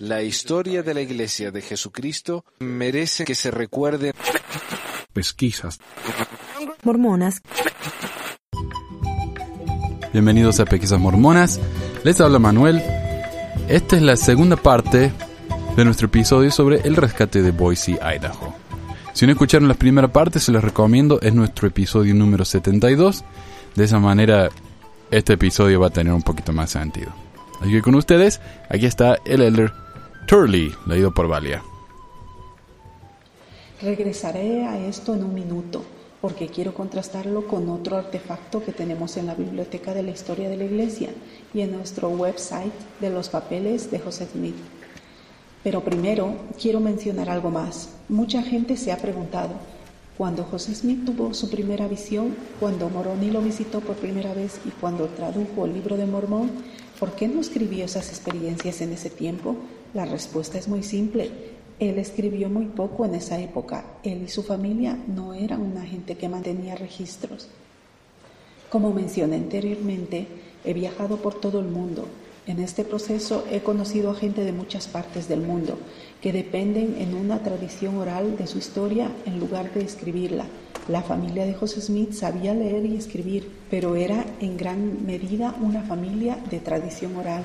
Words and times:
La 0.00 0.22
historia 0.22 0.82
de 0.82 0.94
la 0.94 1.00
Iglesia 1.00 1.50
de 1.50 1.62
Jesucristo 1.62 2.44
merece 2.60 3.24
que 3.24 3.34
se 3.34 3.50
recuerde. 3.50 4.12
Pesquisas. 5.12 5.80
Mormonas. 6.84 7.42
Bienvenidos 10.12 10.60
a 10.60 10.64
Pesquisas 10.64 11.00
Mormonas. 11.00 11.58
Les 12.04 12.20
habla 12.20 12.38
Manuel. 12.38 12.82
Esta 13.68 13.96
es 13.96 14.02
la 14.02 14.16
segunda 14.16 14.56
parte 14.56 15.12
de 15.76 15.84
nuestro 15.84 16.06
episodio 16.06 16.50
sobre 16.50 16.80
el 16.80 16.96
rescate 16.96 17.42
de 17.42 17.50
Boise, 17.50 17.98
Idaho. 18.02 18.54
Si 19.12 19.26
no 19.26 19.32
escucharon 19.32 19.68
la 19.68 19.74
primera 19.74 20.12
parte, 20.12 20.38
se 20.38 20.52
les 20.52 20.62
recomiendo, 20.62 21.20
es 21.20 21.34
nuestro 21.34 21.66
episodio 21.66 22.14
número 22.14 22.44
72. 22.44 23.24
De 23.74 23.84
esa 23.84 23.98
manera, 23.98 24.48
este 25.10 25.32
episodio 25.32 25.80
va 25.80 25.88
a 25.88 25.90
tener 25.90 26.12
un 26.12 26.22
poquito 26.22 26.52
más 26.52 26.70
sentido. 26.70 27.27
Así 27.60 27.70
que 27.70 27.82
con 27.82 27.94
ustedes, 27.94 28.40
aquí 28.68 28.86
está 28.86 29.18
el 29.24 29.42
Elder 29.42 29.72
Turley, 30.26 30.72
leído 30.86 31.12
por 31.12 31.26
Valia. 31.26 31.62
Regresaré 33.80 34.66
a 34.66 34.78
esto 34.78 35.14
en 35.14 35.24
un 35.24 35.34
minuto, 35.34 35.84
porque 36.20 36.48
quiero 36.48 36.74
contrastarlo 36.74 37.46
con 37.46 37.68
otro 37.68 37.96
artefacto 37.96 38.62
que 38.64 38.72
tenemos 38.72 39.16
en 39.16 39.26
la 39.26 39.34
Biblioteca 39.34 39.94
de 39.94 40.02
la 40.02 40.10
Historia 40.10 40.48
de 40.48 40.56
la 40.56 40.64
Iglesia 40.64 41.10
y 41.54 41.60
en 41.60 41.72
nuestro 41.72 42.08
website 42.08 42.72
de 43.00 43.10
los 43.10 43.28
papeles 43.28 43.90
de 43.90 44.00
José 44.00 44.26
Smith. 44.26 44.56
Pero 45.62 45.82
primero 45.82 46.34
quiero 46.60 46.80
mencionar 46.80 47.30
algo 47.30 47.50
más. 47.50 47.90
Mucha 48.08 48.42
gente 48.42 48.76
se 48.76 48.92
ha 48.92 48.98
preguntado, 48.98 49.50
cuando 50.16 50.42
José 50.42 50.74
Smith 50.74 51.04
tuvo 51.04 51.32
su 51.32 51.48
primera 51.48 51.86
visión, 51.86 52.34
cuando 52.58 52.88
Moroni 52.88 53.30
lo 53.30 53.40
visitó 53.40 53.80
por 53.80 53.94
primera 53.94 54.34
vez 54.34 54.60
y 54.64 54.70
cuando 54.70 55.06
tradujo 55.06 55.64
el 55.64 55.74
libro 55.74 55.96
de 55.96 56.06
Mormón, 56.06 56.50
¿por 56.98 57.12
qué 57.12 57.28
no 57.28 57.40
escribió 57.40 57.84
esas 57.84 58.08
experiencias 58.08 58.80
en 58.80 58.92
ese 58.92 59.10
tiempo? 59.10 59.56
La 59.94 60.04
respuesta 60.04 60.58
es 60.58 60.68
muy 60.68 60.82
simple. 60.82 61.30
Él 61.78 61.98
escribió 61.98 62.48
muy 62.48 62.66
poco 62.66 63.04
en 63.04 63.14
esa 63.14 63.40
época. 63.40 63.84
Él 64.02 64.22
y 64.24 64.28
su 64.28 64.42
familia 64.42 64.98
no 65.06 65.32
eran 65.34 65.62
una 65.62 65.84
gente 65.84 66.16
que 66.16 66.28
mantenía 66.28 66.74
registros. 66.74 67.48
Como 68.68 68.92
mencioné 68.92 69.36
anteriormente, 69.36 70.26
he 70.64 70.74
viajado 70.74 71.18
por 71.18 71.34
todo 71.34 71.60
el 71.60 71.68
mundo. 71.68 72.06
En 72.48 72.60
este 72.60 72.82
proceso 72.82 73.44
he 73.50 73.60
conocido 73.60 74.10
a 74.10 74.14
gente 74.14 74.42
de 74.42 74.52
muchas 74.52 74.86
partes 74.86 75.28
del 75.28 75.42
mundo 75.42 75.78
que 76.22 76.32
dependen 76.32 76.96
en 76.98 77.14
una 77.14 77.42
tradición 77.42 77.98
oral 77.98 78.38
de 78.38 78.46
su 78.46 78.56
historia 78.56 79.10
en 79.26 79.38
lugar 79.38 79.70
de 79.74 79.82
escribirla. 79.82 80.46
La 80.88 81.02
familia 81.02 81.44
de 81.44 81.52
José 81.52 81.82
Smith 81.82 82.12
sabía 82.12 82.54
leer 82.54 82.86
y 82.86 82.96
escribir, 82.96 83.50
pero 83.70 83.96
era 83.96 84.24
en 84.40 84.56
gran 84.56 85.04
medida 85.04 85.54
una 85.60 85.82
familia 85.82 86.38
de 86.50 86.58
tradición 86.60 87.16
oral. 87.16 87.42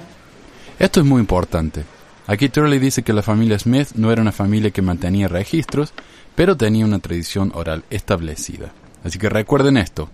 Esto 0.80 1.02
es 1.02 1.06
muy 1.06 1.20
importante. 1.20 1.84
Aquí 2.26 2.48
Turley 2.48 2.80
dice 2.80 3.04
que 3.04 3.12
la 3.12 3.24
familia 3.24 3.60
Smith 3.60 3.90
no 3.96 4.10
era 4.10 4.22
una 4.22 4.32
familia 4.32 4.72
que 4.72 4.82
mantenía 4.82 5.28
registros, 5.28 5.94
pero 6.34 6.56
tenía 6.56 6.86
una 6.86 7.00
tradición 7.00 7.52
oral 7.56 7.84
establecida. 7.90 8.72
Así 9.04 9.20
que 9.20 9.28
recuerden 9.28 9.76
esto. 9.76 10.10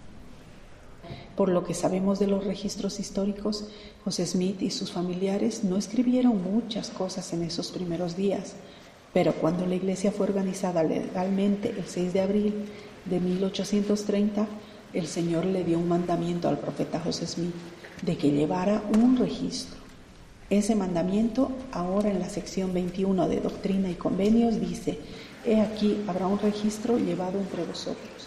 Por 1.40 1.48
lo 1.48 1.64
que 1.64 1.74
sabemos 1.74 2.20
de 2.20 2.28
los 2.28 2.44
registros 2.44 3.00
históricos, 3.00 3.70
José 4.04 4.26
Smith 4.26 4.62
y 4.62 4.72
sus 4.72 4.92
familiares 4.92 5.64
no 5.64 5.78
escribieron 5.78 6.44
muchas 6.44 6.90
cosas 6.90 7.32
en 7.32 7.44
esos 7.44 7.72
primeros 7.72 8.18
días, 8.18 8.56
pero 9.14 9.32
cuando 9.32 9.66
la 9.66 9.76
iglesia 9.76 10.12
fue 10.12 10.28
organizada 10.28 10.84
legalmente 10.84 11.70
el 11.70 11.86
6 11.86 12.12
de 12.12 12.20
abril 12.20 12.66
de 13.06 13.22
1830, 13.22 14.48
el 14.92 15.08
Señor 15.08 15.46
le 15.46 15.64
dio 15.64 15.80
un 15.80 15.88
mandamiento 15.88 16.50
al 16.50 16.60
profeta 16.60 17.00
José 17.00 17.26
Smith 17.26 17.56
de 18.02 18.18
que 18.18 18.32
llevara 18.32 18.84
un 19.02 19.16
registro. 19.16 19.80
Ese 20.50 20.76
mandamiento, 20.76 21.54
ahora 21.72 22.12
en 22.12 22.20
la 22.20 22.28
sección 22.28 22.74
21 22.74 23.30
de 23.30 23.40
Doctrina 23.40 23.90
y 23.90 23.96
Convenios, 23.96 24.60
dice, 24.60 25.00
He 25.46 25.62
aquí 25.62 26.04
habrá 26.06 26.28
un 26.28 26.40
registro 26.40 26.98
llevado 26.98 27.40
entre 27.40 27.64
vosotros. 27.64 28.19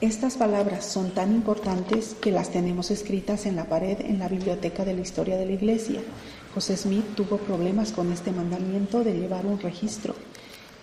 Estas 0.00 0.38
palabras 0.38 0.86
son 0.86 1.10
tan 1.10 1.30
importantes 1.34 2.16
que 2.22 2.30
las 2.30 2.48
tenemos 2.48 2.90
escritas 2.90 3.44
en 3.44 3.54
la 3.54 3.66
pared 3.66 4.00
en 4.00 4.18
la 4.18 4.28
biblioteca 4.28 4.82
de 4.86 4.94
la 4.94 5.02
historia 5.02 5.36
de 5.36 5.44
la 5.44 5.52
iglesia. 5.52 6.00
José 6.54 6.78
Smith 6.78 7.04
tuvo 7.14 7.36
problemas 7.36 7.92
con 7.92 8.10
este 8.10 8.32
mandamiento 8.32 9.04
de 9.04 9.12
llevar 9.12 9.44
un 9.44 9.60
registro 9.60 10.14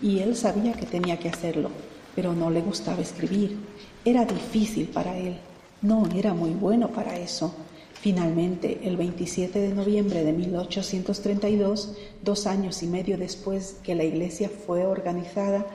y 0.03 0.19
él 0.19 0.35
sabía 0.35 0.73
que 0.73 0.85
tenía 0.85 1.17
que 1.17 1.29
hacerlo, 1.29 1.71
pero 2.15 2.33
no 2.33 2.51
le 2.51 2.61
gustaba 2.61 3.01
escribir. 3.01 3.57
Era 4.05 4.23
difícil 4.23 4.87
para 4.89 5.17
él, 5.17 5.37
no 5.81 6.07
era 6.15 6.35
muy 6.35 6.51
bueno 6.51 6.89
para 6.89 7.17
eso. 7.17 7.55
Finalmente, 7.99 8.81
el 8.83 8.97
27 8.97 9.57
de 9.59 9.73
noviembre 9.73 10.23
de 10.23 10.31
1832, 10.31 11.95
dos 12.21 12.45
años 12.45 12.83
y 12.83 12.85
medio 12.85 13.17
después 13.17 13.77
que 13.81 13.95
la 13.95 14.03
iglesia 14.03 14.51
fue 14.67 14.85
organizada, 14.85 15.65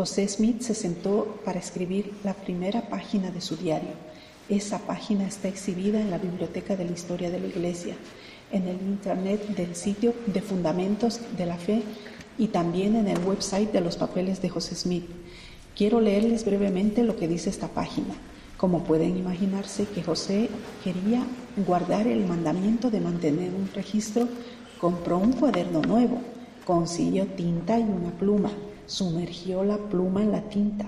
José 0.00 0.26
Smith 0.28 0.62
se 0.62 0.72
sentó 0.72 1.26
para 1.44 1.58
escribir 1.58 2.14
la 2.24 2.32
primera 2.32 2.88
página 2.88 3.30
de 3.30 3.42
su 3.42 3.56
diario. 3.56 3.90
Esa 4.48 4.78
página 4.78 5.26
está 5.26 5.48
exhibida 5.48 6.00
en 6.00 6.10
la 6.10 6.16
Biblioteca 6.16 6.74
de 6.74 6.86
la 6.86 6.92
Historia 6.92 7.28
de 7.28 7.38
la 7.38 7.48
Iglesia, 7.48 7.96
en 8.50 8.66
el 8.66 8.80
Internet 8.80 9.48
del 9.48 9.76
sitio 9.76 10.14
de 10.24 10.40
Fundamentos 10.40 11.20
de 11.36 11.44
la 11.44 11.58
Fe 11.58 11.82
y 12.38 12.46
también 12.46 12.96
en 12.96 13.08
el 13.08 13.18
website 13.18 13.72
de 13.72 13.82
los 13.82 13.98
papeles 13.98 14.40
de 14.40 14.48
José 14.48 14.74
Smith. 14.74 15.04
Quiero 15.76 16.00
leerles 16.00 16.46
brevemente 16.46 17.04
lo 17.04 17.16
que 17.16 17.28
dice 17.28 17.50
esta 17.50 17.68
página. 17.68 18.14
Como 18.56 18.84
pueden 18.84 19.18
imaginarse 19.18 19.84
que 19.84 20.02
José 20.02 20.48
quería 20.82 21.26
guardar 21.66 22.06
el 22.06 22.24
mandamiento 22.24 22.90
de 22.90 23.02
mantener 23.02 23.52
un 23.52 23.68
registro, 23.74 24.26
compró 24.80 25.18
un 25.18 25.34
cuaderno 25.34 25.82
nuevo, 25.82 26.22
consiguió 26.64 27.26
tinta 27.26 27.78
y 27.78 27.82
una 27.82 28.12
pluma 28.12 28.50
sumergió 28.90 29.62
la 29.62 29.78
pluma 29.78 30.22
en 30.22 30.32
la 30.32 30.42
tinta 30.42 30.86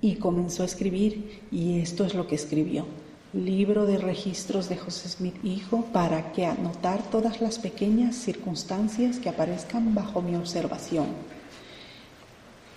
y 0.00 0.16
comenzó 0.16 0.64
a 0.64 0.66
escribir, 0.66 1.40
y 1.52 1.78
esto 1.78 2.04
es 2.04 2.14
lo 2.14 2.26
que 2.26 2.34
escribió. 2.34 2.84
Libro 3.32 3.86
de 3.86 3.96
registros 3.96 4.68
de 4.68 4.76
José 4.76 5.08
Smith 5.08 5.36
Hijo 5.44 5.86
para 5.92 6.32
que 6.32 6.46
anotar 6.46 7.08
todas 7.10 7.40
las 7.40 7.60
pequeñas 7.60 8.16
circunstancias 8.16 9.18
que 9.18 9.28
aparezcan 9.28 9.94
bajo 9.94 10.20
mi 10.20 10.34
observación. 10.34 11.06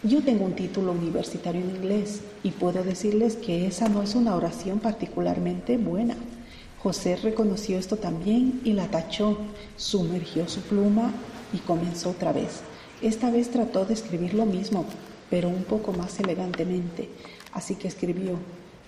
Yo 0.04 0.22
tengo 0.22 0.46
un 0.46 0.54
título 0.54 0.92
universitario 0.92 1.62
en 1.62 1.76
inglés 1.76 2.22
y 2.44 2.52
puedo 2.52 2.84
decirles 2.84 3.36
que 3.36 3.66
esa 3.66 3.90
no 3.90 4.04
es 4.04 4.14
una 4.14 4.36
oración 4.36 4.80
particularmente 4.80 5.78
buena. 5.78 6.16
José 6.84 7.16
reconoció 7.16 7.80
esto 7.80 7.98
también 7.98 8.62
y 8.64 8.74
la 8.74 8.88
tachó, 8.88 9.40
sumergió 9.76 10.48
su 10.48 10.62
pluma 10.62 11.12
y 11.52 11.58
comenzó 11.58 12.12
otra 12.12 12.32
vez. 12.32 12.62
Esta 13.02 13.30
vez 13.30 13.52
trató 13.52 13.86
de 13.86 13.94
escribir 13.94 14.34
lo 14.34 14.48
mismo, 14.48 14.84
pero 15.30 15.50
un 15.50 15.64
poco 15.64 15.94
más 15.94 16.20
elegantemente, 16.20 17.10
así 17.54 17.76
que 17.76 17.88
escribió 17.88 18.40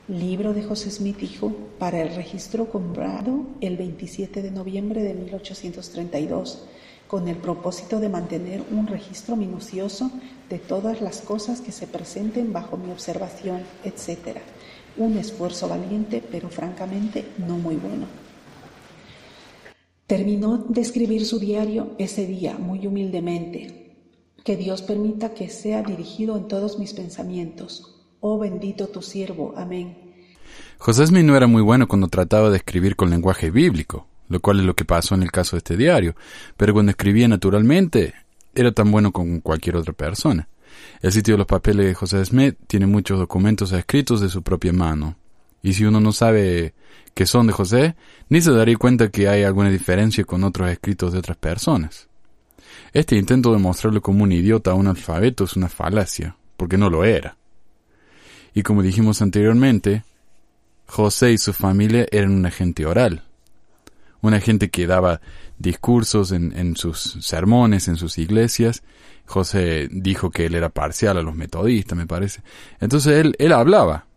Libro 0.08 0.56
de 0.56 0.64
José 0.64 0.90
Smith 0.90 1.22
Hijo 1.22 1.53
para 1.78 2.02
el 2.02 2.16
registro 2.16 2.72
comprado 2.72 3.46
el 3.62 3.78
27 3.78 4.42
de 4.42 4.50
noviembre 4.50 5.03
de 5.03 5.14
1832, 5.14 6.66
con 7.08 7.28
el 7.28 7.36
propósito 7.36 8.00
de 8.00 8.09
mantener 8.09 8.64
un 8.72 8.88
registro 8.88 9.36
minucioso 9.36 10.09
de 10.50 10.58
todas 10.58 11.02
las 11.02 11.22
cosas 11.22 11.62
que 11.62 11.72
se 11.72 11.86
presenten 11.86 12.52
bajo 12.52 12.78
mi 12.78 12.92
observación, 12.92 13.62
etc. 13.84 14.40
Un 14.98 15.19
esfuerzo 15.19 15.69
valiente, 15.69 16.24
pero 16.31 16.50
francamente 16.50 17.25
no 17.38 17.59
muy 17.59 17.75
bueno. 17.75 18.08
Terminó 20.08 20.58
de 20.58 20.81
escribir 20.81 21.28
su 21.28 21.38
diario 21.38 21.92
ese 22.00 22.25
día 22.25 22.58
muy 22.58 22.88
humildemente, 22.88 23.78
que 24.50 24.58
Dios 24.58 24.82
permita 24.82 25.36
que 25.36 25.48
sea 25.48 25.84
dirigido 25.84 26.36
en 26.36 26.48
todos 26.48 26.80
mis 26.80 26.94
pensamientos. 26.94 28.02
Oh 28.20 28.40
bendito 28.40 28.88
tu 28.88 29.04
siervo. 29.04 29.54
Amén. 29.56 29.96
José 30.80 31.06
Smith 31.06 31.24
no 31.24 31.38
era 31.38 31.46
muy 31.46 31.62
bueno 31.62 31.88
cuando 31.88 32.08
trataba 32.08 32.50
de 32.50 32.58
escribir 32.58 32.96
con 32.96 33.12
lenguaje 33.12 33.52
bíblico, 33.52 34.08
lo 34.28 34.40
cual 34.40 34.60
es 34.60 34.66
lo 34.66 34.74
que 34.74 34.86
pasó 34.86 35.14
en 35.14 35.22
el 35.22 35.32
caso 35.32 35.56
de 35.56 35.60
este 35.60 35.78
diario, 35.78 36.16
pero 36.57 36.74
cuando 36.74 36.90
escribía 36.90 37.28
naturalmente 37.28 38.16
era 38.56 38.72
tan 38.72 38.90
bueno 38.90 39.12
como 39.12 39.40
cualquier 39.42 39.75
otra 39.75 39.94
persona. 39.94 40.50
El 41.04 41.12
sitio 41.12 41.36
de 41.36 41.38
los 41.38 41.45
papeles 41.45 41.86
de 41.86 41.94
José 41.94 42.25
Smith 42.25 42.57
tiene 42.66 42.88
muchos 42.88 43.19
documentos 43.19 43.72
escritos 43.72 44.19
de 44.19 44.30
su 44.30 44.42
propia 44.42 44.74
mano, 44.74 45.16
y 45.62 45.74
si 45.74 45.86
uno 45.86 46.00
no 46.00 46.12
sabe 46.12 46.74
que 47.13 47.28
son 47.28 47.45
de 47.45 47.54
José, 47.54 47.95
ni 48.30 48.42
se 48.42 48.52
daría 48.52 48.78
cuenta 48.78 49.12
que 49.12 49.30
hay 49.30 49.44
alguna 49.44 49.69
diferencia 49.69 50.24
con 50.24 50.44
otros 50.44 50.72
escritos 50.72 51.13
de 51.13 51.19
otras 51.19 51.38
personas. 51.38 52.08
Este 52.94 53.15
intento 53.15 53.51
de 53.53 53.59
mostrarlo 53.59 54.01
como 54.01 54.24
un 54.24 54.31
idiota 54.31 54.71
a 54.71 54.75
un 54.75 54.88
alfabeto 54.88 55.44
es 55.44 55.56
una 55.56 55.69
falacia, 55.69 56.36
porque 56.57 56.77
no 56.77 56.89
lo 56.89 57.03
era. 57.03 57.38
Y 58.53 58.63
como 58.63 58.81
dijimos 58.81 59.21
anteriormente, 59.21 60.03
José 60.88 61.31
y 61.31 61.38
su 61.38 61.53
familia 61.53 62.07
eran 62.12 62.31
una 62.31 62.50
gente 62.50 62.86
oral, 62.86 63.24
una 64.21 64.39
gente 64.39 64.69
que 64.69 64.88
daba 64.88 65.21
discursos 65.59 66.31
en, 66.31 66.75
sus 66.75 67.18
sermones, 67.21 67.88
en 67.88 67.95
sus 67.95 68.18
iglesias. 68.18 68.81
José 69.25 69.88
dijo 69.92 70.31
que 70.31 70.47
él 70.47 70.56
era 70.56 70.69
parcial 70.69 71.18
a 71.18 71.21
los 71.21 71.35
metodistas, 71.35 71.97
me 71.97 72.07
parece. 72.07 72.42
Entonces 72.80 73.19
él, 73.19 73.35
él 73.38 73.53
hablaba 73.53 74.07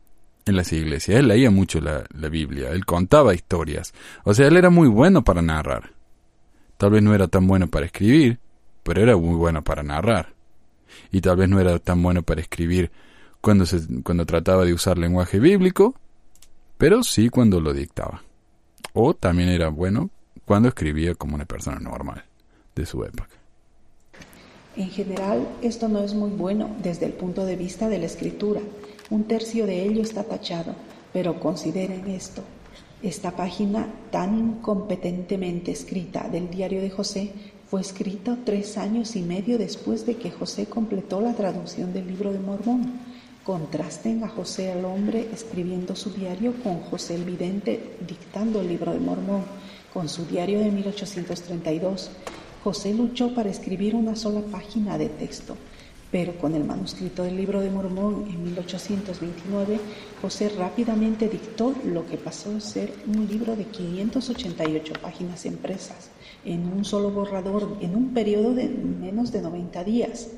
en 0.47 0.57
las 0.57 0.73
iglesias, 0.73 1.19
él 1.19 1.29
leía 1.29 1.51
mucho 1.51 1.81
la 1.81 2.29
Biblia, 2.29 2.71
él 2.71 2.87
contaba 2.87 3.35
historias. 3.35 3.93
O 4.25 4.33
sea, 4.33 4.47
él 4.47 4.57
era 4.57 4.71
muy 4.71 4.89
bueno 4.89 5.23
para 5.23 5.43
narrar. 5.43 5.93
Tal 6.79 6.91
vez 6.91 7.03
no 7.03 7.15
era 7.15 7.29
tan 7.29 7.47
bueno 7.47 7.69
para 7.69 7.87
escribir, 7.87 8.41
pero 8.83 9.03
era 9.03 9.17
muy 9.17 9.35
bueno 9.35 9.63
para 9.63 9.83
narrar. 9.83 10.35
Y 11.11 11.21
tal 11.21 11.37
vez 11.37 11.49
no 11.49 11.61
era 11.61 11.79
tan 11.79 12.03
bueno 12.03 12.23
para 12.23 12.41
escribir 12.41 12.91
cuando, 13.41 13.65
cuando 14.03 14.27
trataba 14.27 14.65
de 14.65 14.75
usar 14.75 14.99
lenguaje 14.99 15.39
bíblico, 15.39 15.95
pero 16.79 17.03
sí 17.03 17.29
cuando 17.29 17.61
lo 17.61 17.73
dictaba. 17.73 18.23
O 18.93 19.15
también 19.15 19.49
era 19.49 19.69
bueno 19.69 20.11
cuando 20.45 20.69
escribía 20.69 21.15
como 21.15 21.35
una 21.35 21.45
persona 21.45 21.79
normal 21.79 22.25
de 22.75 22.87
su 22.87 23.05
época. 23.05 23.43
En 24.77 24.91
general, 24.91 25.47
esto 25.61 25.89
no 25.89 26.01
es 26.01 26.15
muy 26.15 26.31
bueno 26.31 26.75
desde 26.83 27.07
el 27.07 27.13
punto 27.13 27.45
de 27.45 27.57
vista 27.57 27.89
de 27.89 27.99
la 27.99 28.07
escritura. 28.07 28.61
Un 29.11 29.25
tercio 29.25 29.67
de 29.67 29.85
ello 29.85 30.03
está 30.03 30.25
tachado, 30.25 30.75
pero 31.13 31.39
consideren 31.39 32.07
esto. 32.09 32.43
Esta 33.03 33.33
página 33.37 33.87
tan 34.11 34.39
incompetentemente 34.39 35.73
escrita 35.73 36.29
del 36.29 36.49
diario 36.49 36.81
de 36.81 36.89
José 36.89 37.33
fue 37.73 37.81
escrita 37.81 38.37
tres 38.45 38.77
años 38.77 39.17
y 39.17 39.23
medio 39.23 39.57
después 39.57 40.05
de 40.05 40.17
que 40.17 40.31
José 40.31 40.67
completó 40.67 41.23
la 41.23 41.33
traducción 41.33 41.95
del 41.95 42.07
libro 42.07 42.31
de 42.31 42.39
Mormón. 42.39 43.01
Contrasten 43.45 44.23
a 44.25 44.29
José 44.29 44.73
el 44.73 44.85
hombre 44.85 45.31
escribiendo 45.33 45.97
su 45.97 46.11
diario 46.11 46.53
con 46.63 46.81
José 46.81 47.15
el 47.15 47.25
vidente 47.25 47.97
dictando 48.07 48.61
el 48.61 48.69
libro 48.69 48.93
de 48.93 48.99
Mormón, 48.99 49.45
con 49.91 50.11
su 50.11 50.27
diario 50.27 50.59
de 50.59 50.71
1832. 50.71 52.11
José 52.63 52.93
luchó 52.93 53.35
para 53.35 53.49
escribir 53.49 53.95
una 53.95 54.17
sola 54.17 54.43
página 54.43 54.99
de 54.99 55.09
texto. 55.09 55.57
Pero 56.11 56.37
con 56.37 56.55
el 56.55 56.65
manuscrito 56.65 57.23
del 57.23 57.39
libro 57.39 57.63
de 57.63 57.71
Mormón 57.71 58.27
en 58.29 58.45
1829, 58.45 59.81
José 60.21 60.51
rápidamente 60.51 61.27
dictó 61.27 61.75
lo 61.87 62.07
que 62.07 62.19
pasó 62.19 62.55
a 62.55 62.61
ser 62.61 62.93
un 63.07 63.27
libro 63.27 63.57
de 63.57 63.65
588 63.65 64.93
páginas 65.01 65.47
impresas 65.47 66.11
en 66.45 66.67
un 66.73 66.85
solo 66.85 67.11
borrador 67.11 67.77
en 67.81 67.95
un 67.95 68.15
periodo 68.15 68.55
de 68.55 68.69
menos 68.69 69.33
de 69.33 69.43
90 69.43 69.85
días. 69.85 70.31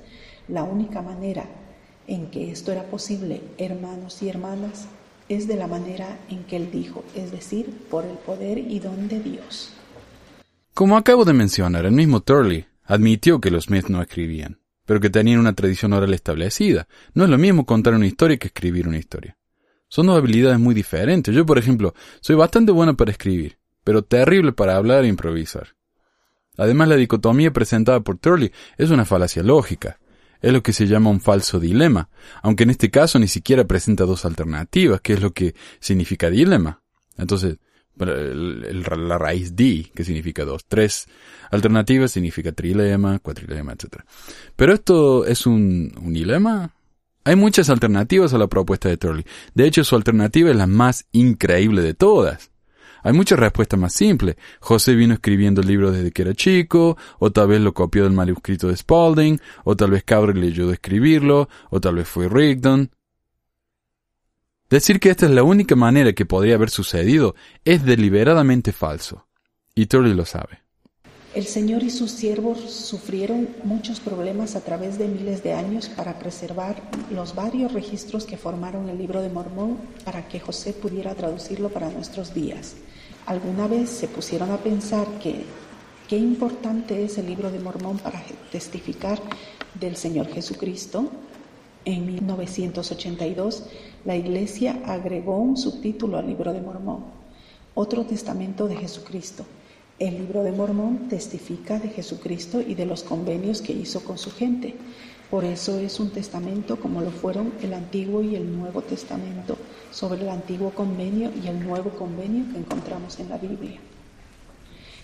La 0.49 0.65
única 0.65 1.03
manera 1.03 1.45
en 2.07 2.31
que 2.31 2.51
esto 2.51 2.73
era 2.73 2.85
posible, 2.85 3.41
hermanos 3.59 4.23
y 4.23 4.29
hermanas, 4.29 4.87
es 5.29 5.49
de 5.49 5.57
la 5.57 5.67
manera 5.67 6.19
en 6.29 6.45
que 6.45 6.57
él 6.57 6.71
dijo, 6.71 7.03
es 7.15 7.33
decir, 7.33 7.71
por 7.91 8.05
el 8.05 8.17
poder 8.19 8.59
y 8.59 8.79
don 8.79 9.09
de 9.09 9.21
Dios. 9.21 9.73
Como 10.75 10.97
acabo 10.97 11.25
de 11.25 11.33
mencionar, 11.33 11.87
el 11.87 11.93
mismo 11.93 12.21
Turley 12.21 12.67
admitió 12.85 13.41
que 13.41 13.51
los 13.51 13.65
Smiths 13.65 13.89
no 13.89 14.03
escribían 14.03 14.59
pero 14.87 15.01
que 15.01 15.11
tenían 15.11 15.41
una 15.41 15.55
tradición 15.55 15.93
oral 15.93 16.13
establecida. 16.15 16.89
No 17.15 17.25
es 17.25 17.31
lo 17.31 17.39
mismo 17.39 17.65
contar 17.65 17.95
una 17.95 18.07
historia 18.07 18.37
que 18.37 18.49
escribir 18.49 18.87
una 18.87 18.99
historia. 18.99 19.37
Son 19.89 20.07
dos 20.07 20.19
habilidades 20.19 20.59
muy 20.59 20.75
diferentes. 20.75 21.35
Yo, 21.35 21.47
por 21.47 21.59
ejemplo, 21.59 21.95
soy 22.21 22.37
bastante 22.37 22.73
bueno 22.73 22.97
para 22.97 23.11
escribir, 23.11 23.59
pero 23.83 24.03
terrible 24.03 24.53
para 24.53 24.77
hablar 24.77 25.05
e 25.05 25.09
improvisar. 25.09 25.75
Además, 26.57 26.89
la 26.89 26.97
dicotomía 26.97 27.53
presentada 27.53 28.01
por 28.01 28.19
Turley 28.19 28.53
es 28.79 28.91
una 28.91 29.05
falacia 29.05 29.43
lógica. 29.43 29.99
Es 30.41 30.53
lo 30.53 30.63
que 30.63 30.73
se 30.73 30.87
llama 30.87 31.11
un 31.11 31.21
falso 31.21 31.59
dilema, 31.59 32.11
aunque 32.43 32.65
en 32.65 32.71
este 32.71 32.91
caso 32.91 33.19
ni 33.19 33.29
siquiera 33.29 33.65
presenta 33.65 34.05
dos 34.05 34.25
alternativas, 34.27 35.01
que 35.01 35.15
es 35.15 35.23
lo 35.23 35.33
que 35.33 35.55
significa 35.81 36.29
dilema. 36.29 36.83
Entonces, 37.17 37.57
la 37.97 39.19
raíz 39.19 39.55
D, 39.57 39.91
que 39.95 40.05
significa 40.05 40.45
dos. 40.45 40.65
Tres 40.67 41.07
alternativas 41.51 42.11
significa 42.11 42.53
trilema, 42.53 43.19
cuatrilema, 43.21 43.73
etc. 43.73 44.03
Pero 44.57 44.75
esto 44.75 45.25
es 45.25 45.47
un 45.47 45.93
unilema. 46.03 46.75
Hay 47.25 47.37
muchas 47.37 47.71
alternativas 47.71 48.35
a 48.35 48.39
la 48.39 48.49
propuesta 48.49 48.89
de 48.89 48.97
Turley. 48.97 49.25
De 49.55 49.67
hecho, 49.67 49.83
su 49.85 49.97
alternativa 49.97 50.51
es 50.51 50.57
la 50.57 50.67
más 50.67 51.07
increíble 51.13 51.83
de 51.83 51.95
todas. 51.95 52.51
Hay 53.05 53.13
muchas 53.13 53.39
respuestas 53.39 53.79
más 53.79 53.93
simples. 53.93 54.37
José 54.61 54.95
vino 54.95 55.13
escribiendo 55.13 55.61
el 55.61 55.69
libro 55.69 55.93
desde 55.93 56.11
que 56.11 56.23
era 56.23 56.33
chico, 56.33 56.97
o 57.19 57.31
tal 57.31 57.49
vez 57.49 57.61
lo 57.61 57.75
copió 57.75 58.05
del 58.05 58.15
manuscrito 58.15 58.69
de 58.69 58.77
Spalding, 58.77 59.41
o 59.65 59.77
tal 59.77 59.91
vez 59.91 60.05
Cabri 60.05 60.41
le 60.41 60.47
ayudó 60.47 60.71
a 60.71 60.75
escribirlo, 60.75 61.51
o 61.69 61.81
tal 61.81 61.97
vez 61.97 62.09
fue 62.09 62.31
Rigdon. 62.31 62.91
Decir 64.71 65.01
que 65.01 65.11
esta 65.11 65.27
es 65.27 65.33
la 65.33 65.43
única 65.43 65.77
manera 65.77 66.15
que 66.15 66.25
podría 66.25 66.55
haber 66.55 66.71
sucedido 66.71 67.35
es 67.67 67.85
deliberadamente 67.85 68.73
falso. 68.73 69.27
Y 69.75 69.85
Turley 69.85 70.15
lo 70.15 70.25
sabe. 70.25 70.63
El 71.35 71.45
Señor 71.45 71.83
y 71.83 71.91
sus 71.91 72.11
siervos 72.11 72.61
sufrieron 72.61 73.51
muchos 73.65 74.01
problemas 74.01 74.57
a 74.57 74.61
través 74.61 74.99
de 74.99 75.09
miles 75.09 75.43
de 75.43 75.53
años 75.53 75.91
para 75.91 76.19
preservar 76.19 76.81
los 77.11 77.35
varios 77.35 77.73
registros 77.73 78.25
que 78.25 78.39
formaron 78.39 78.89
el 78.89 78.97
libro 78.97 79.21
de 79.21 79.29
Mormón 79.29 79.77
para 80.05 80.27
que 80.27 80.41
José 80.41 80.73
pudiera 80.73 81.15
traducirlo 81.15 81.69
para 81.69 81.91
nuestros 81.91 82.33
días. 82.33 82.77
¿Alguna 83.27 83.67
vez 83.67 83.89
se 83.89 84.07
pusieron 84.07 84.51
a 84.51 84.59
pensar 84.59 85.07
que 85.19 85.47
qué 86.09 86.19
importante 86.19 87.05
es 87.05 87.17
el 87.17 87.27
libro 87.27 87.51
de 87.51 87.59
Mormón 87.59 87.97
para 87.97 88.23
testificar 88.53 89.19
del 89.81 89.97
Señor 89.97 90.29
Jesucristo? 90.29 91.09
En 91.87 92.05
1982, 92.05 93.65
la 94.05 94.15
Iglesia 94.15 94.79
agregó 94.85 95.39
un 95.39 95.57
subtítulo 95.57 96.19
al 96.19 96.27
libro 96.27 96.53
de 96.53 96.61
Mormón, 96.61 97.05
otro 97.75 98.05
testamento 98.05 98.69
de 98.69 98.77
Jesucristo. 98.77 99.47
El 99.99 100.19
libro 100.19 100.43
de 100.43 100.53
Mormón 100.53 101.09
testifica 101.09 101.79
de 101.79 101.89
Jesucristo 101.89 102.61
y 102.61 102.75
de 102.75 102.85
los 102.85 103.05
convenios 103.05 103.63
que 103.63 103.73
hizo 103.73 104.05
con 104.05 104.19
su 104.19 104.33
gente. 104.33 104.75
Por 105.35 105.45
eso 105.45 105.81
es 105.81 105.99
un 105.99 106.11
testamento 106.11 106.79
como 106.79 107.01
lo 107.01 107.11
fueron 107.11 107.55
el 107.61 107.75
Antiguo 107.75 108.23
y 108.23 108.37
el 108.37 108.57
Nuevo 108.57 108.83
Testamento, 108.83 109.59
sobre 109.91 110.21
el 110.21 110.29
Antiguo 110.29 110.71
Convenio 110.71 111.33
y 111.43 111.49
el 111.49 111.59
Nuevo 111.59 111.91
Convenio 111.91 112.45
que 112.53 112.61
encontramos 112.61 113.19
en 113.19 113.31
la 113.31 113.39
Biblia. 113.39 113.81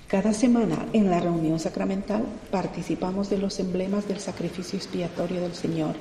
Cada 0.07 0.33
semana 0.33 0.87
en 0.93 1.11
la 1.11 1.19
reunión 1.19 1.59
sacramental 1.59 2.25
participamos 2.53 3.29
de 3.29 3.39
los 3.39 3.59
emblemas 3.59 4.07
del 4.07 4.21
sacrificio 4.21 4.79
expiatorio 4.79 5.41
del 5.41 5.57
Señor 5.57 5.97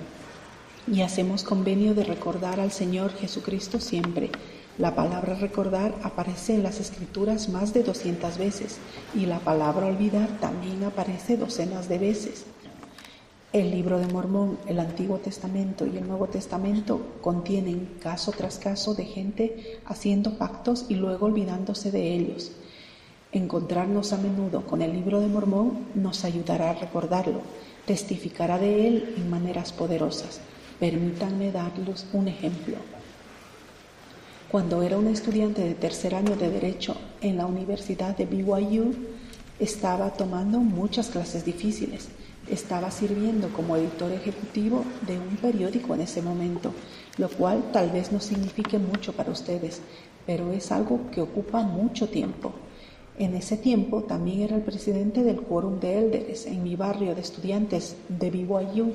y 0.85 1.01
hacemos 1.01 1.41
convenio 1.41 1.95
de 1.95 2.03
recordar 2.03 2.59
al 2.59 2.71
Señor 2.71 3.11
Jesucristo 3.13 3.79
siempre. 3.79 4.29
La 4.77 4.93
palabra 4.93 5.33
recordar 5.33 5.95
aparece 6.03 6.53
en 6.53 6.61
las 6.61 6.79
escrituras 6.79 7.49
más 7.49 7.73
de 7.73 7.81
200 7.81 8.37
veces 8.37 8.77
y 9.15 9.25
la 9.25 9.39
palabra 9.39 9.87
olvidar 9.87 10.29
también 10.39 10.83
aparece 10.83 11.35
docenas 11.35 11.89
de 11.89 11.97
veces. 11.97 12.45
El 13.51 13.71
libro 13.71 13.97
de 13.97 14.05
Mormón, 14.05 14.59
el 14.67 14.79
Antiguo 14.79 15.17
Testamento 15.17 15.87
y 15.87 15.97
el 15.97 16.07
Nuevo 16.07 16.27
Testamento 16.27 17.01
contienen 17.19 17.95
caso 17.99 18.31
tras 18.31 18.59
caso 18.59 18.93
de 18.93 19.05
gente 19.05 19.79
haciendo 19.85 20.37
pactos 20.37 20.85
y 20.87 20.93
luego 20.93 21.25
olvidándose 21.25 21.89
de 21.89 22.13
ellos. 22.13 22.51
Encontrarnos 23.31 24.13
a 24.13 24.17
menudo 24.17 24.67
con 24.67 24.83
el 24.83 24.93
libro 24.93 25.19
de 25.19 25.29
Mormón 25.29 25.87
nos 25.95 26.25
ayudará 26.25 26.69
a 26.69 26.73
recordarlo, 26.75 27.41
testificará 27.87 28.59
de 28.59 28.87
él 28.87 29.15
en 29.18 29.31
maneras 29.31 29.71
poderosas. 29.71 30.41
Permítanme 30.79 31.51
darles 31.51 32.06
un 32.13 32.27
ejemplo. 32.27 32.75
Cuando 34.51 34.83
era 34.83 34.99
un 34.99 35.07
estudiante 35.07 35.63
de 35.63 35.73
tercer 35.73 36.13
año 36.13 36.35
de 36.35 36.51
Derecho 36.51 36.95
en 37.19 37.37
la 37.37 37.47
Universidad 37.47 38.15
de 38.15 38.27
BYU, 38.27 38.94
estaba 39.59 40.11
tomando 40.11 40.59
muchas 40.59 41.07
clases 41.07 41.45
difíciles. 41.45 42.09
Estaba 42.49 42.91
sirviendo 42.91 43.49
como 43.49 43.75
editor 43.75 44.11
ejecutivo 44.11 44.83
de 45.06 45.19
un 45.19 45.37
periódico 45.37 45.94
en 45.94 46.01
ese 46.01 46.21
momento, 46.21 46.73
lo 47.18 47.29
cual 47.29 47.71
tal 47.71 47.91
vez 47.91 48.11
no 48.11 48.19
signifique 48.19 48.77
mucho 48.79 49.13
para 49.13 49.31
ustedes, 49.31 49.81
pero 50.25 50.51
es 50.51 50.71
algo 50.71 50.99
que 51.11 51.21
ocupa 51.21 51.61
mucho 51.61 52.09
tiempo. 52.09 52.53
En 53.18 53.35
ese 53.35 53.57
tiempo 53.57 54.03
también 54.03 54.41
era 54.41 54.56
el 54.56 54.61
presidente 54.61 55.23
del 55.23 55.41
Quórum 55.41 55.79
de 55.79 55.99
Elders 55.99 56.45
en 56.45 56.63
mi 56.63 56.75
barrio 56.75 57.15
de 57.15 57.21
estudiantes 57.21 57.95
de 58.07 58.31
BYU 58.31 58.94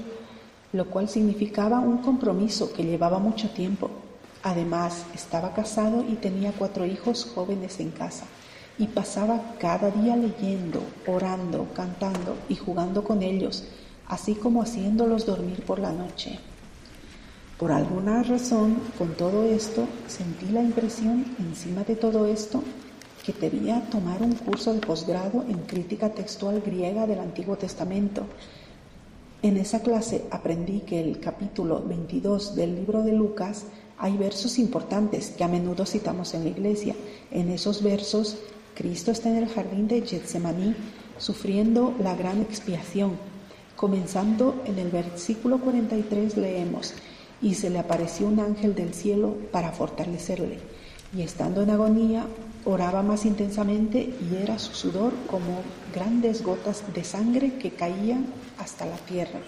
lo 0.74 0.90
cual 0.90 1.08
significaba 1.08 1.78
un 1.78 1.98
compromiso 1.98 2.72
que 2.72 2.82
llevaba 2.82 3.20
mucho 3.20 3.48
tiempo. 3.50 3.90
Además, 4.42 5.06
estaba 5.14 5.54
casado 5.54 6.04
y 6.06 6.16
tenía 6.16 6.52
cuatro 6.52 6.84
hijos 6.84 7.30
jóvenes 7.32 7.78
en 7.78 7.92
casa, 7.92 8.26
y 8.78 8.86
pasaba 8.86 9.54
cada 9.58 9.90
día 9.90 10.16
leyendo, 10.16 10.82
orando, 11.06 11.68
cantando 11.74 12.36
y 12.48 12.56
jugando 12.56 13.04
con 13.04 13.22
ellos, 13.22 13.64
así 14.06 14.34
como 14.34 14.62
haciéndolos 14.62 15.26
dormir 15.26 15.64
por 15.64 15.78
la 15.78 15.92
noche. 15.92 16.38
Por 17.58 17.70
alguna 17.70 18.22
razón, 18.22 18.78
con 18.98 19.14
todo 19.14 19.44
esto, 19.44 19.86
sentí 20.08 20.46
la 20.46 20.62
impresión, 20.62 21.24
encima 21.38 21.84
de 21.84 21.94
todo 21.96 22.26
esto, 22.26 22.62
que 23.24 23.32
debía 23.32 23.80
tomar 23.90 24.22
un 24.22 24.34
curso 24.34 24.74
de 24.74 24.80
posgrado 24.80 25.44
en 25.48 25.58
crítica 25.58 26.10
textual 26.10 26.60
griega 26.60 27.06
del 27.06 27.20
Antiguo 27.20 27.56
Testamento 27.56 28.26
en 29.44 29.58
esa 29.58 29.82
clase 29.82 30.24
aprendí 30.30 30.80
que 30.80 30.98
el 30.98 31.20
capítulo 31.20 31.82
22 31.86 32.56
del 32.56 32.76
libro 32.76 33.02
de 33.02 33.12
Lucas 33.12 33.64
hay 33.98 34.16
versos 34.16 34.58
importantes 34.58 35.34
que 35.36 35.44
a 35.44 35.48
menudo 35.48 35.84
citamos 35.84 36.32
en 36.32 36.44
la 36.44 36.48
iglesia. 36.48 36.94
En 37.30 37.50
esos 37.50 37.82
versos, 37.82 38.38
Cristo 38.74 39.12
está 39.12 39.30
en 39.30 39.36
el 39.36 39.48
jardín 39.48 39.86
de 39.86 40.02
Getsemaní 40.02 40.74
sufriendo 41.18 41.94
la 42.02 42.14
gran 42.16 42.40
expiación. 42.40 43.12
Comenzando 43.76 44.62
en 44.66 44.78
el 44.78 44.90
versículo 44.90 45.58
43 45.58 46.36
leemos, 46.36 46.94
y 47.40 47.54
se 47.54 47.70
le 47.70 47.78
apareció 47.78 48.26
un 48.26 48.40
ángel 48.40 48.74
del 48.74 48.94
cielo 48.94 49.36
para 49.52 49.70
fortalecerle, 49.70 50.58
y 51.16 51.22
estando 51.22 51.62
en 51.62 51.70
agonía, 51.70 52.26
oraba 52.64 53.02
más 53.02 53.26
intensamente 53.26 54.14
y 54.20 54.36
era 54.42 54.58
su 54.58 54.74
sudor 54.74 55.12
como 55.30 55.60
grandes 55.94 56.42
gotas 56.42 56.82
de 56.94 57.04
sangre 57.04 57.58
que 57.58 57.70
caían 57.70 58.26
hasta 58.58 58.86
la 58.86 58.96
tierra. 58.96 59.40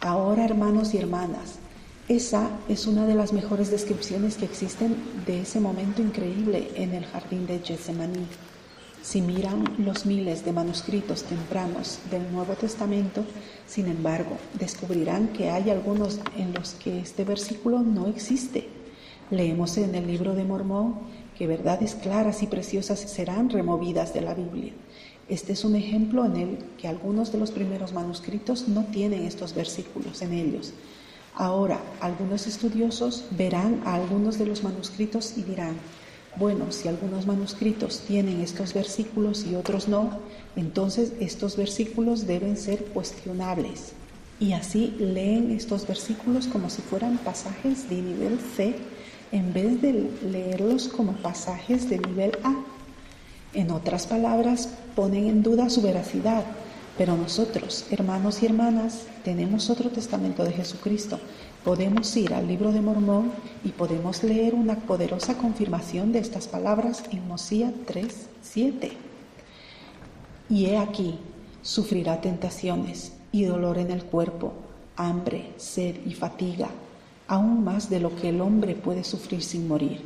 Ahora, 0.00 0.44
hermanos 0.44 0.94
y 0.94 0.98
hermanas, 0.98 1.58
esa 2.08 2.50
es 2.68 2.86
una 2.86 3.04
de 3.04 3.16
las 3.16 3.32
mejores 3.32 3.68
descripciones 3.68 4.36
que 4.36 4.44
existen 4.44 4.96
de 5.26 5.40
ese 5.40 5.58
momento 5.58 6.02
increíble 6.02 6.70
en 6.76 6.94
el 6.94 7.04
jardín 7.04 7.46
de 7.46 7.58
Getsemaní. 7.58 8.26
Si 9.02 9.20
miran 9.20 9.64
los 9.78 10.06
miles 10.06 10.44
de 10.44 10.52
manuscritos 10.52 11.24
tempranos 11.24 11.98
del 12.08 12.32
Nuevo 12.32 12.54
Testamento, 12.54 13.24
sin 13.66 13.88
embargo, 13.88 14.36
descubrirán 14.56 15.28
que 15.28 15.50
hay 15.50 15.70
algunos 15.70 16.20
en 16.36 16.54
los 16.54 16.74
que 16.74 17.00
este 17.00 17.24
versículo 17.24 17.80
no 17.80 18.06
existe. 18.06 18.68
Leemos 19.32 19.76
en 19.76 19.92
el 19.96 20.06
libro 20.06 20.36
de 20.36 20.44
Mormón 20.44 21.00
que 21.36 21.48
verdades 21.48 21.96
claras 21.96 22.40
y 22.44 22.46
preciosas 22.46 23.00
serán 23.00 23.50
removidas 23.50 24.14
de 24.14 24.20
la 24.20 24.34
Biblia. 24.34 24.72
Este 25.28 25.54
es 25.54 25.64
un 25.64 25.74
ejemplo 25.74 26.24
en 26.24 26.36
el 26.36 26.58
que 26.78 26.86
algunos 26.86 27.32
de 27.32 27.38
los 27.38 27.50
primeros 27.50 27.92
manuscritos 27.92 28.68
no 28.68 28.84
tienen 28.84 29.24
estos 29.24 29.56
versículos 29.56 30.22
en 30.22 30.32
ellos. 30.32 30.72
Ahora, 31.38 31.78
algunos 32.00 32.46
estudiosos 32.46 33.26
verán 33.32 33.82
a 33.84 33.94
algunos 33.94 34.38
de 34.38 34.46
los 34.46 34.64
manuscritos 34.64 35.34
y 35.36 35.42
dirán, 35.42 35.76
bueno, 36.36 36.72
si 36.72 36.88
algunos 36.88 37.26
manuscritos 37.26 38.00
tienen 38.00 38.40
estos 38.40 38.72
versículos 38.72 39.44
y 39.44 39.54
otros 39.54 39.86
no, 39.86 40.18
entonces 40.56 41.12
estos 41.20 41.58
versículos 41.58 42.26
deben 42.26 42.56
ser 42.56 42.86
cuestionables. 42.86 43.92
Y 44.40 44.54
así 44.54 44.94
leen 44.98 45.50
estos 45.50 45.86
versículos 45.86 46.46
como 46.46 46.70
si 46.70 46.80
fueran 46.80 47.18
pasajes 47.18 47.88
de 47.90 47.96
nivel 47.96 48.38
C 48.56 48.74
en 49.30 49.52
vez 49.52 49.82
de 49.82 50.10
leerlos 50.22 50.88
como 50.88 51.12
pasajes 51.16 51.90
de 51.90 51.98
nivel 51.98 52.32
A. 52.44 52.54
En 53.52 53.70
otras 53.70 54.06
palabras, 54.06 54.70
ponen 54.94 55.26
en 55.26 55.42
duda 55.42 55.68
su 55.68 55.82
veracidad 55.82 56.44
pero 56.98 57.16
nosotros, 57.16 57.86
hermanos 57.90 58.42
y 58.42 58.46
hermanas, 58.46 59.02
tenemos 59.22 59.68
otro 59.68 59.90
testamento 59.90 60.44
de 60.44 60.52
Jesucristo. 60.52 61.18
Podemos 61.62 62.16
ir 62.16 62.32
al 62.32 62.46
libro 62.46 62.72
de 62.72 62.80
Mormón 62.80 63.32
y 63.64 63.70
podemos 63.70 64.22
leer 64.22 64.54
una 64.54 64.76
poderosa 64.76 65.36
confirmación 65.36 66.12
de 66.12 66.20
estas 66.20 66.48
palabras 66.48 67.04
en 67.10 67.26
Mosía 67.28 67.72
3, 67.86 68.28
7. 68.40 68.92
Y 70.48 70.66
he 70.66 70.78
aquí, 70.78 71.18
sufrirá 71.62 72.20
tentaciones 72.20 73.12
y 73.30 73.44
dolor 73.44 73.78
en 73.78 73.90
el 73.90 74.04
cuerpo, 74.04 74.54
hambre, 74.96 75.52
sed 75.58 75.96
y 76.06 76.14
fatiga, 76.14 76.68
aún 77.28 77.62
más 77.62 77.90
de 77.90 78.00
lo 78.00 78.14
que 78.16 78.30
el 78.30 78.40
hombre 78.40 78.74
puede 78.74 79.04
sufrir 79.04 79.42
sin 79.42 79.68
morir. 79.68 80.00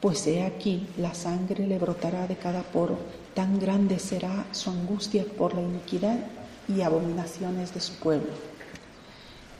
Pues 0.00 0.26
he 0.26 0.42
aquí, 0.44 0.86
la 0.96 1.12
sangre 1.12 1.66
le 1.66 1.78
brotará 1.78 2.26
de 2.26 2.36
cada 2.36 2.62
poro 2.62 2.96
tan 3.34 3.58
grande 3.58 3.98
será 3.98 4.46
su 4.52 4.70
angustia 4.70 5.24
por 5.24 5.54
la 5.54 5.62
iniquidad 5.62 6.18
y 6.68 6.82
abominaciones 6.82 7.74
de 7.74 7.80
su 7.80 7.94
pueblo. 7.94 8.30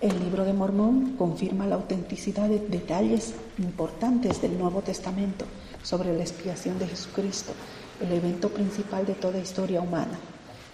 El 0.01 0.19
libro 0.19 0.45
de 0.45 0.55
Mormón 0.55 1.17
confirma 1.17 1.67
la 1.67 1.75
autenticidad 1.75 2.49
de 2.49 2.59
detalles 2.59 3.35
importantes 3.59 4.41
del 4.41 4.59
Nuevo 4.59 4.81
Testamento 4.81 5.45
sobre 5.83 6.17
la 6.17 6.23
expiación 6.23 6.79
de 6.79 6.89
Jesucristo, 6.89 7.53
el 8.01 8.13
evento 8.13 8.49
principal 8.49 9.05
de 9.05 9.15
toda 9.15 9.39
historia 9.39 9.83
humana. 9.83 10.19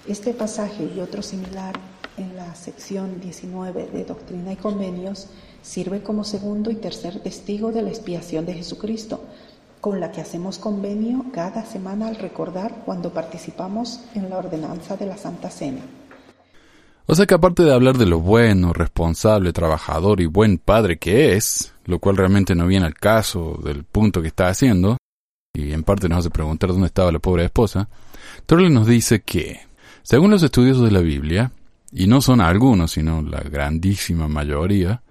Este 0.06 0.32
pasaje 0.32 0.88
y 0.94 1.00
otro 1.00 1.22
similar 1.22 1.74
en 2.16 2.36
la 2.36 2.54
sección 2.54 3.20
19 3.20 3.88
de 3.88 4.04
Doctrina 4.04 4.52
y 4.52 4.56
Convenios 4.56 5.26
sirve 5.60 6.02
como 6.02 6.22
segundo 6.22 6.70
y 6.70 6.76
tercer 6.76 7.20
testigo 7.20 7.72
de 7.72 7.82
la 7.82 7.90
expiación 7.90 8.46
de 8.46 8.54
Jesucristo, 8.54 9.20
con 9.80 10.00
la 10.00 10.12
que 10.12 10.21
hacemos 10.21 10.59
convenio 10.59 11.26
cada 11.33 11.64
semana 11.64 12.09
al 12.09 12.16
recordar 12.16 12.83
cuando 12.85 13.12
participamos 13.12 14.00
en 14.14 14.30
la 14.30 14.38
ordenanza 14.38 14.97
de 14.97 15.06
la 15.06 15.16
Santa 15.16 15.50
Cena. 15.50 15.80
O 17.06 17.14
sea 17.14 17.26
que 17.26 17.35
aparte 17.35 17.62
de 17.62 17.73
hablar 17.73 17.99
de 17.99 18.06
lo 18.06 18.18
bueno, 18.21 18.73
responsable, 18.73 19.52
trabajador 19.52 20.21
y 20.21 20.26
buen 20.26 20.59
padre 20.59 20.99
que 20.99 21.35
es, 21.35 21.73
lo 21.85 22.00
cual 22.00 22.16
realmente 22.16 22.56
no 22.56 22.66
viene 22.66 22.87
al 22.87 22.95
caso 22.95 23.61
del 23.62 23.85
punto 23.85 24.21
que 24.23 24.28
está 24.28 24.49
haciendo, 24.49 24.97
y 25.54 25.73
en 25.73 25.85
parte 25.85 26.09
nos 26.09 26.18
hace 26.18 26.30
preguntar 26.30 26.71
dónde 26.71 26.88
estaba 26.88 27.12
la 27.12 27.21
pobre 27.21 27.45
esposa, 27.45 27.88
Torley 28.45 28.71
nos 28.71 28.88
dice 28.88 29.21
que, 29.21 29.61
según 30.02 30.33
los 30.33 30.42
estudios 30.42 30.80
de 30.80 30.90
la 30.90 31.00
Biblia, 31.00 31.52
y 31.92 32.09
no 32.09 32.21
son 32.21 32.40
algunos, 32.40 32.90
sino 32.90 33.23
la 33.23 33.40
grandísima 33.40 34.26
mayoría, 34.26 35.02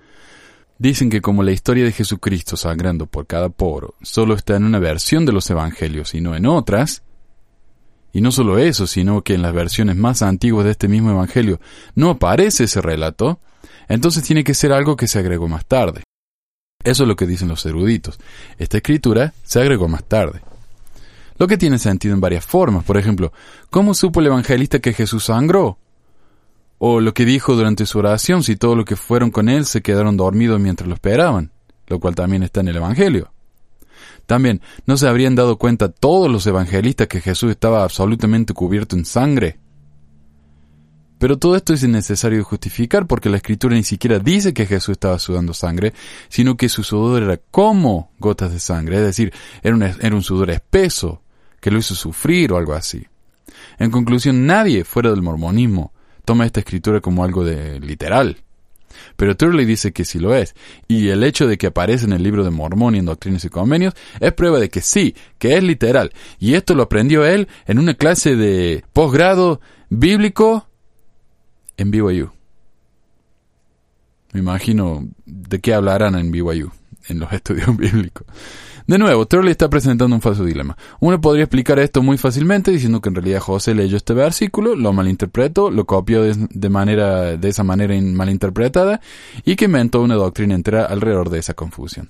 Dicen 0.77 1.09
que 1.09 1.21
como 1.21 1.43
la 1.43 1.51
historia 1.51 1.85
de 1.85 1.91
Jesucristo 1.91 2.57
sangrando 2.57 3.05
por 3.05 3.27
cada 3.27 3.49
poro 3.49 3.95
solo 4.01 4.33
está 4.33 4.57
en 4.57 4.65
una 4.65 4.79
versión 4.79 5.25
de 5.25 5.31
los 5.31 5.49
evangelios 5.49 6.13
y 6.13 6.21
no 6.21 6.35
en 6.35 6.45
otras, 6.45 7.03
y 8.11 8.21
no 8.21 8.31
solo 8.31 8.59
eso, 8.59 8.87
sino 8.87 9.23
que 9.23 9.33
en 9.33 9.41
las 9.41 9.53
versiones 9.53 9.95
más 9.95 10.21
antiguas 10.21 10.65
de 10.65 10.71
este 10.71 10.87
mismo 10.87 11.11
evangelio 11.11 11.59
no 11.95 12.11
aparece 12.11 12.65
ese 12.65 12.81
relato, 12.81 13.39
entonces 13.87 14.23
tiene 14.23 14.43
que 14.43 14.53
ser 14.53 14.71
algo 14.71 14.95
que 14.95 15.07
se 15.07 15.19
agregó 15.19 15.47
más 15.47 15.65
tarde. 15.65 16.03
Eso 16.83 17.03
es 17.03 17.09
lo 17.09 17.15
que 17.15 17.27
dicen 17.27 17.47
los 17.47 17.65
eruditos. 17.65 18.19
Esta 18.57 18.77
escritura 18.77 19.33
se 19.43 19.59
agregó 19.59 19.87
más 19.87 20.03
tarde. 20.03 20.41
Lo 21.37 21.47
que 21.47 21.57
tiene 21.57 21.79
sentido 21.79 22.13
en 22.13 22.21
varias 22.21 22.45
formas. 22.45 22.85
Por 22.85 22.97
ejemplo, 22.97 23.33
¿cómo 23.69 23.93
supo 23.93 24.19
el 24.21 24.27
evangelista 24.27 24.79
que 24.79 24.93
Jesús 24.93 25.25
sangró? 25.25 25.77
O 26.77 26.99
lo 26.99 27.13
que 27.13 27.25
dijo 27.25 27.55
durante 27.55 27.85
su 27.85 27.99
oración 27.99 28.43
si 28.43 28.55
todos 28.55 28.75
los 28.75 28.85
que 28.85 28.95
fueron 28.95 29.31
con 29.31 29.49
él 29.49 29.65
se 29.65 29.81
quedaron 29.81 30.17
dormidos 30.17 30.59
mientras 30.59 30.87
lo 30.87 30.95
esperaban, 30.95 31.51
lo 31.87 31.99
cual 31.99 32.15
también 32.15 32.43
está 32.43 32.61
en 32.61 32.67
el 32.67 32.77
Evangelio. 32.77 33.31
También, 34.25 34.61
¿no 34.85 34.97
se 34.97 35.07
habrían 35.07 35.35
dado 35.35 35.57
cuenta 35.57 35.89
todos 35.89 36.31
los 36.31 36.47
evangelistas 36.47 37.07
que 37.07 37.21
Jesús 37.21 37.51
estaba 37.51 37.83
absolutamente 37.83 38.53
cubierto 38.53 38.95
en 38.95 39.05
sangre? 39.05 39.59
Pero 41.19 41.37
todo 41.37 41.55
esto 41.55 41.73
es 41.73 41.83
innecesario 41.83 42.39
de 42.39 42.43
justificar 42.43 43.07
porque 43.07 43.29
la 43.29 43.37
escritura 43.37 43.75
ni 43.75 43.83
siquiera 43.83 44.19
dice 44.19 44.53
que 44.53 44.65
Jesús 44.65 44.93
estaba 44.93 45.17
sudando 45.17 45.53
sangre, 45.53 45.93
sino 46.27 46.57
que 46.57 46.69
su 46.69 46.83
sudor 46.83 47.23
era 47.23 47.39
como 47.51 48.11
gotas 48.19 48.51
de 48.51 48.59
sangre, 48.59 48.97
es 48.97 49.03
decir, 49.03 49.33
era 49.63 49.75
un, 49.75 49.83
era 49.83 50.15
un 50.15 50.23
sudor 50.23 50.49
espeso, 50.49 51.21
que 51.61 51.71
lo 51.71 51.79
hizo 51.79 51.95
sufrir 51.95 52.51
o 52.51 52.57
algo 52.57 52.73
así. 52.73 53.05
En 53.79 53.91
conclusión, 53.91 54.45
nadie 54.45 54.83
fuera 54.83 55.09
del 55.09 55.21
mormonismo 55.21 55.93
toma 56.25 56.45
esta 56.45 56.59
escritura 56.59 56.99
como 56.99 57.23
algo 57.23 57.45
de 57.45 57.79
literal. 57.79 58.37
Pero 59.15 59.35
Turley 59.35 59.65
dice 59.65 59.91
que 59.91 60.05
sí 60.05 60.19
lo 60.19 60.35
es, 60.35 60.55
y 60.87 61.09
el 61.09 61.23
hecho 61.23 61.47
de 61.47 61.57
que 61.57 61.67
aparece 61.67 62.05
en 62.05 62.13
el 62.13 62.23
libro 62.23 62.43
de 62.43 62.49
Mormón 62.49 62.95
y 62.95 62.99
en 62.99 63.05
Doctrinas 63.05 63.45
y 63.45 63.49
Convenios 63.49 63.93
es 64.19 64.33
prueba 64.33 64.59
de 64.59 64.69
que 64.69 64.81
sí, 64.81 65.15
que 65.37 65.55
es 65.57 65.63
literal, 65.63 66.11
y 66.39 66.55
esto 66.55 66.75
lo 66.75 66.83
aprendió 66.83 67.25
él 67.25 67.47
en 67.65 67.79
una 67.79 67.93
clase 67.93 68.35
de 68.35 68.83
posgrado 68.93 69.61
bíblico 69.89 70.67
en 71.77 71.91
BYU. 71.91 72.31
Me 74.33 74.39
imagino 74.39 75.07
de 75.25 75.59
qué 75.59 75.73
hablarán 75.73 76.15
en 76.15 76.31
BYU, 76.31 76.71
en 77.07 77.19
los 77.19 77.31
estudios 77.33 77.75
bíblicos. 77.77 78.25
De 78.87 78.99
nuevo, 78.99 79.25
Turley 79.25 79.51
está 79.51 79.67
presentando 79.67 80.15
un 80.15 80.21
falso 80.21 80.43
dilema. 80.43 80.77
Uno 80.99 81.19
podría 81.19 81.45
explicar 81.45 81.79
esto 81.79 82.03
muy 82.03 82.19
fácilmente 82.19 82.69
diciendo 82.69 83.01
que 83.01 83.09
en 83.09 83.15
realidad 83.15 83.39
José 83.39 83.73
leyó 83.73 83.97
este 83.97 84.13
versículo, 84.13 84.75
lo 84.75 84.93
malinterpretó, 84.93 85.71
lo 85.71 85.85
copió 85.85 86.21
de, 86.23 86.69
manera, 86.69 87.35
de 87.35 87.49
esa 87.49 87.63
manera 87.63 87.99
malinterpretada 87.99 89.01
y 89.43 89.55
que 89.55 89.65
inventó 89.65 90.01
una 90.01 90.15
doctrina 90.15 90.53
entera 90.53 90.85
alrededor 90.85 91.31
de 91.31 91.39
esa 91.39 91.55
confusión. 91.55 92.09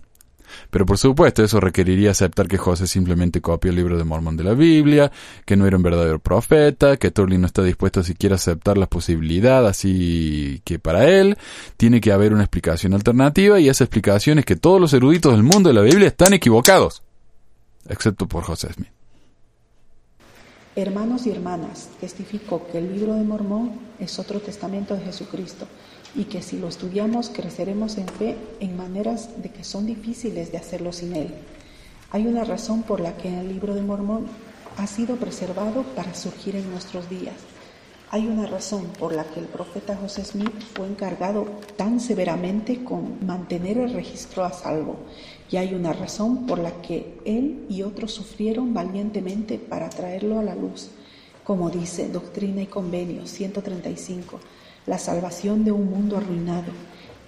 Pero 0.70 0.86
por 0.86 0.98
supuesto 0.98 1.44
eso 1.44 1.60
requeriría 1.60 2.12
aceptar 2.12 2.48
que 2.48 2.58
José 2.58 2.88
simplemente 2.88 3.42
copió 3.42 3.72
el 3.72 3.78
libro 3.78 3.98
de 3.98 4.04
Mormón 4.04 4.38
de 4.38 4.44
la 4.44 4.54
Biblia, 4.54 5.12
que 5.46 5.56
no 5.56 5.66
era 5.66 5.78
un 5.78 5.84
verdadero 5.84 6.20
profeta, 6.20 6.98
que 6.98 7.12
Turley 7.12 7.38
no 7.38 7.48
está 7.48 7.64
dispuesto 7.64 8.00
a 8.00 8.04
siquiera 8.04 8.36
aceptar 8.36 8.78
la 8.78 8.88
posibilidad, 8.88 9.66
así 9.68 10.62
que 10.64 10.80
para 10.80 11.10
él 11.10 11.38
tiene 11.78 12.02
que 12.02 12.12
haber 12.12 12.34
una 12.34 12.44
explicación 12.44 12.94
alternativa 12.94 13.60
y 13.60 13.70
esa 13.70 13.84
explicación 13.84 14.40
es 14.40 14.46
que 14.46 14.56
todos 14.56 14.80
los 14.80 14.94
eruditos 14.94 15.34
del 15.34 15.44
mundo 15.44 15.70
de 15.70 15.76
la 15.76 15.82
Biblia 15.82 16.08
están 16.08 16.34
equivocados, 16.34 17.04
excepto 17.88 18.28
por 18.28 18.44
José 18.44 18.72
Smith. 18.74 18.90
Hermanos 20.78 21.26
y 21.26 21.32
hermanas, 21.32 21.90
testifico 22.02 22.68
que 22.70 22.80
el 22.80 22.94
libro 22.94 23.14
de 23.14 23.24
Mormón 23.24 23.80
es 23.98 24.20
otro 24.20 24.42
testamento 24.42 24.94
de 24.94 25.06
Jesucristo 25.06 25.68
y 26.16 26.26
que 26.26 26.42
si 26.42 26.58
lo 26.58 26.68
estudiamos 26.68 27.30
creceremos 27.30 27.98
en 27.98 28.08
fe 28.08 28.38
en 28.60 28.78
maneras 28.78 29.30
de 29.42 29.50
que 29.50 29.64
son 29.64 29.86
difíciles 29.86 30.52
de 30.52 30.58
hacerlo 30.58 30.94
sin 30.94 31.16
él. 31.16 31.34
Hay 32.12 32.28
una 32.28 32.44
razón 32.44 32.84
por 32.84 33.00
la 33.00 33.18
que 33.18 33.40
el 33.40 33.50
libro 33.50 33.76
de 33.76 33.82
Mormón 33.82 34.28
ha 34.78 34.88
sido 34.88 35.16
preservado 35.18 35.84
para 35.96 36.14
surgir 36.14 36.56
en 36.56 36.70
nuestros 36.72 37.10
días. 37.10 37.36
Hay 38.12 38.28
una 38.28 38.46
razón 38.46 38.86
por 39.00 39.14
la 39.14 39.24
que 39.26 39.40
el 39.40 39.48
profeta 39.48 39.98
José 39.98 40.24
Smith 40.24 40.62
fue 40.74 40.88
encargado 40.88 41.46
tan 41.76 42.00
severamente 42.00 42.84
con 42.84 43.26
mantener 43.26 43.78
el 43.78 43.94
registro 43.94 44.46
a 44.46 44.54
salvo. 44.54 44.98
Y 45.52 45.58
hay 45.58 45.74
una 45.74 45.92
razón 45.92 46.46
por 46.46 46.60
la 46.60 46.82
que 46.82 47.20
él 47.26 47.66
y 47.68 47.82
otros 47.82 48.12
sufrieron 48.12 48.74
valientemente 48.74 49.58
para 49.58 49.90
traerlo 49.90 50.40
a 50.40 50.44
la 50.44 50.56
luz. 50.56 50.92
Como 51.46 51.70
dice 51.70 52.10
Doctrina 52.10 52.64
y 52.64 52.66
Convenio 52.66 53.28
135, 53.28 54.40
la 54.88 54.98
salvación 54.98 55.64
de 55.64 55.72
un 55.72 55.88
mundo 55.88 56.18
arruinado. 56.18 56.72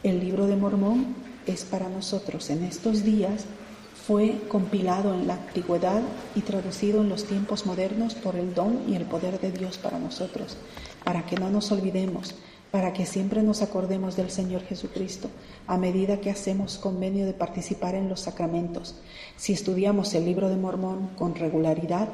El 0.01 0.19
libro 0.19 0.47
de 0.47 0.55
Mormón 0.55 1.15
es 1.45 1.63
para 1.63 1.87
nosotros 1.87 2.49
en 2.49 2.63
estos 2.63 3.03
días 3.03 3.45
fue 4.07 4.39
compilado 4.47 5.13
en 5.13 5.27
la 5.27 5.35
antigüedad 5.35 6.01
y 6.33 6.41
traducido 6.41 7.01
en 7.01 7.09
los 7.09 7.25
tiempos 7.25 7.67
modernos 7.67 8.15
por 8.15 8.35
el 8.37 8.55
don 8.55 8.85
y 8.87 8.95
el 8.95 9.05
poder 9.05 9.39
de 9.39 9.51
Dios 9.51 9.77
para 9.77 9.99
nosotros, 9.99 10.57
para 11.03 11.27
que 11.27 11.35
no 11.35 11.51
nos 11.51 11.71
olvidemos, 11.71 12.33
para 12.71 12.93
que 12.93 13.05
siempre 13.05 13.43
nos 13.43 13.61
acordemos 13.61 14.15
del 14.15 14.31
Señor 14.31 14.63
Jesucristo, 14.63 15.29
a 15.67 15.77
medida 15.77 16.21
que 16.21 16.31
hacemos 16.31 16.79
convenio 16.79 17.27
de 17.27 17.33
participar 17.33 17.93
en 17.93 18.09
los 18.09 18.21
sacramentos. 18.21 18.95
Si 19.35 19.53
estudiamos 19.53 20.15
el 20.15 20.25
libro 20.25 20.49
de 20.49 20.55
Mormón 20.55 21.09
con 21.17 21.35
regularidad, 21.35 22.07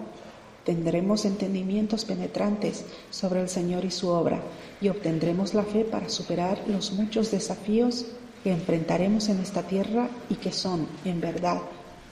tendremos 0.65 1.25
entendimientos 1.25 2.05
penetrantes 2.05 2.85
sobre 3.09 3.41
el 3.41 3.49
Señor 3.49 3.85
y 3.85 3.91
su 3.91 4.07
obra 4.07 4.41
y 4.81 4.89
obtendremos 4.89 5.53
la 5.53 5.63
fe 5.63 5.83
para 5.83 6.09
superar 6.09 6.63
los 6.67 6.91
muchos 6.93 7.31
desafíos 7.31 8.05
que 8.43 8.51
enfrentaremos 8.51 9.29
en 9.29 9.39
esta 9.39 9.63
tierra 9.63 10.09
y 10.29 10.35
que 10.35 10.51
son, 10.51 10.87
en 11.05 11.21
verdad, 11.21 11.61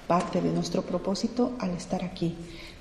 parte 0.07 0.41
de 0.41 0.51
nuestro 0.51 0.81
propósito 0.81 1.53
al 1.59 1.71
estar 1.71 2.03
aquí. 2.03 2.35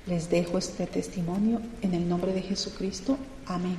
Les 0.07 0.29
dejo 0.29 0.57
este 0.57 0.87
testimonio 0.87 1.61
en 1.81 1.93
el 1.93 2.07
nombre 2.07 2.33
de 2.33 2.41
Jesucristo. 2.41 3.17
Amén. 3.45 3.77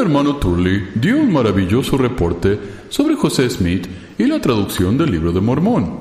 Hermano 0.00 0.36
Turley 0.36 0.90
dio 0.94 1.16
un 1.16 1.32
maravilloso 1.32 1.96
reporte 1.96 2.58
sobre 2.88 3.16
José 3.16 3.48
Smith 3.48 3.86
y 4.18 4.24
la 4.24 4.40
traducción 4.40 4.98
del 4.98 5.10
libro 5.10 5.32
de 5.32 5.40
Mormón. 5.40 6.00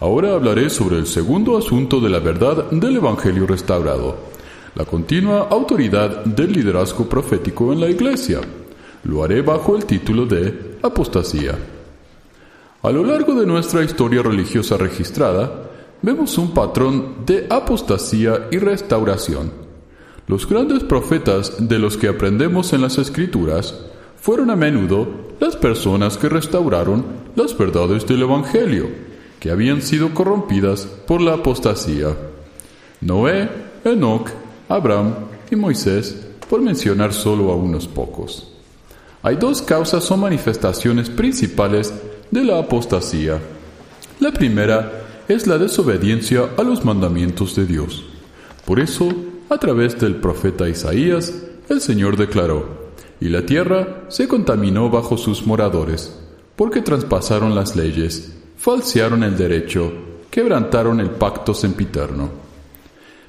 Ahora 0.00 0.34
hablaré 0.34 0.70
sobre 0.70 0.96
el 0.98 1.06
segundo 1.06 1.56
asunto 1.56 2.00
de 2.00 2.08
la 2.08 2.20
verdad 2.20 2.70
del 2.70 2.96
Evangelio 2.96 3.46
restaurado, 3.46 4.16
la 4.74 4.84
continua 4.84 5.48
autoridad 5.50 6.24
del 6.24 6.52
liderazgo 6.52 7.08
profético 7.08 7.72
en 7.72 7.80
la 7.80 7.88
Iglesia. 7.88 8.40
Lo 9.04 9.24
haré 9.24 9.42
bajo 9.42 9.76
el 9.76 9.84
título 9.84 10.26
de 10.26 10.78
Apostasía. 10.82 11.56
A 12.82 12.90
lo 12.90 13.04
largo 13.04 13.34
de 13.34 13.46
nuestra 13.46 13.82
historia 13.82 14.22
religiosa 14.22 14.76
registrada, 14.76 15.68
vemos 16.00 16.38
un 16.38 16.54
patrón 16.54 17.26
de 17.26 17.46
apostasía 17.50 18.48
y 18.52 18.58
restauración. 18.58 19.67
Los 20.28 20.46
grandes 20.46 20.84
profetas 20.84 21.54
de 21.58 21.78
los 21.78 21.96
que 21.96 22.06
aprendemos 22.06 22.74
en 22.74 22.82
las 22.82 22.98
Escrituras 22.98 23.74
fueron 24.20 24.50
a 24.50 24.56
menudo 24.56 25.08
las 25.40 25.56
personas 25.56 26.18
que 26.18 26.28
restauraron 26.28 27.02
las 27.34 27.56
verdades 27.56 28.06
del 28.06 28.22
Evangelio, 28.22 28.90
que 29.40 29.50
habían 29.50 29.80
sido 29.80 30.12
corrompidas 30.12 30.82
por 30.84 31.22
la 31.22 31.32
apostasía. 31.32 32.14
Noé, 33.00 33.48
Enoch, 33.84 34.28
Abraham 34.68 35.14
y 35.50 35.56
Moisés, 35.56 36.26
por 36.50 36.60
mencionar 36.60 37.14
solo 37.14 37.50
a 37.50 37.56
unos 37.56 37.88
pocos. 37.88 38.52
Hay 39.22 39.36
dos 39.36 39.62
causas 39.62 40.10
o 40.10 40.16
manifestaciones 40.18 41.08
principales 41.08 41.94
de 42.30 42.44
la 42.44 42.58
apostasía. 42.58 43.38
La 44.20 44.30
primera 44.32 45.06
es 45.26 45.46
la 45.46 45.56
desobediencia 45.56 46.50
a 46.58 46.62
los 46.64 46.84
mandamientos 46.84 47.56
de 47.56 47.64
Dios. 47.64 48.04
Por 48.66 48.78
eso, 48.78 49.08
a 49.48 49.58
través 49.58 49.98
del 49.98 50.16
profeta 50.16 50.68
Isaías, 50.68 51.32
el 51.68 51.80
Señor 51.80 52.16
declaró, 52.16 52.90
y 53.20 53.28
la 53.28 53.46
tierra 53.46 54.04
se 54.08 54.28
contaminó 54.28 54.90
bajo 54.90 55.16
sus 55.16 55.46
moradores, 55.46 56.18
porque 56.56 56.82
traspasaron 56.82 57.54
las 57.54 57.74
leyes, 57.74 58.32
falsearon 58.56 59.22
el 59.22 59.36
derecho, 59.36 59.92
quebrantaron 60.30 61.00
el 61.00 61.10
pacto 61.10 61.54
sempiterno. 61.54 62.30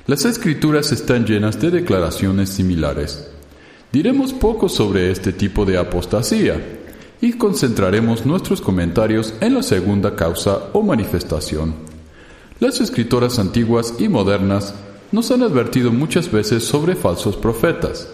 Las 0.08 0.26
escrituras 0.26 0.92
están 0.92 1.26
llenas 1.26 1.60
de 1.60 1.70
declaraciones 1.70 2.50
similares. 2.50 3.30
Diremos 3.92 4.34
poco 4.34 4.68
sobre 4.68 5.12
este 5.12 5.34
tipo 5.34 5.66
de 5.66 5.78
apostasía 5.78 6.80
y 7.22 7.34
concentraremos 7.34 8.26
nuestros 8.26 8.62
comentarios 8.62 9.34
en 9.42 9.54
la 9.54 9.64
segunda 9.64 10.16
causa 10.16 10.70
o 10.74 10.82
manifestación. 10.82 11.74
Las 12.60 12.82
escritoras 12.82 13.40
antiguas 13.40 13.96
y 14.00 14.10
modernas 14.10 14.74
nos 15.12 15.32
han 15.32 15.44
advertido 15.44 15.92
muchas 15.92 16.32
veces 16.32 16.64
sobre 16.64 16.96
falsos 16.96 17.36
profetas. 17.36 18.10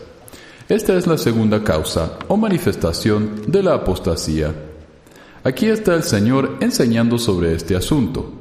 Esta 0.67 0.95
es 0.95 1.05
la 1.05 1.17
segunda 1.17 1.63
causa 1.63 2.17
o 2.27 2.38
manifestación 2.38 3.43
de 3.47 3.62
la 3.62 3.75
apostasía. 3.75 4.53
Aquí 5.43 5.67
está 5.67 5.93
el 5.93 6.03
Señor 6.03 6.58
enseñando 6.60 7.17
sobre 7.19 7.53
este 7.53 7.75
asunto. 7.75 8.34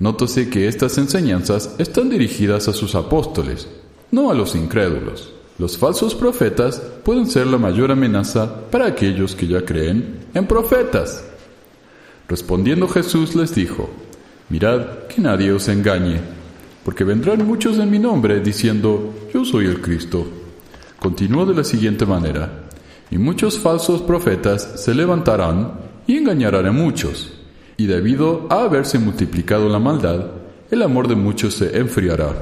Nótese 0.00 0.50
que 0.50 0.66
estas 0.66 0.98
enseñanzas 0.98 1.76
están 1.78 2.10
dirigidas 2.10 2.66
a 2.66 2.72
sus 2.72 2.96
apóstoles, 2.96 3.68
no 4.10 4.30
a 4.30 4.34
los 4.34 4.56
incrédulos. 4.56 5.32
Los 5.56 5.78
falsos 5.78 6.16
profetas 6.16 6.82
pueden 7.04 7.28
ser 7.28 7.46
la 7.46 7.58
mayor 7.58 7.92
amenaza 7.92 8.68
para 8.72 8.86
aquellos 8.86 9.36
que 9.36 9.46
ya 9.46 9.64
creen 9.64 10.26
en 10.34 10.48
profetas. 10.48 11.24
Respondiendo 12.26 12.88
Jesús 12.88 13.36
les 13.36 13.54
dijo, 13.54 13.88
Mirad 14.48 15.06
que 15.08 15.20
nadie 15.20 15.52
os 15.52 15.68
engañe, 15.68 16.20
porque 16.84 17.02
vendrán 17.04 17.46
muchos 17.46 17.78
en 17.78 17.90
mi 17.90 17.98
nombre 17.98 18.40
diciendo, 18.40 19.14
Yo 19.32 19.44
soy 19.44 19.66
el 19.66 19.80
Cristo. 19.80 20.26
Continuó 20.98 21.46
de 21.46 21.54
la 21.54 21.64
siguiente 21.64 22.06
manera, 22.06 22.64
y 23.10 23.18
muchos 23.18 23.58
falsos 23.58 24.02
profetas 24.02 24.72
se 24.76 24.94
levantarán 24.94 25.72
y 26.06 26.18
engañarán 26.18 26.66
a 26.66 26.72
muchos, 26.72 27.32
y 27.76 27.86
debido 27.86 28.46
a 28.50 28.64
haberse 28.64 28.98
multiplicado 28.98 29.68
la 29.68 29.78
maldad, 29.78 30.26
el 30.70 30.82
amor 30.82 31.08
de 31.08 31.14
muchos 31.14 31.54
se 31.54 31.78
enfriará. 31.78 32.34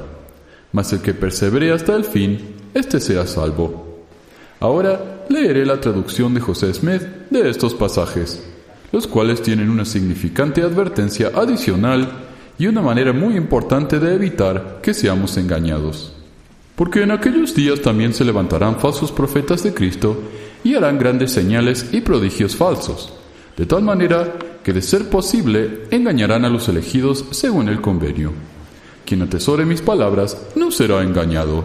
Mas 0.71 0.91
el 0.91 0.99
que 0.99 1.13
persevere 1.13 1.71
hasta 1.71 1.95
el 1.95 2.03
fin, 2.03 2.39
éste 2.73 2.99
será 2.99 3.25
salvo. 3.27 4.05
Ahora 4.59 5.25
leeré 5.29 5.65
la 5.65 5.79
traducción 5.79 6.33
de 6.33 6.41
José 6.41 6.73
Smith 6.73 7.01
de 7.29 7.49
estos 7.49 7.73
pasajes, 7.73 8.43
los 8.91 9.07
cuales 9.07 9.41
tienen 9.41 9.69
una 9.69 9.85
significante 9.85 10.61
advertencia 10.61 11.31
adicional 11.35 12.22
y 12.57 12.67
una 12.67 12.81
manera 12.81 13.13
muy 13.13 13.35
importante 13.35 13.99
de 13.99 14.15
evitar 14.15 14.79
que 14.81 14.93
seamos 14.93 15.37
engañados. 15.37 16.13
Porque 16.75 17.03
en 17.03 17.11
aquellos 17.11 17.53
días 17.53 17.81
también 17.81 18.13
se 18.13 18.25
levantarán 18.25 18.79
falsos 18.79 19.11
profetas 19.11 19.63
de 19.63 19.73
Cristo 19.73 20.17
y 20.63 20.75
harán 20.75 20.97
grandes 20.97 21.31
señales 21.31 21.89
y 21.91 22.01
prodigios 22.01 22.55
falsos, 22.55 23.13
de 23.57 23.65
tal 23.65 23.83
manera 23.83 24.33
que 24.63 24.73
de 24.73 24.81
ser 24.81 25.09
posible 25.09 25.81
engañarán 25.91 26.45
a 26.45 26.49
los 26.49 26.69
elegidos 26.69 27.25
según 27.31 27.69
el 27.69 27.81
convenio. 27.81 28.31
Quien 29.05 29.21
atesore 29.21 29.65
mis 29.65 29.81
palabras 29.81 30.47
no 30.55 30.71
será 30.71 31.03
engañado. 31.03 31.63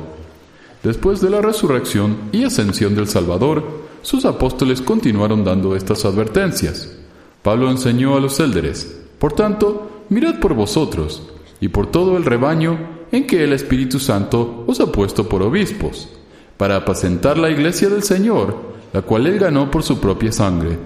Después 0.82 1.20
de 1.20 1.30
la 1.30 1.40
resurrección 1.40 2.16
y 2.32 2.44
ascensión 2.44 2.94
del 2.94 3.08
Salvador, 3.08 3.86
sus 4.02 4.24
apóstoles 4.24 4.80
continuaron 4.80 5.44
dando 5.44 5.76
estas 5.76 6.04
advertencias. 6.04 6.96
Pablo 7.42 7.70
enseñó 7.70 8.16
a 8.16 8.20
los 8.20 8.40
élderes, 8.40 9.00
por 9.18 9.32
tanto, 9.32 9.97
mirad 10.08 10.38
por 10.40 10.54
vosotros 10.54 11.22
y 11.60 11.68
por 11.68 11.90
todo 11.90 12.16
el 12.16 12.24
rebaño 12.24 12.78
en 13.12 13.26
que 13.26 13.44
el 13.44 13.52
Espíritu 13.52 13.98
Santo 13.98 14.64
os 14.66 14.80
ha 14.80 14.92
puesto 14.92 15.28
por 15.28 15.42
obispos, 15.42 16.08
para 16.56 16.76
apacentar 16.76 17.38
la 17.38 17.50
iglesia 17.50 17.88
del 17.88 18.02
Señor, 18.02 18.56
la 18.92 19.02
cual 19.02 19.26
él 19.26 19.38
ganó 19.38 19.70
por 19.70 19.82
su 19.82 19.98
propia 20.00 20.32
sangre. 20.32 20.78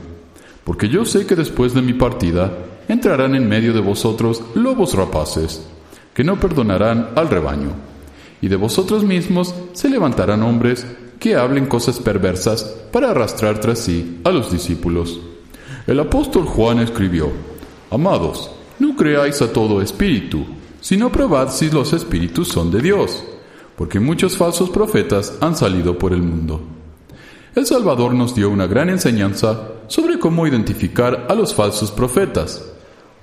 Porque 0.65 0.89
yo 0.89 1.05
sé 1.05 1.27
que 1.27 1.35
después 1.35 1.75
de 1.75 1.83
mi 1.83 1.95
partida 1.95 2.53
entrarán 2.89 3.35
en 3.35 3.49
medio 3.49 3.73
de 3.73 3.81
vosotros 3.81 4.43
lobos 4.55 4.95
rapaces, 4.95 5.67
que 6.15 6.25
no 6.25 6.39
perdonarán 6.39 7.11
al 7.17 7.29
rebaño 7.29 7.93
y 8.43 8.49
de 8.49 8.57
vosotros 8.57 9.05
mismos 9.05 9.55
se 9.73 9.89
levantarán 9.89 10.43
hombres 10.43 10.85
que 11.19 11.37
hablen 11.37 11.67
cosas 11.67 12.01
perversas 12.01 12.65
para 12.91 13.13
arrastrar 13.13 13.61
tras 13.61 13.79
sí 13.79 14.21
a 14.25 14.31
los 14.31 14.51
discípulos. 14.51 15.21
El 15.87 16.01
apóstol 16.01 16.45
Juan 16.45 16.81
escribió, 16.81 17.31
Amados, 17.91 18.51
no 18.83 18.97
creáis 18.97 19.41
a 19.41 19.53
todo 19.53 19.81
espíritu, 19.81 20.45
sino 20.81 21.13
probad 21.13 21.51
si 21.51 21.71
los 21.71 21.93
espíritus 21.93 22.49
son 22.49 22.73
de 22.73 22.83
Dios, 22.83 23.23
porque 23.77 24.01
muchos 24.01 24.37
falsos 24.37 24.71
profetas 24.71 25.39
han 25.41 25.55
salido 25.55 25.97
por 25.97 26.13
el 26.13 26.21
mundo. 26.21 26.61
El 27.55 27.65
Salvador 27.65 28.13
nos 28.13 28.35
dio 28.35 28.51
una 28.51 28.67
gran 28.67 28.91
enseñanza 28.91 29.69
sobre 29.87 30.19
cómo 30.19 30.49
identificar 30.49 31.29
a 31.31 31.35
los 31.37 31.55
falsos 31.55 31.93
profetas. 31.93 32.65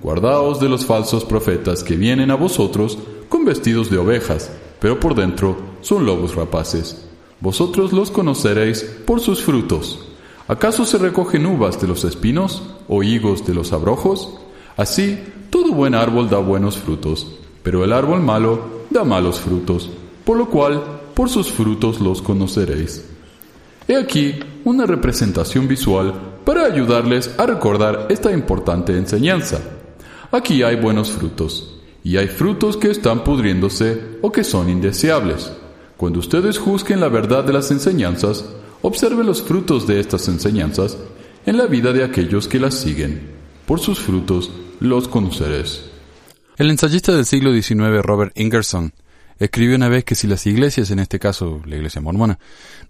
Guardaos 0.00 0.60
de 0.60 0.70
los 0.70 0.86
falsos 0.86 1.26
profetas 1.26 1.84
que 1.84 1.96
vienen 1.96 2.30
a 2.30 2.36
vosotros 2.36 2.96
con 3.28 3.44
vestidos 3.44 3.90
de 3.90 3.98
ovejas, 3.98 4.50
pero 4.80 4.98
por 4.98 5.14
dentro 5.14 5.58
son 5.82 6.06
lobos 6.06 6.36
rapaces. 6.36 7.06
Vosotros 7.40 7.92
los 7.92 8.10
conoceréis 8.10 8.82
por 9.04 9.20
sus 9.20 9.42
frutos. 9.42 10.06
¿Acaso 10.48 10.86
se 10.86 10.96
recogen 10.96 11.44
uvas 11.44 11.78
de 11.82 11.86
los 11.86 12.04
espinos 12.04 12.62
o 12.88 13.02
higos 13.02 13.46
de 13.46 13.52
los 13.52 13.74
abrojos? 13.74 14.40
Así, 14.80 15.18
todo 15.50 15.74
buen 15.74 15.94
árbol 15.94 16.30
da 16.30 16.38
buenos 16.38 16.78
frutos, 16.78 17.26
pero 17.62 17.84
el 17.84 17.92
árbol 17.92 18.22
malo 18.22 18.86
da 18.88 19.04
malos 19.04 19.38
frutos, 19.38 19.90
por 20.24 20.38
lo 20.38 20.48
cual 20.48 20.82
por 21.12 21.28
sus 21.28 21.52
frutos 21.52 22.00
los 22.00 22.22
conoceréis. 22.22 23.04
He 23.86 23.94
aquí 23.94 24.36
una 24.64 24.86
representación 24.86 25.68
visual 25.68 26.14
para 26.46 26.64
ayudarles 26.64 27.30
a 27.36 27.44
recordar 27.44 28.06
esta 28.08 28.32
importante 28.32 28.96
enseñanza. 28.96 29.60
Aquí 30.32 30.62
hay 30.62 30.76
buenos 30.76 31.10
frutos 31.10 31.76
y 32.02 32.16
hay 32.16 32.28
frutos 32.28 32.78
que 32.78 32.90
están 32.90 33.22
pudriéndose 33.22 34.16
o 34.22 34.32
que 34.32 34.44
son 34.44 34.70
indeseables. 34.70 35.52
Cuando 35.98 36.20
ustedes 36.20 36.56
juzguen 36.56 37.00
la 37.00 37.10
verdad 37.10 37.44
de 37.44 37.52
las 37.52 37.70
enseñanzas, 37.70 38.46
observe 38.80 39.24
los 39.24 39.42
frutos 39.42 39.86
de 39.86 40.00
estas 40.00 40.26
enseñanzas 40.28 40.96
en 41.44 41.58
la 41.58 41.66
vida 41.66 41.92
de 41.92 42.02
aquellos 42.02 42.48
que 42.48 42.58
las 42.58 42.76
siguen. 42.76 43.38
Por 43.66 43.78
sus 43.78 44.00
frutos 44.00 44.50
los 44.80 45.08
conoceréis. 45.08 45.82
El 46.56 46.70
ensayista 46.70 47.12
del 47.14 47.26
siglo 47.26 47.52
XIX, 47.52 48.02
Robert 48.02 48.36
Ingerson, 48.38 48.92
escribió 49.38 49.76
una 49.76 49.88
vez 49.88 50.04
que 50.04 50.14
si 50.14 50.26
las 50.26 50.46
iglesias, 50.46 50.90
en 50.90 50.98
este 50.98 51.18
caso 51.18 51.62
la 51.64 51.76
iglesia 51.76 52.02
mormona, 52.02 52.38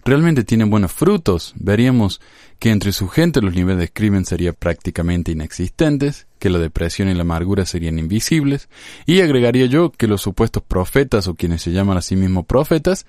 realmente 0.03 0.43
tienen 0.43 0.69
buenos 0.69 0.91
frutos, 0.91 1.53
veríamos 1.55 2.19
que 2.59 2.71
entre 2.71 2.91
su 2.91 3.07
gente 3.07 3.41
los 3.41 3.55
niveles 3.55 3.79
de 3.79 3.89
crimen 3.89 4.25
serían 4.25 4.55
prácticamente 4.59 5.31
inexistentes, 5.31 6.27
que 6.39 6.49
la 6.49 6.59
depresión 6.59 7.07
y 7.07 7.13
la 7.13 7.21
amargura 7.21 7.65
serían 7.65 7.99
invisibles, 7.99 8.67
y 9.05 9.21
agregaría 9.21 9.65
yo 9.67 9.91
que 9.91 10.07
los 10.07 10.21
supuestos 10.21 10.61
profetas 10.61 11.27
o 11.27 11.35
quienes 11.35 11.61
se 11.61 11.71
llaman 11.71 11.97
a 11.97 12.01
sí 12.01 12.17
mismos 12.17 12.45
profetas, 12.45 13.05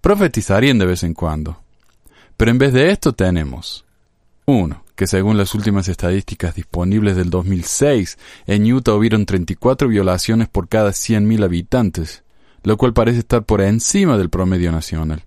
profetizarían 0.00 0.78
de 0.78 0.86
vez 0.86 1.02
en 1.02 1.12
cuando. 1.12 1.60
Pero 2.38 2.50
en 2.50 2.58
vez 2.58 2.72
de 2.72 2.90
esto 2.90 3.12
tenemos 3.12 3.84
uno, 4.46 4.85
que 4.96 5.06
según 5.06 5.36
las 5.36 5.54
últimas 5.54 5.88
estadísticas 5.88 6.54
disponibles 6.54 7.16
del 7.16 7.30
2006, 7.30 8.18
en 8.46 8.72
Utah 8.72 8.94
hubieron 8.94 9.26
34 9.26 9.88
violaciones 9.88 10.48
por 10.48 10.68
cada 10.68 10.90
100.000 10.90 11.44
habitantes, 11.44 12.24
lo 12.62 12.76
cual 12.78 12.94
parece 12.94 13.20
estar 13.20 13.44
por 13.44 13.60
encima 13.60 14.16
del 14.16 14.30
promedio 14.30 14.72
nacional. 14.72 15.24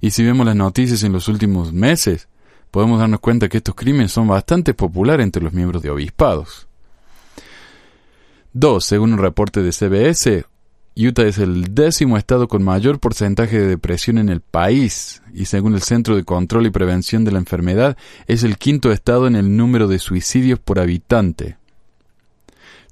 Y 0.00 0.10
si 0.10 0.22
vemos 0.22 0.46
las 0.46 0.56
noticias 0.56 1.02
en 1.02 1.12
los 1.12 1.26
últimos 1.26 1.72
meses, 1.72 2.28
podemos 2.70 3.00
darnos 3.00 3.20
cuenta 3.20 3.48
que 3.48 3.56
estos 3.56 3.74
crímenes 3.74 4.12
son 4.12 4.28
bastante 4.28 4.74
populares 4.74 5.24
entre 5.24 5.42
los 5.42 5.54
miembros 5.54 5.82
de 5.82 5.90
obispados. 5.90 6.68
2. 8.52 8.84
Según 8.84 9.14
un 9.14 9.18
reporte 9.18 9.62
de 9.62 9.72
CBS, 9.72 10.44
Utah 11.00 11.22
es 11.22 11.38
el 11.38 11.76
décimo 11.76 12.18
estado 12.18 12.48
con 12.48 12.64
mayor 12.64 12.98
porcentaje 12.98 13.60
de 13.60 13.68
depresión 13.68 14.18
en 14.18 14.28
el 14.28 14.40
país 14.40 15.22
y 15.32 15.44
según 15.44 15.74
el 15.74 15.82
Centro 15.82 16.16
de 16.16 16.24
Control 16.24 16.66
y 16.66 16.70
Prevención 16.70 17.24
de 17.24 17.30
la 17.30 17.38
Enfermedad 17.38 17.96
es 18.26 18.42
el 18.42 18.58
quinto 18.58 18.90
estado 18.90 19.28
en 19.28 19.36
el 19.36 19.56
número 19.56 19.86
de 19.86 20.00
suicidios 20.00 20.58
por 20.58 20.80
habitante. 20.80 21.56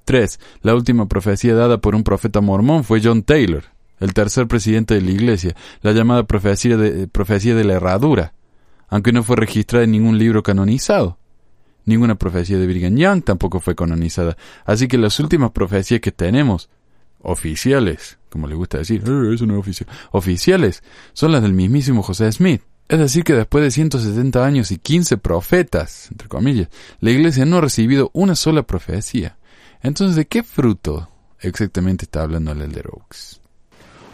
3. 0.05 0.39
La 0.61 0.73
última 0.73 1.09
profecía 1.09 1.53
dada 1.53 1.81
por 1.81 1.95
un 1.95 2.05
profeta 2.05 2.39
mormón 2.39 2.85
fue 2.85 3.01
John 3.03 3.23
Taylor, 3.23 3.65
el 3.99 4.13
tercer 4.13 4.47
presidente 4.47 4.93
de 4.93 5.01
la 5.01 5.11
Iglesia, 5.11 5.53
la 5.81 5.91
llamada 5.91 6.23
profecía 6.23 6.77
de, 6.77 7.09
profecía 7.09 7.55
de 7.55 7.65
la 7.65 7.73
herradura, 7.73 8.31
aunque 8.87 9.11
no 9.11 9.21
fue 9.21 9.35
registrada 9.35 9.83
en 9.83 9.91
ningún 9.91 10.17
libro 10.17 10.43
canonizado. 10.43 11.17
Ninguna 11.83 12.15
profecía 12.15 12.57
de 12.57 12.67
Brigham 12.67 12.95
Young 12.95 13.23
tampoco 13.23 13.59
fue 13.59 13.75
canonizada, 13.75 14.37
así 14.63 14.87
que 14.87 14.97
las 14.97 15.19
últimas 15.19 15.51
profecías 15.51 15.99
que 15.99 16.13
tenemos, 16.13 16.69
oficiales, 17.21 18.17
como 18.29 18.47
le 18.47 18.55
gusta 18.55 18.77
decir, 18.77 19.03
eh, 19.05 19.33
eso 19.33 19.45
no 19.45 19.53
es 19.55 19.59
oficial, 19.59 19.89
oficiales, 20.11 20.83
son 21.13 21.31
las 21.31 21.41
del 21.41 21.53
mismísimo 21.53 22.03
José 22.03 22.31
Smith. 22.31 22.61
Es 22.89 22.99
decir, 22.99 23.25
que 23.25 23.33
después 23.33 23.63
de 23.63 23.71
170 23.71 24.45
años 24.45 24.71
y 24.71 24.77
15 24.77 25.17
profetas, 25.17 26.09
entre 26.09 26.29
comillas, 26.29 26.69
la 27.01 27.11
Iglesia 27.11 27.45
no 27.45 27.57
ha 27.57 27.61
recibido 27.61 28.11
una 28.13 28.35
sola 28.35 28.63
profecía. 28.63 29.37
Entonces, 29.81 30.15
¿de 30.15 30.25
qué 30.25 30.41
fruto 30.41 31.09
exactamente 31.41 32.05
está 32.05 32.23
hablando 32.23 32.53
el 32.53 32.61
Elder 32.61 32.87
Oaks? 32.87 33.41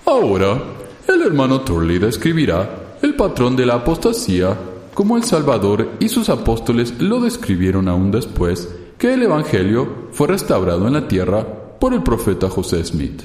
Ahora, 0.05 0.59
el 1.07 1.21
hermano 1.21 1.61
Turley 1.61 1.99
describirá 1.99 2.97
el 3.03 3.15
patrón 3.15 3.55
de 3.55 3.65
la 3.65 3.75
apostasía 3.75 4.57
como 4.93 5.17
el 5.17 5.23
Salvador 5.23 5.97
y 5.99 6.09
sus 6.09 6.29
apóstoles 6.29 6.99
lo 6.99 7.19
describieron 7.19 7.87
aún 7.87 8.11
después 8.11 8.69
que 8.97 9.13
el 9.13 9.23
Evangelio 9.23 10.07
fue 10.11 10.27
restaurado 10.27 10.87
en 10.87 10.93
la 10.93 11.07
tierra 11.07 11.62
por 11.79 11.93
el 11.93 12.03
profeta 12.03 12.49
José 12.49 12.83
Smith. 12.83 13.21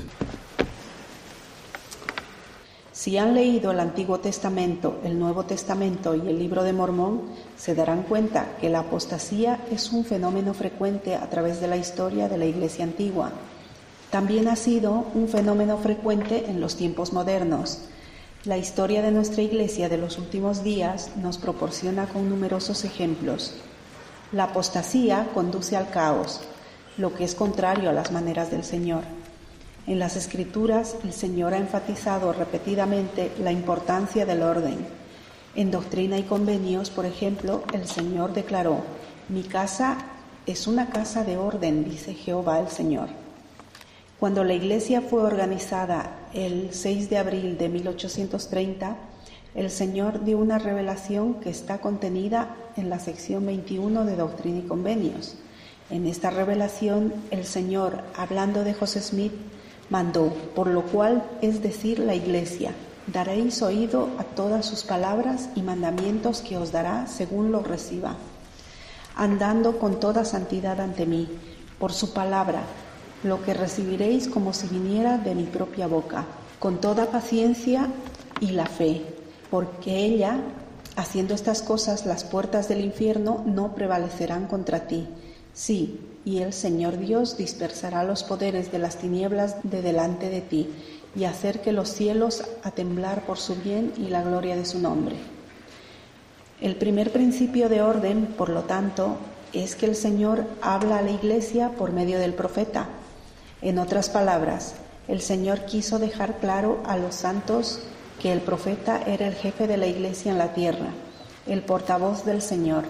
Si 2.93 3.17
han 3.17 3.35
leído 3.35 3.71
el 3.71 3.81
Antiguo 3.81 4.19
Testamento, 4.19 4.99
el 5.05 5.19
Nuevo 5.19 5.45
Testamento 5.45 6.15
y 6.15 6.21
el 6.29 6.39
Libro 6.39 6.65
de 6.65 6.73
Mormón, 6.73 7.23
se 7.57 7.75
darán 7.75 8.03
cuenta 8.03 8.57
que 8.61 8.69
la 8.69 8.81
apostasía 8.81 9.65
es 9.71 9.93
un 9.93 10.05
fenómeno 10.05 10.53
frecuente 10.53 11.15
a 11.15 11.31
través 11.31 11.61
de 11.61 11.69
la 11.69 11.77
historia 11.77 12.29
de 12.29 12.39
la 12.39 12.47
Iglesia 12.47 12.85
antigua 12.85 13.33
también 14.11 14.49
ha 14.49 14.57
sido 14.57 15.05
un 15.15 15.29
fenómeno 15.29 15.77
frecuente 15.77 16.47
en 16.49 16.61
los 16.61 16.77
tiempos 16.77 17.13
modernos. 17.13 17.81
La 18.45 18.57
historia 18.57 19.03
de 19.03 19.11
nuestra 19.11 19.43
Iglesia 19.43 19.91
de 19.91 19.99
los 19.99 20.17
últimos 20.17 20.63
días 20.63 21.11
nos 21.17 21.37
proporciona 21.37 22.07
con 22.07 22.31
numerosos 22.31 22.85
ejemplos. 22.85 23.53
La 24.33 24.45
apostasía 24.45 25.29
conduce 25.35 25.77
al 25.77 25.91
caos, 25.91 26.41
lo 26.99 27.15
que 27.15 27.25
es 27.25 27.35
contrario 27.35 27.89
a 27.89 27.93
las 27.93 28.13
maneras 28.13 28.51
del 28.51 28.65
Señor. 28.65 29.05
En 29.87 29.99
las 29.99 30.17
Escrituras 30.17 30.97
el 31.05 31.13
Señor 31.13 31.55
ha 31.55 31.59
enfatizado 31.59 32.33
repetidamente 32.33 33.33
la 33.41 33.53
importancia 33.53 34.27
del 34.27 34.43
orden. 34.43 34.87
En 35.55 35.71
Doctrina 35.71 36.19
y 36.19 36.25
Convenios, 36.25 36.91
por 36.91 37.07
ejemplo, 37.07 37.63
el 37.73 37.87
Señor 37.87 38.35
declaró, 38.35 38.83
Mi 39.29 39.45
casa 39.45 39.97
es 40.47 40.67
una 40.67 40.91
casa 40.91 41.25
de 41.25 41.37
orden, 41.37 41.85
dice 41.85 42.15
Jehová 42.15 42.61
el 42.61 42.69
Señor. 42.69 43.09
Cuando 44.19 44.43
la 44.43 44.55
iglesia 44.55 45.01
fue 45.01 45.23
organizada 45.23 46.19
el 46.35 46.71
6 46.73 47.09
de 47.09 47.19
abril 47.19 47.57
de 47.57 47.69
1830, 47.69 48.97
el 49.55 49.71
Señor 49.71 50.25
dio 50.25 50.39
una 50.39 50.59
revelación 50.59 51.35
que 51.35 51.51
está 51.51 51.81
contenida 51.81 52.57
en 52.77 52.91
la 52.91 52.99
sección 52.99 53.47
21 53.47 54.05
de 54.05 54.17
Doctrina 54.17 54.59
y 54.59 54.63
Convenios. 54.63 55.37
En 55.90 56.07
esta 56.07 56.29
revelación, 56.31 57.14
el 57.31 57.46
Señor, 57.46 58.03
hablando 58.14 58.62
de 58.62 58.74
José 58.74 59.01
Smith, 59.01 59.33
mandó, 59.88 60.33
por 60.55 60.66
lo 60.66 60.83
cual 60.83 61.22
es 61.40 61.62
decir 61.62 61.98
la 61.98 62.14
iglesia, 62.14 62.72
daréis 63.07 63.62
oído 63.62 64.11
a 64.18 64.24
todas 64.24 64.66
sus 64.66 64.85
palabras 64.85 65.48
y 65.55 65.62
mandamientos 65.62 66.42
que 66.42 66.59
os 66.59 66.72
dará 66.72 67.07
según 67.07 67.53
lo 67.53 67.62
reciba, 67.62 68.16
andando 69.16 69.79
con 69.79 69.98
toda 69.98 70.27
santidad 70.27 70.79
ante 70.81 71.07
mí, 71.07 71.27
por 71.79 71.92
su 71.92 72.12
palabra, 72.12 72.62
lo 73.24 73.42
que 73.42 73.55
recibiréis 73.55 74.29
como 74.29 74.53
si 74.53 74.66
viniera 74.68 75.16
de 75.16 75.35
mi 75.35 75.44
propia 75.44 75.87
boca, 75.87 76.27
con 76.59 76.83
toda 76.83 77.07
paciencia 77.07 77.88
y 78.40 78.48
la 78.51 78.66
fe, 78.66 79.03
porque 79.51 80.05
ella, 80.05 80.38
haciendo 80.96 81.35
estas 81.35 81.62
cosas, 81.62 82.05
las 82.05 82.24
puertas 82.24 82.68
del 82.68 82.83
infierno 82.83 83.42
no 83.46 83.74
prevalecerán 83.74 84.46
contra 84.46 84.87
ti. 84.87 85.09
Sí, 85.59 85.99
y 86.25 86.38
el 86.42 86.53
Señor 86.53 86.99
Dios 86.99 87.37
dispersará 87.37 88.05
los 88.05 88.23
poderes 88.23 88.71
de 88.71 88.79
las 88.79 88.99
tinieblas 88.99 89.57
de 89.64 89.83
delante 89.83 90.31
de 90.31 90.40
ti, 90.40 90.68
y 91.16 91.25
hacer 91.25 91.62
que 91.62 91.73
los 91.73 91.88
cielos 91.88 92.44
a 92.62 92.71
temblar 92.71 93.27
por 93.27 93.38
su 93.38 93.57
bien 93.57 93.92
y 93.97 94.03
la 94.03 94.23
gloria 94.23 94.55
de 94.55 94.64
su 94.64 94.79
nombre. 94.79 95.16
El 96.61 96.77
primer 96.77 97.11
principio 97.11 97.68
de 97.68 97.83
orden, 97.83 98.27
por 98.38 98.51
lo 98.51 98.62
tanto, 98.62 99.16
es 99.53 99.75
que 99.75 99.87
el 99.87 99.97
Señor 99.97 100.47
habla 100.62 100.99
a 100.99 101.03
la 101.03 101.11
iglesia 101.11 101.71
por 101.71 101.90
medio 101.90 102.21
del 102.21 102.35
profeta, 102.35 102.87
en 103.61 103.81
otras 103.81 104.11
palabras, 104.11 104.75
el 105.09 105.21
Señor 105.21 105.64
quiso 105.64 105.99
dejar 105.99 106.38
claro 106.38 106.81
a 106.87 106.97
los 106.97 107.16
santos 107.16 107.81
que 108.23 108.31
el 108.31 108.42
profeta 108.42 109.03
era 109.09 109.27
el 109.27 109.35
jefe 109.35 109.66
de 109.66 109.77
la 109.77 109.88
iglesia 109.88 110.31
en 110.31 110.38
la 110.38 110.55
tierra, 110.55 110.90
el 111.49 111.62
portavoz 111.62 112.25
del 112.25 112.42
Señor. 112.42 112.85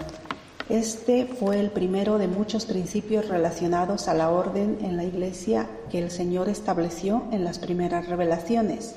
Este 0.69 1.25
fue 1.25 1.59
el 1.59 1.71
primero 1.71 2.19
de 2.19 2.27
muchos 2.27 2.67
principios 2.67 3.27
relacionados 3.27 4.07
a 4.07 4.13
la 4.13 4.29
orden 4.29 4.77
en 4.83 4.97
la 4.97 5.03
iglesia 5.03 5.67
que 5.89 5.97
el 5.97 6.11
Señor 6.11 6.47
estableció 6.47 7.23
en 7.31 7.43
las 7.43 7.57
primeras 7.57 8.07
revelaciones. 8.07 8.93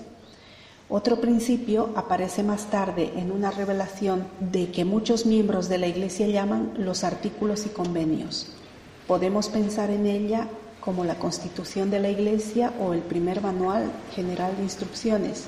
Otro 0.90 1.22
principio 1.22 1.88
aparece 1.96 2.42
más 2.42 2.66
tarde 2.66 3.14
en 3.16 3.32
una 3.32 3.50
revelación 3.50 4.26
de 4.38 4.70
que 4.70 4.84
muchos 4.84 5.24
miembros 5.24 5.70
de 5.70 5.78
la 5.78 5.86
iglesia 5.86 6.26
llaman 6.26 6.74
los 6.76 7.04
artículos 7.04 7.64
y 7.64 7.70
convenios. 7.70 8.48
Podemos 9.06 9.48
pensar 9.48 9.88
en 9.88 10.04
ella 10.04 10.48
como 10.78 11.06
la 11.06 11.14
Constitución 11.14 11.90
de 11.90 12.00
la 12.00 12.10
Iglesia 12.10 12.74
o 12.80 12.92
el 12.92 13.00
primer 13.00 13.40
Manual 13.40 13.90
General 14.14 14.54
de 14.58 14.64
Instrucciones. 14.64 15.46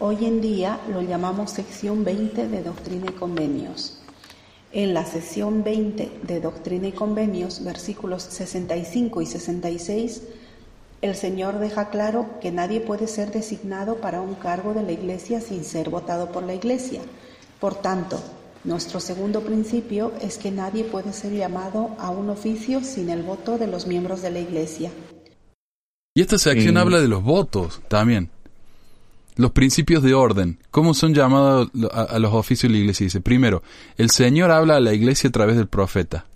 Hoy 0.00 0.24
en 0.24 0.40
día 0.40 0.80
lo 0.92 1.00
llamamos 1.00 1.52
sección 1.52 2.02
20 2.02 2.48
de 2.48 2.62
Doctrina 2.64 3.06
y 3.08 3.12
Convenios. 3.12 4.03
En 4.76 4.92
la 4.92 5.06
sección 5.06 5.62
20 5.62 6.10
de 6.26 6.40
Doctrina 6.40 6.88
y 6.88 6.92
Convenios, 6.92 7.62
versículos 7.62 8.24
65 8.24 9.22
y 9.22 9.26
66, 9.26 10.22
el 11.00 11.14
Señor 11.14 11.60
deja 11.60 11.90
claro 11.90 12.26
que 12.40 12.50
nadie 12.50 12.80
puede 12.80 13.06
ser 13.06 13.30
designado 13.30 13.98
para 13.98 14.20
un 14.20 14.34
cargo 14.34 14.74
de 14.74 14.82
la 14.82 14.90
Iglesia 14.90 15.40
sin 15.40 15.62
ser 15.62 15.90
votado 15.90 16.32
por 16.32 16.42
la 16.42 16.54
Iglesia. 16.54 17.02
Por 17.60 17.76
tanto, 17.76 18.20
nuestro 18.64 18.98
segundo 18.98 19.42
principio 19.42 20.10
es 20.20 20.38
que 20.38 20.50
nadie 20.50 20.82
puede 20.82 21.12
ser 21.12 21.30
llamado 21.30 21.94
a 22.00 22.10
un 22.10 22.28
oficio 22.28 22.82
sin 22.82 23.10
el 23.10 23.22
voto 23.22 23.58
de 23.58 23.68
los 23.68 23.86
miembros 23.86 24.22
de 24.22 24.32
la 24.32 24.40
Iglesia. 24.40 24.90
Y 26.16 26.20
esta 26.20 26.36
sección 26.36 26.78
habla 26.78 27.00
de 27.00 27.06
los 27.06 27.22
votos 27.22 27.80
también. 27.86 28.28
Los 29.36 29.50
principios 29.50 30.02
de 30.02 30.14
orden. 30.14 30.58
¿Cómo 30.70 30.94
son 30.94 31.12
llamados 31.12 31.70
a, 31.92 32.18
los 32.18 32.32
oficios 32.34 32.70
de 32.70 32.78
la 32.78 32.80
Iglesia? 32.82 33.04
Dice, 33.04 33.20
primero, 33.20 33.62
el 33.96 34.10
Señor 34.10 34.50
habla 34.50 34.76
a 34.76 34.80
la 34.80 34.94
Iglesia 34.94 35.28
a 35.28 35.32
través 35.32 35.56
del 35.56 35.66
profeta. 35.66 36.26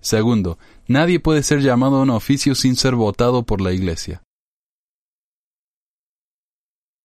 Segundo, 0.00 0.58
nadie 0.88 1.20
puede 1.20 1.42
ser 1.42 1.60
llamado 1.60 1.96
a 1.96 2.02
un 2.02 2.10
oficio 2.10 2.54
sin 2.54 2.74
ser 2.74 2.94
votado 2.94 3.44
por 3.44 3.60
la 3.60 3.72
Iglesia. 3.72 4.22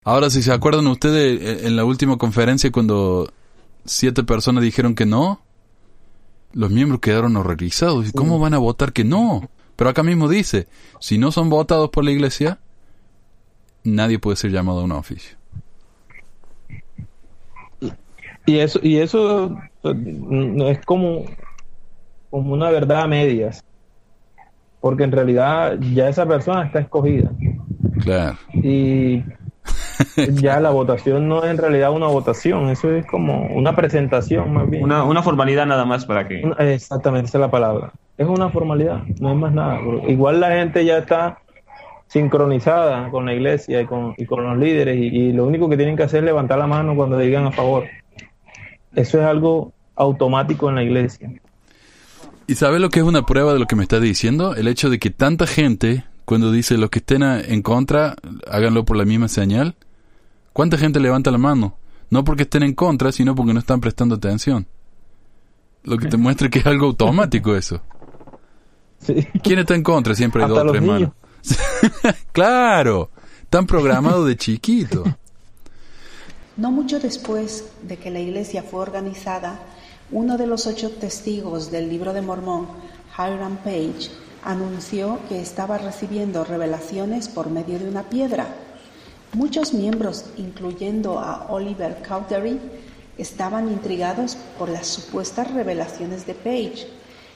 Ahora, 0.04 0.30
si 0.30 0.42
se 0.42 0.52
acuerdan 0.52 0.86
ustedes, 0.86 1.40
eh, 1.40 1.66
en 1.66 1.76
la 1.76 1.84
última 1.84 2.16
conferencia 2.16 2.70
cuando 2.70 3.32
siete 3.84 4.22
personas 4.24 4.62
dijeron 4.62 4.94
que 4.94 5.06
no, 5.06 5.42
los 6.52 6.70
miembros 6.70 7.00
quedaron 7.00 7.36
horrorizados. 7.36 8.08
¿Y 8.08 8.12
cómo 8.12 8.38
van 8.38 8.54
a 8.54 8.58
votar 8.58 8.92
que 8.92 9.04
no? 9.04 9.50
Pero 9.76 9.90
acá 9.90 10.02
mismo 10.02 10.28
dice, 10.28 10.68
si 11.00 11.18
no 11.18 11.30
son 11.32 11.50
votados 11.50 11.90
por 11.90 12.04
la 12.04 12.10
iglesia, 12.10 12.60
nadie 13.86 14.18
puede 14.18 14.36
ser 14.36 14.50
llamado 14.50 14.80
a 14.80 14.84
un 14.84 14.92
oficio. 14.92 15.36
Y 18.44 18.58
eso, 18.58 18.78
y 18.82 18.98
eso 18.98 19.56
no 19.82 20.68
es 20.68 20.84
como, 20.84 21.24
como 22.30 22.52
una 22.52 22.70
verdad 22.70 23.02
a 23.02 23.06
medias. 23.08 23.64
Porque 24.80 25.02
en 25.02 25.10
realidad 25.10 25.78
ya 25.80 26.08
esa 26.08 26.26
persona 26.26 26.64
está 26.64 26.78
escogida. 26.78 27.30
Claro. 28.02 28.36
Y 28.52 29.24
ya 30.34 30.60
la 30.60 30.70
votación 30.70 31.28
no 31.28 31.42
es 31.42 31.50
en 31.50 31.58
realidad 31.58 31.90
una 31.90 32.06
votación, 32.06 32.68
eso 32.68 32.92
es 32.92 33.04
como 33.06 33.46
una 33.48 33.74
presentación 33.74 34.52
más 34.52 34.70
bien. 34.70 34.84
Una, 34.84 35.02
una 35.02 35.22
formalidad 35.22 35.66
nada 35.66 35.84
más 35.84 36.04
para 36.04 36.28
que... 36.28 36.42
Exactamente, 36.58 37.28
esa 37.28 37.38
es 37.38 37.42
la 37.42 37.50
palabra. 37.50 37.92
Es 38.16 38.28
una 38.28 38.48
formalidad, 38.50 39.02
no 39.20 39.32
es 39.32 39.36
más 39.36 39.52
nada. 39.52 39.80
Igual 40.06 40.40
la 40.40 40.50
gente 40.50 40.84
ya 40.84 40.98
está 40.98 41.38
sincronizada 42.08 43.10
con 43.10 43.26
la 43.26 43.34
iglesia 43.34 43.80
y 43.80 43.86
con, 43.86 44.14
y 44.16 44.24
con 44.26 44.44
los 44.44 44.56
líderes 44.58 44.96
y, 44.96 45.06
y 45.06 45.32
lo 45.32 45.46
único 45.46 45.68
que 45.68 45.76
tienen 45.76 45.96
que 45.96 46.04
hacer 46.04 46.20
es 46.20 46.24
levantar 46.26 46.58
la 46.58 46.66
mano 46.66 46.94
cuando 46.94 47.18
digan 47.18 47.46
a 47.46 47.52
favor. 47.52 47.84
Eso 48.94 49.18
es 49.20 49.24
algo 49.26 49.72
automático 49.96 50.68
en 50.68 50.76
la 50.76 50.82
iglesia. 50.82 51.30
¿Y 52.46 52.54
sabes 52.54 52.80
lo 52.80 52.90
que 52.90 53.00
es 53.00 53.04
una 53.04 53.26
prueba 53.26 53.52
de 53.52 53.58
lo 53.58 53.66
que 53.66 53.76
me 53.76 53.82
estás 53.82 54.00
diciendo? 54.00 54.54
El 54.54 54.68
hecho 54.68 54.88
de 54.88 54.98
que 54.98 55.10
tanta 55.10 55.46
gente, 55.46 56.04
cuando 56.24 56.52
dice 56.52 56.78
los 56.78 56.90
que 56.90 57.00
estén 57.00 57.22
a- 57.22 57.40
en 57.40 57.60
contra, 57.62 58.14
háganlo 58.50 58.84
por 58.84 58.96
la 58.96 59.04
misma 59.04 59.28
señal. 59.28 59.74
¿Cuánta 60.52 60.78
gente 60.78 61.00
levanta 61.00 61.30
la 61.30 61.38
mano? 61.38 61.76
No 62.08 62.22
porque 62.24 62.42
estén 62.44 62.62
en 62.62 62.74
contra, 62.74 63.10
sino 63.10 63.34
porque 63.34 63.52
no 63.52 63.58
están 63.58 63.80
prestando 63.80 64.14
atención. 64.14 64.66
Lo 65.82 65.98
que 65.98 66.06
te 66.06 66.16
muestra 66.16 66.48
que 66.48 66.60
es 66.60 66.66
algo 66.66 66.86
automático 66.86 67.56
eso. 67.56 67.82
Sí. 69.00 69.26
¿Quién 69.42 69.58
está 69.58 69.74
en 69.74 69.82
contra? 69.82 70.14
Siempre 70.14 70.42
hay 70.42 70.48
Hasta 70.48 70.60
dos 70.60 70.68
o 70.68 70.72
tres 70.72 70.82
niños. 70.82 71.00
manos. 71.00 71.14
claro, 72.32 73.10
están 73.42 73.66
programados 73.66 74.26
de 74.26 74.36
chiquito. 74.36 75.04
No 76.56 76.70
mucho 76.70 76.98
después 77.00 77.64
de 77.82 77.98
que 77.98 78.10
la 78.10 78.20
iglesia 78.20 78.62
fue 78.62 78.80
organizada, 78.80 79.60
uno 80.10 80.38
de 80.38 80.46
los 80.46 80.66
ocho 80.66 80.90
testigos 80.90 81.70
del 81.70 81.88
libro 81.88 82.12
de 82.12 82.22
Mormón, 82.22 82.68
Hiram 83.18 83.56
Page, 83.58 84.10
anunció 84.44 85.18
que 85.28 85.40
estaba 85.40 85.76
recibiendo 85.76 86.44
revelaciones 86.44 87.28
por 87.28 87.50
medio 87.50 87.78
de 87.78 87.88
una 87.88 88.04
piedra. 88.04 88.46
Muchos 89.32 89.74
miembros, 89.74 90.26
incluyendo 90.36 91.18
a 91.18 91.46
Oliver 91.50 92.02
Cowdery, 92.06 92.58
estaban 93.18 93.68
intrigados 93.68 94.36
por 94.58 94.68
las 94.68 94.86
supuestas 94.86 95.52
revelaciones 95.52 96.26
de 96.26 96.34
Page 96.34 96.86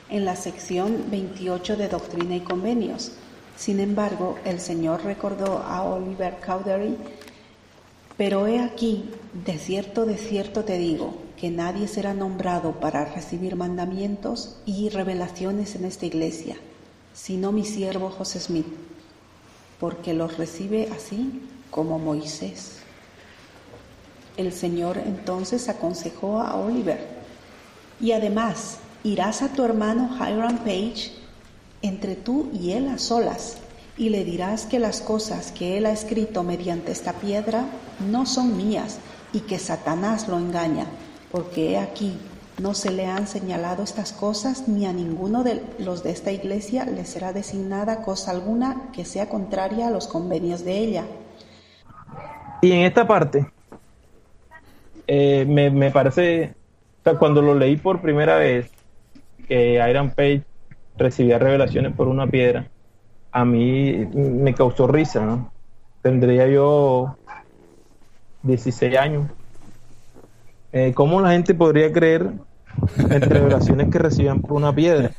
en 0.08 0.24
la 0.24 0.36
sección 0.36 1.06
28 1.10 1.76
de 1.76 1.88
Doctrina 1.88 2.36
y 2.36 2.40
Convenios. 2.40 3.12
Sin 3.60 3.78
embargo, 3.78 4.38
el 4.46 4.58
Señor 4.58 5.04
recordó 5.04 5.58
a 5.58 5.82
Oliver 5.82 6.38
Cowdery 6.40 6.96
pero 8.16 8.46
he 8.46 8.58
aquí, 8.58 9.10
de 9.32 9.58
cierto, 9.58 10.06
de 10.06 10.16
cierto 10.16 10.64
te 10.64 10.78
digo, 10.78 11.14
que 11.38 11.50
nadie 11.50 11.88
será 11.88 12.14
nombrado 12.14 12.72
para 12.72 13.04
recibir 13.04 13.56
mandamientos 13.56 14.56
y 14.64 14.88
revelaciones 14.88 15.74
en 15.74 15.84
esta 15.84 16.06
iglesia, 16.06 16.56
sino 17.12 17.52
mi 17.52 17.66
siervo 17.66 18.08
José 18.08 18.40
Smith, 18.40 18.66
porque 19.78 20.14
los 20.14 20.38
recibe 20.38 20.88
así 20.94 21.42
como 21.70 21.98
Moisés. 21.98 22.78
El 24.38 24.52
Señor 24.54 24.96
entonces 24.98 25.68
aconsejó 25.68 26.40
a 26.40 26.56
Oliver, 26.56 27.06
y 28.00 28.12
además 28.12 28.78
irás 29.04 29.42
a 29.42 29.52
tu 29.52 29.64
hermano 29.64 30.14
Hiram 30.16 30.58
Page 30.58 31.19
entre 31.82 32.16
tú 32.16 32.50
y 32.52 32.72
él 32.72 32.88
a 32.88 32.98
solas, 32.98 33.58
y 33.96 34.08
le 34.08 34.24
dirás 34.24 34.66
que 34.66 34.78
las 34.78 35.00
cosas 35.00 35.52
que 35.52 35.76
él 35.76 35.86
ha 35.86 35.92
escrito 35.92 36.42
mediante 36.42 36.92
esta 36.92 37.12
piedra 37.14 37.66
no 38.10 38.24
son 38.24 38.56
mías 38.56 38.98
y 39.32 39.40
que 39.40 39.58
Satanás 39.58 40.26
lo 40.28 40.38
engaña, 40.38 40.86
porque 41.30 41.72
he 41.72 41.78
aquí, 41.78 42.16
no 42.60 42.74
se 42.74 42.90
le 42.90 43.06
han 43.06 43.26
señalado 43.26 43.82
estas 43.82 44.12
cosas 44.12 44.68
ni 44.68 44.86
a 44.86 44.92
ninguno 44.92 45.44
de 45.44 45.62
los 45.78 46.02
de 46.02 46.10
esta 46.10 46.32
iglesia 46.32 46.84
le 46.84 47.04
será 47.04 47.32
designada 47.32 48.02
cosa 48.02 48.30
alguna 48.30 48.90
que 48.92 49.04
sea 49.04 49.28
contraria 49.28 49.88
a 49.88 49.90
los 49.90 50.06
convenios 50.06 50.64
de 50.64 50.78
ella. 50.78 51.04
Y 52.62 52.72
en 52.72 52.80
esta 52.80 53.06
parte, 53.06 53.46
eh, 55.06 55.44
me, 55.48 55.70
me 55.70 55.90
parece, 55.90 56.54
cuando 57.18 57.40
lo 57.40 57.54
leí 57.54 57.76
por 57.76 58.00
primera 58.00 58.36
vez, 58.36 58.70
que 59.48 59.74
Iron 59.88 60.10
Page 60.10 60.42
recibía 60.96 61.38
revelaciones 61.38 61.94
por 61.94 62.08
una 62.08 62.26
piedra, 62.26 62.68
a 63.32 63.44
mí 63.44 64.08
me 64.14 64.54
causó 64.54 64.86
risa, 64.86 65.24
¿no? 65.24 65.52
Tendría 66.02 66.46
yo 66.48 67.16
16 68.42 68.96
años. 68.96 69.26
Eh, 70.72 70.92
¿Cómo 70.94 71.20
la 71.20 71.32
gente 71.32 71.54
podría 71.54 71.92
creer 71.92 72.30
en 72.98 73.20
revelaciones 73.20 73.90
que 73.90 73.98
recibían 73.98 74.40
por 74.40 74.52
una 74.52 74.74
piedra? 74.74 75.10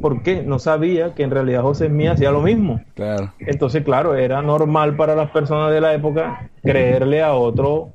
¿Por 0.00 0.22
qué? 0.22 0.42
No 0.42 0.58
sabía 0.58 1.14
que 1.14 1.22
en 1.22 1.30
realidad 1.30 1.62
José 1.62 1.88
Smith 1.88 2.08
hacía 2.08 2.30
lo 2.30 2.40
mismo. 2.40 2.80
Claro. 2.94 3.32
Entonces, 3.38 3.84
claro, 3.84 4.14
era 4.14 4.40
normal 4.40 4.96
para 4.96 5.14
las 5.14 5.30
personas 5.30 5.70
de 5.70 5.80
la 5.82 5.92
época 5.92 6.48
creerle 6.62 7.22
a 7.22 7.34
otro 7.34 7.90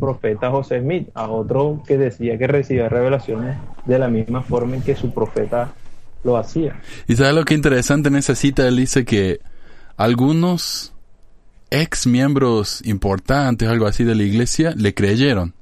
profeta 0.00 0.50
José 0.50 0.80
Smith, 0.80 1.08
a 1.14 1.28
otro 1.28 1.82
que 1.86 1.96
decía 1.96 2.36
que 2.36 2.46
recibía 2.46 2.88
revelaciones 2.88 3.56
de 3.84 3.98
la 3.98 4.08
misma 4.08 4.42
forma 4.42 4.76
en 4.76 4.82
que 4.82 4.96
su 4.96 5.14
profeta 5.14 5.72
lo 6.24 6.36
hacía. 6.36 6.80
Y 7.06 7.16
sabes 7.16 7.34
lo 7.34 7.44
que 7.44 7.54
es 7.54 7.58
interesante 7.58 8.08
en 8.08 8.16
esa 8.16 8.34
cita, 8.34 8.66
él 8.66 8.76
dice 8.76 9.04
que 9.04 9.40
algunos 9.96 10.92
ex 11.70 12.06
miembros 12.06 12.80
importantes, 12.84 13.68
algo 13.68 13.86
así 13.86 14.04
de 14.04 14.14
la 14.14 14.22
iglesia, 14.22 14.74
le 14.76 14.94
creyeron. 14.94 15.54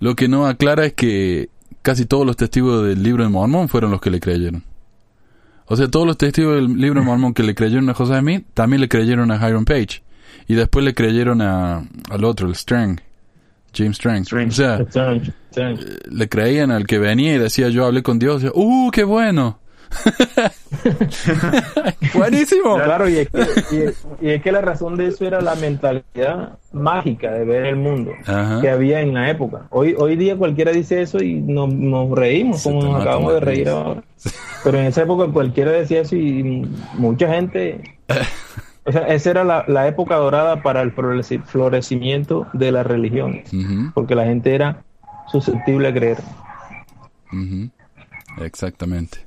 Lo 0.00 0.14
que 0.16 0.28
no 0.28 0.46
aclara 0.46 0.86
es 0.86 0.92
que 0.94 1.48
casi 1.82 2.06
todos 2.06 2.26
los 2.26 2.36
testigos 2.36 2.86
del 2.86 3.02
libro 3.02 3.24
de 3.24 3.30
Mormón 3.30 3.68
fueron 3.68 3.90
los 3.90 4.00
que 4.00 4.10
le 4.10 4.20
creyeron. 4.20 4.64
O 5.66 5.76
sea, 5.76 5.88
todos 5.88 6.06
los 6.06 6.18
testigos 6.18 6.56
del 6.56 6.76
libro 6.76 7.00
de 7.00 7.06
Mormón 7.06 7.32
que 7.32 7.42
le 7.42 7.54
creyeron 7.54 7.88
a 7.88 7.94
José 7.94 8.18
Smith, 8.18 8.46
también 8.52 8.80
le 8.80 8.88
creyeron 8.88 9.30
a 9.30 9.36
Hiram 9.36 9.64
Page. 9.64 10.02
Y 10.46 10.54
después 10.54 10.84
le 10.84 10.94
creyeron 10.94 11.40
a, 11.40 11.88
al 12.10 12.24
otro, 12.24 12.48
el 12.48 12.54
Strang, 12.54 13.00
James 13.74 13.96
Strang. 13.96 14.22
Strange. 14.22 14.50
O 14.50 14.54
sea, 14.90 15.14
strange. 15.50 15.82
le 16.10 16.28
creían 16.28 16.70
al 16.70 16.86
que 16.86 16.98
venía 16.98 17.34
y 17.34 17.38
decía 17.38 17.68
yo 17.68 17.84
hablé 17.86 18.02
con 18.02 18.18
Dios. 18.18 18.44
¡Uh, 18.54 18.90
qué 18.90 19.04
bueno! 19.04 19.58
Buenísimo. 22.14 22.76
Claro, 22.76 23.08
y 23.08 23.18
es, 23.18 23.28
que, 23.30 23.38
y 23.72 23.76
es- 23.82 24.06
y 24.20 24.28
es 24.30 24.42
que 24.42 24.52
la 24.52 24.60
razón 24.60 24.96
de 24.96 25.08
eso 25.08 25.24
era 25.24 25.40
la 25.40 25.54
mentalidad 25.54 26.58
mágica 26.72 27.30
de 27.32 27.44
ver 27.44 27.66
el 27.66 27.76
mundo 27.76 28.10
Ajá. 28.26 28.60
que 28.60 28.70
había 28.70 29.00
en 29.00 29.14
la 29.14 29.30
época. 29.30 29.66
Hoy, 29.70 29.94
hoy 29.96 30.16
día 30.16 30.36
cualquiera 30.36 30.72
dice 30.72 31.02
eso 31.02 31.22
y 31.22 31.34
nos, 31.40 31.72
nos 31.72 32.10
reímos, 32.10 32.62
Se 32.62 32.70
como 32.70 32.82
nos 32.84 33.00
acabamos 33.00 33.34
de 33.34 33.40
reír 33.40 33.68
ahora. 33.68 34.02
Pero 34.64 34.78
en 34.78 34.86
esa 34.86 35.02
época 35.02 35.30
cualquiera 35.32 35.70
decía 35.72 36.00
eso 36.00 36.16
y 36.16 36.68
mucha 36.94 37.28
gente... 37.32 37.80
O 38.86 38.92
sea, 38.92 39.02
esa 39.08 39.30
era 39.30 39.44
la, 39.44 39.64
la 39.66 39.86
época 39.88 40.16
dorada 40.16 40.62
para 40.62 40.82
el 40.82 40.94
floreci- 40.94 41.42
florecimiento 41.42 42.46
de 42.52 42.70
las 42.72 42.86
religiones, 42.86 43.50
porque 43.94 44.14
la 44.14 44.24
gente 44.24 44.54
era 44.54 44.82
susceptible 45.28 45.88
a 45.88 45.94
creer. 45.94 46.18
Exactamente. 48.40 49.18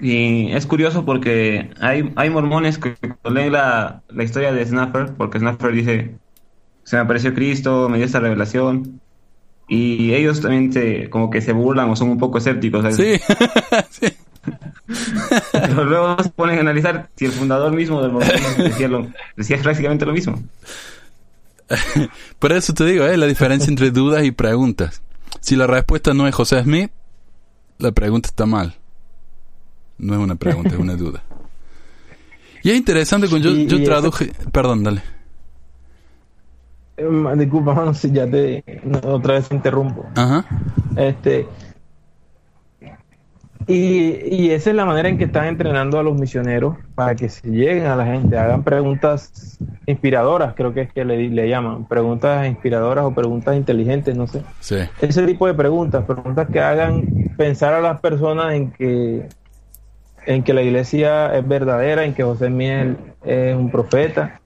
Y 0.00 0.50
es 0.52 0.66
curioso 0.66 1.04
porque 1.04 1.70
hay, 1.80 2.12
hay 2.16 2.30
mormones 2.30 2.78
que 2.78 2.94
cuando 2.96 3.30
leen 3.40 3.52
la, 3.52 4.02
la 4.08 4.24
historia 4.24 4.52
de 4.52 4.64
Snapper, 4.66 5.14
porque 5.16 5.38
Snapper 5.38 5.72
dice, 5.72 6.16
se 6.82 6.96
me 6.96 7.02
apareció 7.02 7.32
Cristo, 7.34 7.88
me 7.88 7.96
dio 7.98 8.06
esta 8.06 8.20
revelación, 8.20 9.00
y 9.68 10.12
ellos 10.12 10.40
también 10.40 10.72
se, 10.72 11.08
como 11.10 11.30
que 11.30 11.40
se 11.40 11.52
burlan 11.52 11.90
o 11.90 11.96
son 11.96 12.10
un 12.10 12.18
poco 12.18 12.38
escépticos. 12.38 12.82
¿sabes? 12.82 12.96
Sí. 12.96 13.34
Sí. 13.90 14.06
Pero 15.52 15.84
luego 15.84 16.22
se 16.22 16.28
ponen 16.30 16.58
a 16.58 16.60
analizar 16.60 17.08
si 17.16 17.24
el 17.24 17.32
fundador 17.32 17.72
mismo 17.72 18.02
del 18.02 18.12
mormonismo 18.12 18.48
decía, 18.64 18.88
lo- 18.88 19.06
decía 19.36 19.58
prácticamente 19.62 20.04
lo 20.06 20.12
mismo. 20.12 20.42
Por 22.38 22.52
eso 22.52 22.74
te 22.74 22.84
digo, 22.84 23.04
¿eh? 23.06 23.16
la 23.16 23.26
diferencia 23.26 23.68
entre 23.70 23.90
dudas 23.90 24.24
y 24.24 24.30
preguntas. 24.30 25.00
Si 25.40 25.56
la 25.56 25.66
respuesta 25.66 26.12
no 26.14 26.26
es 26.28 26.34
José 26.34 26.62
Smith, 26.62 26.90
la 27.78 27.92
pregunta 27.92 28.28
está 28.28 28.46
mal. 28.46 28.74
No 29.98 30.14
es 30.14 30.20
una 30.20 30.34
pregunta, 30.34 30.70
es 30.74 30.78
una 30.80 30.94
duda. 30.94 31.22
Y 32.62 32.70
es 32.70 32.76
interesante 32.76 33.28
cuando 33.28 33.50
yo, 33.50 33.56
yo 33.66 33.76
y 33.78 33.84
traduje... 33.84 34.32
Perdón, 34.52 34.82
dale. 34.84 35.02
Eh, 36.96 37.06
Disculpa, 37.36 37.92
si 37.94 38.10
ya 38.12 38.26
te 38.30 38.62
otra 39.02 39.34
vez 39.34 39.48
te 39.48 39.54
interrumpo. 39.56 40.06
Ajá. 40.14 40.44
Este, 40.96 41.46
Y, 43.66 44.34
y, 44.34 44.50
esa 44.50 44.70
es 44.70 44.76
la 44.76 44.84
manera 44.84 45.08
en 45.08 45.16
que 45.16 45.24
están 45.24 45.46
entrenando 45.46 45.98
a 45.98 46.02
los 46.02 46.18
misioneros 46.18 46.76
para 46.94 47.14
que 47.14 47.28
se 47.28 47.48
lleguen 47.48 47.86
a 47.86 47.96
la 47.96 48.04
gente, 48.04 48.36
hagan 48.36 48.62
preguntas 48.62 49.58
inspiradoras, 49.86 50.54
creo 50.54 50.74
que 50.74 50.82
es 50.82 50.92
que 50.92 51.04
le, 51.04 51.28
le 51.28 51.48
llaman, 51.48 51.86
preguntas 51.86 52.46
inspiradoras 52.46 53.04
o 53.04 53.14
preguntas 53.14 53.56
inteligentes, 53.56 54.16
no 54.16 54.26
sé. 54.26 54.42
Sí. 54.60 54.76
Ese 55.00 55.26
tipo 55.26 55.46
de 55.46 55.54
preguntas, 55.54 56.04
preguntas 56.04 56.48
que 56.50 56.60
hagan 56.60 57.06
pensar 57.36 57.74
a 57.74 57.80
las 57.80 58.00
personas 58.00 58.54
en 58.54 58.70
que 58.70 59.28
en 60.26 60.42
que 60.42 60.54
la 60.54 60.62
iglesia 60.62 61.36
es 61.36 61.46
verdadera, 61.46 62.04
en 62.04 62.14
que 62.14 62.22
José 62.22 62.48
Miel 62.48 62.96
es 63.24 63.54
un 63.54 63.70
profeta. 63.70 64.40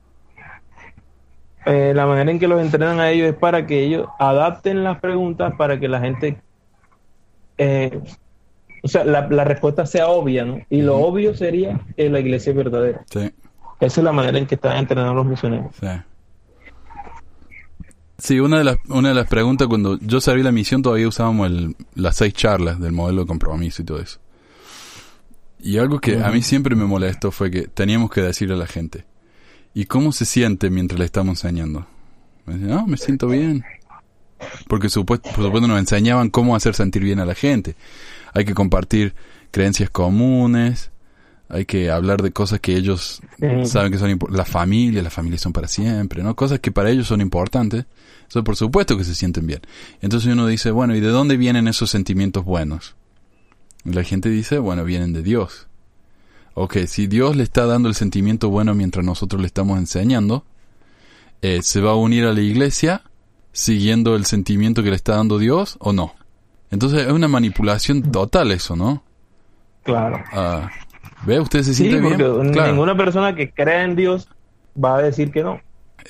Eh, 1.67 1.93
la 1.95 2.07
manera 2.07 2.31
en 2.31 2.39
que 2.39 2.49
los 2.49 2.61
entrenan 2.61 2.99
a 2.99 3.11
ellos 3.11 3.29
es 3.29 3.35
para 3.35 3.67
que 3.67 3.85
ellos 3.85 4.09
adapten 4.19 4.85
las 4.85 5.01
preguntas 5.01 5.55
para 5.57 5.79
que 5.79 5.87
la 5.87 6.01
gente 6.01 6.39
eh, 7.59 8.01
o 8.83 8.89
sea, 8.89 9.05
la, 9.05 9.29
la, 9.29 9.45
respuesta 9.45 9.87
sea 9.87 10.09
obvia, 10.09 10.45
¿no? 10.45 10.61
Y 10.71 10.83
lo 10.83 10.97
obvio 10.97 11.35
sería 11.35 11.81
que 11.97 12.09
la 12.09 12.21
iglesia 12.21 12.51
es 12.51 12.57
verdadera. 12.57 13.05
Sí. 13.11 13.31
Esa 13.81 14.01
es 14.01 14.05
la 14.05 14.13
manera 14.13 14.39
en 14.39 14.47
que 14.47 14.57
están 14.57 14.77
entrenando 14.77 15.15
los 15.15 15.27
misioneros. 15.27 15.75
Sí. 15.81 15.87
Sí, 18.21 18.41
una 18.41 18.59
de, 18.59 18.65
las, 18.65 18.79
una 18.89 19.11
de 19.11 19.15
las 19.15 19.29
preguntas, 19.29 19.69
cuando 19.69 19.97
yo 20.01 20.21
serví 20.21 20.43
la 20.43 20.51
misión, 20.51 20.83
todavía 20.83 21.07
usábamos 21.07 21.47
el, 21.47 21.77
las 21.95 22.17
seis 22.17 22.35
charlas 22.35 22.81
del 22.81 22.91
modelo 22.91 23.23
de 23.23 23.29
compromiso 23.29 23.83
y 23.83 23.85
todo 23.85 24.01
eso. 24.01 24.19
Y 25.61 25.79
algo 25.79 26.01
que 26.01 26.21
a 26.21 26.31
mí 26.31 26.43
siempre 26.43 26.75
me 26.75 26.85
molestó 26.85 27.31
fue 27.31 27.51
que 27.51 27.69
teníamos 27.69 28.11
que 28.11 28.21
decirle 28.21 28.55
a 28.55 28.59
la 28.59 28.67
gente, 28.67 29.05
¿y 29.73 29.85
cómo 29.85 30.11
se 30.11 30.25
siente 30.25 30.69
mientras 30.69 30.99
le 30.99 31.05
estamos 31.05 31.45
enseñando? 31.45 31.87
Me 32.47 32.55
decían, 32.55 32.71
no, 32.71 32.87
me 32.87 32.97
siento 32.97 33.29
bien. 33.29 33.65
Porque 34.67 34.89
supuesto, 34.89 35.31
por 35.35 35.45
supuesto 35.45 35.69
nos 35.69 35.79
enseñaban 35.79 36.31
cómo 36.31 36.57
hacer 36.57 36.75
sentir 36.75 37.03
bien 37.03 37.21
a 37.21 37.25
la 37.25 37.35
gente. 37.35 37.77
Hay 38.35 38.45
que 38.45 38.55
compartir 38.55 39.15
creencias 39.51 39.91
comunes, 39.91 40.91
hay 41.49 41.65
que 41.65 41.91
hablar 41.91 42.23
de 42.23 42.31
cosas 42.31 42.61
que 42.61 42.77
ellos 42.77 43.23
sí. 43.39 43.47
saben 43.67 43.91
que 43.91 43.99
son 43.99 44.11
importantes. 44.11 44.39
La 44.39 44.45
familia, 44.45 45.03
las 45.03 45.13
familias 45.13 45.41
son 45.41 45.53
para 45.53 45.69
siempre, 45.69 46.23
¿no? 46.23 46.37
Cosas 46.37 46.61
que 46.61 46.71
para 46.71 46.91
ellos 46.91 47.07
son 47.07 47.21
importantes. 47.21 47.87
Eso 48.29 48.45
por 48.45 48.57
supuesto 48.57 48.99
que 48.99 49.05
se 49.05 49.15
sienten 49.15 49.47
bien. 49.47 49.61
Entonces 50.03 50.31
uno 50.33 50.47
dice, 50.47 50.71
bueno, 50.71 50.95
¿y 50.95 51.01
de 51.01 51.09
dónde 51.09 51.37
vienen 51.37 51.67
esos 51.67 51.91
sentimientos 51.91 52.45
buenos? 52.45 52.97
Y 53.85 53.93
la 53.93 54.05
gente 54.05 54.29
dice, 54.29 54.59
bueno, 54.59 54.85
vienen 54.85 55.15
de 55.15 55.23
Dios. 55.23 55.69
Ok, 56.53 56.79
si 56.87 57.07
Dios 57.07 57.37
le 57.37 57.45
está 57.45 57.65
dando 57.67 57.89
el 57.89 57.95
sentimiento 57.95 58.51
bueno 58.51 58.75
mientras 58.75 59.05
nosotros 59.05 59.41
le 59.41 59.47
estamos 59.47 59.79
enseñando, 59.79 60.45
eh, 61.41 61.61
¿se 61.63 61.81
va 61.81 61.93
a 61.93 61.95
unir 61.95 62.25
a 62.25 62.33
la 62.33 62.41
iglesia 62.41 63.03
siguiendo 63.53 64.17
el 64.17 64.27
sentimiento 64.27 64.83
que 64.83 64.91
le 64.91 64.97
está 64.97 65.17
dando 65.17 65.39
Dios 65.39 65.77
o 65.79 65.93
no? 65.93 66.15
Entonces 66.71 67.07
es 67.07 67.13
una 67.13 67.29
manipulación 67.29 68.03
total 68.03 68.53
eso, 68.53 68.77
¿no? 68.77 69.03
Claro. 69.83 70.23
Ah, 70.33 70.71
¿Ve? 71.25 71.41
¿Usted 71.41 71.63
se 71.63 71.75
Sí, 71.75 71.85
siente 71.89 72.01
porque 72.03 72.23
bien? 72.23 72.53
Claro. 72.53 72.73
ninguna 72.73 72.97
persona 72.97 73.35
que 73.35 73.51
cree 73.51 73.83
en 73.85 73.97
Dios 73.97 74.29
va 74.83 74.97
a 74.99 75.03
decir 75.03 75.31
que 75.33 75.43
no. 75.43 75.61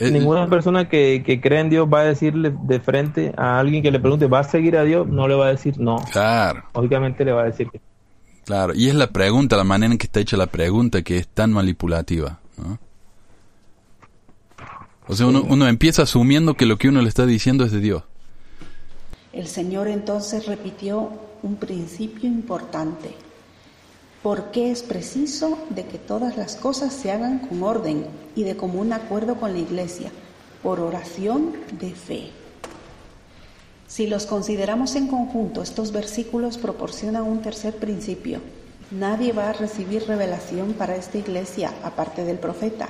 Eh, 0.00 0.10
Ninguna 0.10 0.46
persona 0.48 0.88
que, 0.88 1.22
que 1.24 1.40
cree 1.40 1.60
en 1.60 1.70
Dios 1.70 1.88
va 1.92 2.00
a 2.00 2.04
decirle 2.04 2.52
de 2.62 2.78
frente 2.78 3.32
a 3.36 3.58
alguien 3.58 3.82
que 3.82 3.90
le 3.90 3.98
pregunte, 3.98 4.26
¿va 4.26 4.40
a 4.40 4.44
seguir 4.44 4.76
a 4.76 4.84
Dios? 4.84 5.08
No 5.08 5.26
le 5.26 5.34
va 5.34 5.46
a 5.46 5.50
decir 5.50 5.78
no. 5.78 5.96
Claro, 6.12 6.62
Obviamente 6.74 7.24
le 7.24 7.32
va 7.32 7.42
a 7.42 7.46
decir 7.46 7.68
que 7.70 7.80
claro. 8.44 8.74
Y 8.74 8.88
es 8.88 8.94
la 8.94 9.08
pregunta, 9.10 9.56
la 9.56 9.64
manera 9.64 9.92
en 9.92 9.98
que 9.98 10.06
está 10.06 10.20
hecha 10.20 10.36
la 10.36 10.46
pregunta 10.46 11.02
que 11.02 11.16
es 11.16 11.26
tan 11.28 11.52
manipulativa, 11.52 12.38
¿no? 12.58 12.78
O 15.06 15.14
sea, 15.14 15.26
uno, 15.26 15.42
uno 15.48 15.66
empieza 15.66 16.02
asumiendo 16.02 16.54
que 16.54 16.66
lo 16.66 16.76
que 16.76 16.88
uno 16.88 17.00
le 17.00 17.08
está 17.08 17.24
diciendo 17.24 17.64
es 17.64 17.72
de 17.72 17.80
Dios. 17.80 18.02
El 19.38 19.46
Señor 19.46 19.86
entonces 19.86 20.46
repitió 20.46 21.10
un 21.44 21.54
principio 21.54 22.28
importante. 22.28 23.14
¿Por 24.20 24.50
qué 24.50 24.72
es 24.72 24.82
preciso 24.82 25.56
de 25.70 25.86
que 25.86 25.96
todas 25.96 26.36
las 26.36 26.56
cosas 26.56 26.92
se 26.92 27.12
hagan 27.12 27.38
con 27.38 27.62
orden 27.62 28.04
y 28.34 28.42
de 28.42 28.56
común 28.56 28.92
acuerdo 28.92 29.36
con 29.36 29.52
la 29.52 29.60
Iglesia? 29.60 30.10
Por 30.60 30.80
oración 30.80 31.52
de 31.78 31.92
fe. 31.92 32.30
Si 33.86 34.08
los 34.08 34.26
consideramos 34.26 34.96
en 34.96 35.06
conjunto, 35.06 35.62
estos 35.62 35.92
versículos 35.92 36.58
proporcionan 36.58 37.22
un 37.22 37.40
tercer 37.40 37.76
principio. 37.76 38.40
Nadie 38.90 39.30
va 39.32 39.50
a 39.50 39.52
recibir 39.52 40.04
revelación 40.08 40.72
para 40.72 40.96
esta 40.96 41.16
iglesia 41.16 41.72
aparte 41.84 42.24
del 42.24 42.40
profeta. 42.40 42.88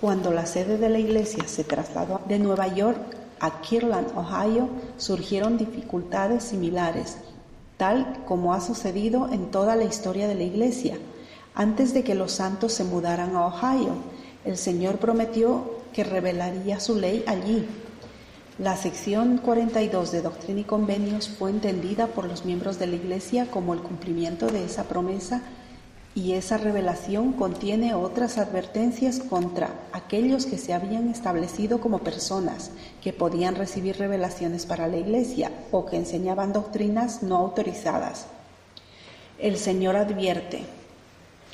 Cuando 0.00 0.30
la 0.30 0.46
sede 0.46 0.78
de 0.78 0.88
la 0.88 1.00
iglesia 1.00 1.46
se 1.46 1.64
trasladó 1.64 2.22
de 2.26 2.38
Nueva 2.38 2.66
York 2.68 3.25
a 3.40 3.60
Kirtland, 3.60 4.16
Ohio, 4.16 4.68
surgieron 4.96 5.58
dificultades 5.58 6.44
similares, 6.44 7.18
tal 7.76 8.24
como 8.26 8.54
ha 8.54 8.60
sucedido 8.60 9.28
en 9.30 9.50
toda 9.50 9.76
la 9.76 9.84
historia 9.84 10.28
de 10.28 10.34
la 10.34 10.44
iglesia. 10.44 10.98
Antes 11.54 11.94
de 11.94 12.04
que 12.04 12.14
los 12.14 12.32
santos 12.32 12.72
se 12.72 12.84
mudaran 12.84 13.36
a 13.36 13.46
Ohio, 13.46 13.94
el 14.44 14.56
Señor 14.56 14.98
prometió 14.98 15.70
que 15.92 16.04
revelaría 16.04 16.80
su 16.80 16.96
ley 16.96 17.24
allí. 17.26 17.66
La 18.58 18.76
sección 18.76 19.38
42 19.38 20.12
de 20.12 20.22
Doctrina 20.22 20.60
y 20.60 20.64
Convenios 20.64 21.28
fue 21.28 21.50
entendida 21.50 22.06
por 22.06 22.26
los 22.26 22.44
miembros 22.44 22.78
de 22.78 22.86
la 22.86 22.96
Iglesia 22.96 23.50
como 23.50 23.74
el 23.74 23.80
cumplimiento 23.80 24.46
de 24.46 24.64
esa 24.64 24.84
promesa 24.84 25.42
y 26.16 26.32
esa 26.32 26.56
revelación 26.56 27.34
contiene 27.34 27.94
otras 27.94 28.38
advertencias 28.38 29.18
contra 29.18 29.68
aquellos 29.92 30.46
que 30.46 30.56
se 30.56 30.72
habían 30.72 31.10
establecido 31.10 31.78
como 31.78 31.98
personas 31.98 32.70
que 33.02 33.12
podían 33.12 33.54
recibir 33.54 33.98
revelaciones 33.98 34.64
para 34.64 34.88
la 34.88 34.96
Iglesia 34.96 35.52
o 35.70 35.84
que 35.84 35.98
enseñaban 35.98 36.54
doctrinas 36.54 37.22
no 37.22 37.36
autorizadas. 37.36 38.28
El 39.38 39.58
Señor 39.58 39.94
advierte, 39.94 40.62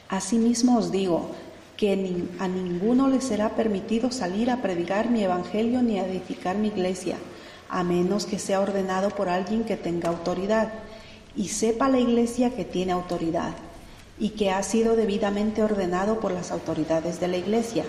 Asimismo 0.08 0.78
os 0.78 0.92
digo, 0.92 1.30
que 1.76 1.94
a 2.38 2.46
ninguno 2.46 3.08
le 3.08 3.20
será 3.20 3.56
permitido 3.56 4.12
salir 4.12 4.48
a 4.48 4.62
predicar 4.62 5.10
mi 5.10 5.24
evangelio 5.24 5.82
ni 5.82 5.98
a 5.98 6.06
edificar 6.06 6.56
mi 6.56 6.68
iglesia, 6.68 7.16
a 7.68 7.82
menos 7.82 8.26
que 8.26 8.38
sea 8.38 8.60
ordenado 8.60 9.10
por 9.10 9.28
alguien 9.28 9.64
que 9.64 9.76
tenga 9.76 10.10
autoridad, 10.10 10.72
y 11.34 11.48
sepa 11.48 11.88
la 11.88 11.98
iglesia 11.98 12.54
que 12.54 12.64
tiene 12.64 12.92
autoridad, 12.92 13.54
y 14.22 14.30
que 14.30 14.50
ha 14.50 14.62
sido 14.62 14.96
debidamente 14.96 15.62
ordenado 15.62 16.20
por 16.20 16.32
las 16.32 16.50
autoridades 16.50 17.20
de 17.20 17.28
la 17.28 17.36
iglesia. 17.36 17.84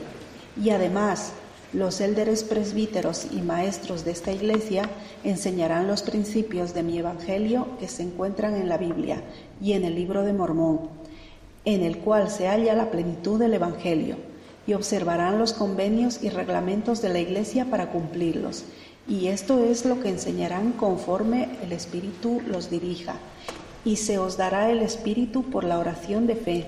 Y 0.61 0.71
además, 0.71 1.31
los 1.71 2.01
élderes 2.01 2.43
presbíteros 2.43 3.27
y 3.31 3.41
maestros 3.41 4.03
de 4.03 4.11
esta 4.11 4.33
iglesia 4.33 4.89
enseñarán 5.23 5.87
los 5.87 6.01
principios 6.01 6.73
de 6.73 6.83
mi 6.83 6.97
evangelio 6.97 7.77
que 7.79 7.87
se 7.87 8.03
encuentran 8.03 8.55
en 8.55 8.67
la 8.67 8.77
Biblia 8.77 9.23
y 9.61 9.71
en 9.71 9.85
el 9.85 9.95
libro 9.95 10.23
de 10.23 10.33
Mormón 10.33 11.03
en 11.65 11.83
el 11.83 11.99
cual 11.99 12.29
se 12.29 12.47
halla 12.47 12.73
la 12.73 12.91
plenitud 12.91 13.39
del 13.39 13.53
Evangelio, 13.53 14.17
y 14.65 14.73
observarán 14.73 15.39
los 15.39 15.53
convenios 15.53 16.23
y 16.23 16.29
reglamentos 16.29 17.01
de 17.01 17.09
la 17.09 17.19
Iglesia 17.19 17.65
para 17.65 17.89
cumplirlos. 17.89 18.63
Y 19.07 19.27
esto 19.27 19.63
es 19.63 19.85
lo 19.85 19.99
que 19.99 20.09
enseñarán 20.09 20.71
conforme 20.71 21.49
el 21.61 21.73
Espíritu 21.73 22.41
los 22.47 22.69
dirija. 22.69 23.15
Y 23.85 23.97
se 23.97 24.17
os 24.17 24.37
dará 24.37 24.71
el 24.71 24.81
Espíritu 24.81 25.43
por 25.43 25.63
la 25.63 25.79
oración 25.79 26.27
de 26.27 26.35
fe. 26.35 26.65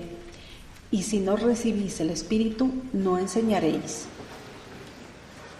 Y 0.90 1.02
si 1.02 1.18
no 1.18 1.36
recibís 1.36 2.00
el 2.00 2.10
Espíritu, 2.10 2.70
no 2.92 3.18
enseñaréis. 3.18 4.06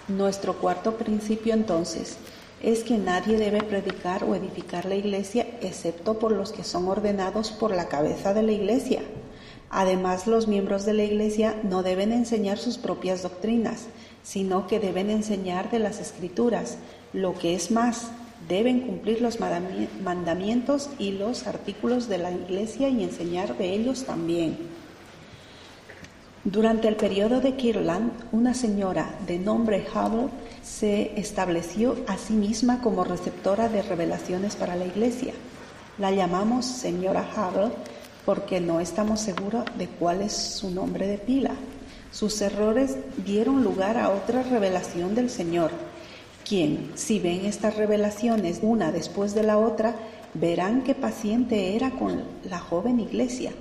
Nuestro 0.08 0.54
cuarto 0.54 0.96
principio 0.96 1.54
entonces 1.54 2.16
es 2.62 2.84
que 2.84 2.96
nadie 2.96 3.38
debe 3.38 3.62
predicar 3.62 4.24
o 4.24 4.34
edificar 4.34 4.84
la 4.84 4.94
iglesia 4.94 5.46
excepto 5.60 6.18
por 6.18 6.32
los 6.32 6.52
que 6.52 6.64
son 6.64 6.88
ordenados 6.88 7.50
por 7.50 7.74
la 7.74 7.88
cabeza 7.88 8.32
de 8.32 8.42
la 8.42 8.52
iglesia. 8.52 9.02
Además, 9.70 10.26
los 10.26 10.46
miembros 10.46 10.84
de 10.86 10.94
la 10.94 11.04
Iglesia 11.04 11.56
no 11.62 11.82
deben 11.82 12.12
enseñar 12.12 12.58
sus 12.58 12.78
propias 12.78 13.22
doctrinas, 13.22 13.86
sino 14.22 14.66
que 14.66 14.78
deben 14.78 15.10
enseñar 15.10 15.70
de 15.70 15.80
las 15.80 16.00
Escrituras. 16.00 16.78
Lo 17.12 17.34
que 17.34 17.54
es 17.54 17.70
más, 17.70 18.08
deben 18.48 18.80
cumplir 18.80 19.20
los 19.20 19.38
mandamientos 19.40 20.90
y 20.98 21.12
los 21.12 21.46
artículos 21.46 22.08
de 22.08 22.18
la 22.18 22.30
Iglesia 22.30 22.88
y 22.88 23.02
enseñar 23.02 23.56
de 23.56 23.74
ellos 23.74 24.04
también. 24.04 24.56
Durante 26.44 26.86
el 26.86 26.94
periodo 26.94 27.40
de 27.40 27.56
Kirtland, 27.56 28.12
una 28.30 28.54
señora 28.54 29.18
de 29.26 29.38
nombre 29.38 29.84
Hubble 29.92 30.28
se 30.62 31.18
estableció 31.18 31.96
a 32.06 32.16
sí 32.18 32.34
misma 32.34 32.80
como 32.80 33.02
receptora 33.02 33.68
de 33.68 33.82
revelaciones 33.82 34.54
para 34.54 34.76
la 34.76 34.86
Iglesia. 34.86 35.32
La 35.98 36.12
llamamos 36.12 36.64
señora 36.64 37.28
Hubble 37.34 37.72
porque 38.24 38.60
no 38.60 38.78
estamos 38.78 39.20
seguros 39.20 39.64
de 39.76 39.88
cuál 39.88 40.22
es 40.22 40.32
su 40.32 40.70
nombre 40.70 41.08
de 41.08 41.18
pila. 41.18 41.50
Sus 42.12 42.40
errores 42.40 42.96
dieron 43.24 43.64
lugar 43.64 43.98
a 43.98 44.10
otra 44.10 44.42
revelación 44.42 45.16
del 45.16 45.30
Señor, 45.30 45.70
quien, 46.46 46.92
si 46.94 47.18
ven 47.18 47.44
estas 47.44 47.76
revelaciones 47.76 48.60
una 48.62 48.92
después 48.92 49.34
de 49.34 49.42
la 49.42 49.58
otra, 49.58 49.96
verán 50.34 50.82
qué 50.82 50.94
paciente 50.94 51.74
era 51.74 51.90
con 51.90 52.22
la 52.48 52.58
joven 52.58 53.00
iglesia. 53.00 53.52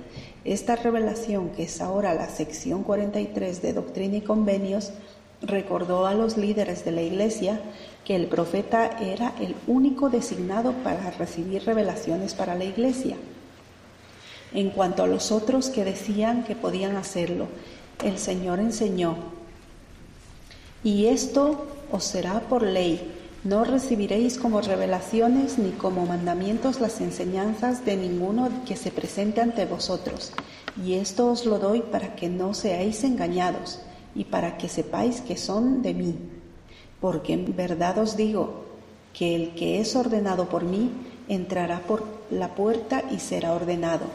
Esta 0.44 0.76
revelación, 0.76 1.50
que 1.50 1.64
es 1.64 1.80
ahora 1.80 2.14
la 2.14 2.28
sección 2.28 2.84
43 2.84 3.60
de 3.60 3.72
Doctrina 3.72 4.18
y 4.18 4.20
Convenios, 4.20 4.92
recordó 5.42 6.06
a 6.06 6.14
los 6.14 6.36
líderes 6.36 6.84
de 6.84 6.92
la 6.92 7.02
iglesia 7.02 7.60
que 8.04 8.14
el 8.14 8.26
profeta 8.26 8.96
era 9.00 9.32
el 9.40 9.56
único 9.66 10.08
designado 10.08 10.72
para 10.84 11.10
recibir 11.10 11.64
revelaciones 11.64 12.34
para 12.34 12.54
la 12.54 12.64
iglesia. 12.64 13.16
En 14.54 14.70
cuanto 14.70 15.02
a 15.02 15.08
los 15.08 15.32
otros 15.32 15.70
que 15.70 15.84
decían 15.84 16.44
que 16.44 16.54
podían 16.54 16.96
hacerlo, 16.96 17.48
el 18.04 18.16
Señor 18.18 18.60
enseñó, 18.60 19.16
y 20.84 21.06
esto 21.06 21.66
os 21.90 22.04
será 22.04 22.40
por 22.40 22.62
ley, 22.62 23.12
no 23.44 23.64
recibiréis 23.64 24.38
como 24.38 24.60
revelaciones 24.60 25.58
ni 25.58 25.70
como 25.70 26.06
mandamientos 26.06 26.80
las 26.80 27.00
enseñanzas 27.00 27.84
de 27.84 27.96
ninguno 27.96 28.50
que 28.66 28.76
se 28.76 28.90
presente 28.90 29.40
ante 29.40 29.66
vosotros, 29.66 30.32
y 30.82 30.94
esto 30.94 31.30
os 31.30 31.46
lo 31.46 31.58
doy 31.58 31.80
para 31.80 32.16
que 32.16 32.28
no 32.28 32.54
seáis 32.54 33.04
engañados, 33.04 33.80
y 34.14 34.24
para 34.24 34.58
que 34.58 34.68
sepáis 34.68 35.20
que 35.20 35.36
son 35.36 35.82
de 35.82 35.94
mí, 35.94 36.14
porque 37.00 37.34
en 37.34 37.54
verdad 37.54 37.98
os 37.98 38.16
digo 38.16 38.64
que 39.12 39.34
el 39.34 39.54
que 39.54 39.80
es 39.80 39.94
ordenado 39.94 40.48
por 40.48 40.64
mí 40.64 40.90
entrará 41.28 41.80
por 41.80 42.04
la 42.30 42.54
puerta 42.54 43.02
y 43.10 43.18
será 43.18 43.52
ordenado 43.52 44.06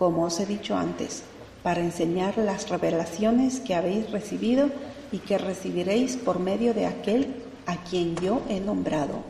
como 0.00 0.24
os 0.24 0.40
he 0.40 0.46
dicho 0.46 0.78
antes, 0.78 1.24
para 1.62 1.82
enseñar 1.82 2.38
las 2.38 2.70
revelaciones 2.70 3.60
que 3.60 3.74
habéis 3.74 4.10
recibido 4.10 4.70
y 5.12 5.18
que 5.18 5.38
recibiréis 5.38 6.16
por 6.16 6.38
medio 6.38 6.74
de 6.74 6.86
aquel 6.86 7.34
a 7.66 7.82
quien 7.84 8.16
yo 8.16 8.42
he 8.48 8.60
nombrado. 8.60 9.24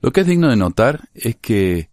Lo 0.00 0.12
que 0.12 0.22
es 0.22 0.26
digno 0.26 0.48
de 0.48 0.56
notar 0.56 1.08
es 1.14 1.36
que 1.36 1.90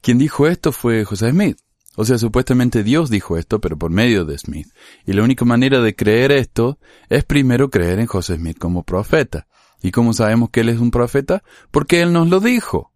quien 0.00 0.18
dijo 0.18 0.46
esto 0.46 0.72
fue 0.72 1.04
José 1.04 1.30
Smith. 1.30 1.58
O 1.94 2.04
sea, 2.04 2.18
supuestamente 2.18 2.82
Dios 2.82 3.10
dijo 3.10 3.36
esto, 3.36 3.60
pero 3.60 3.76
por 3.76 3.90
medio 3.90 4.24
de 4.24 4.38
Smith. 4.38 4.68
Y 5.06 5.12
la 5.12 5.22
única 5.22 5.44
manera 5.44 5.80
de 5.80 5.94
creer 5.94 6.32
esto 6.32 6.78
es 7.08 7.24
primero 7.24 7.70
creer 7.70 7.98
en 7.98 8.06
José 8.06 8.36
Smith 8.36 8.58
como 8.58 8.82
profeta. 8.82 9.46
¿Y 9.82 9.90
cómo 9.90 10.12
sabemos 10.14 10.50
que 10.50 10.60
él 10.60 10.70
es 10.70 10.78
un 10.78 10.90
profeta? 10.90 11.42
Porque 11.70 12.00
él 12.00 12.12
nos 12.12 12.28
lo 12.28 12.40
dijo. 12.40 12.92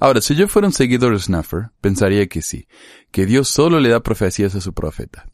Ahora, 0.00 0.20
si 0.20 0.34
yo 0.34 0.48
fuera 0.48 0.68
un 0.68 0.72
seguidor 0.72 1.12
de 1.12 1.20
Snuffer, 1.20 1.70
pensaría 1.80 2.26
que 2.26 2.42
sí, 2.42 2.66
que 3.10 3.26
Dios 3.26 3.48
solo 3.48 3.80
le 3.80 3.90
da 3.90 4.00
profecías 4.00 4.54
a 4.54 4.60
su 4.60 4.72
profeta. 4.72 5.26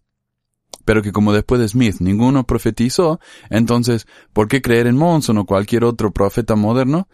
Pero 0.85 1.03
que 1.03 1.13
como 1.13 1.33
después 1.33 1.61
de 1.61 1.69
Smith 1.69 1.97
ninguno 2.01 2.45
profetizó, 2.45 3.21
entonces, 3.49 4.07
¿por 4.33 4.49
qué 4.49 4.63
creer 4.63 4.87
en 4.87 4.97
Monson 4.97 5.39
o 5.39 5.47
cualquier 5.47 5.85
otro 5.85 6.13
profeta 6.13 6.57
moderno? 6.57 7.09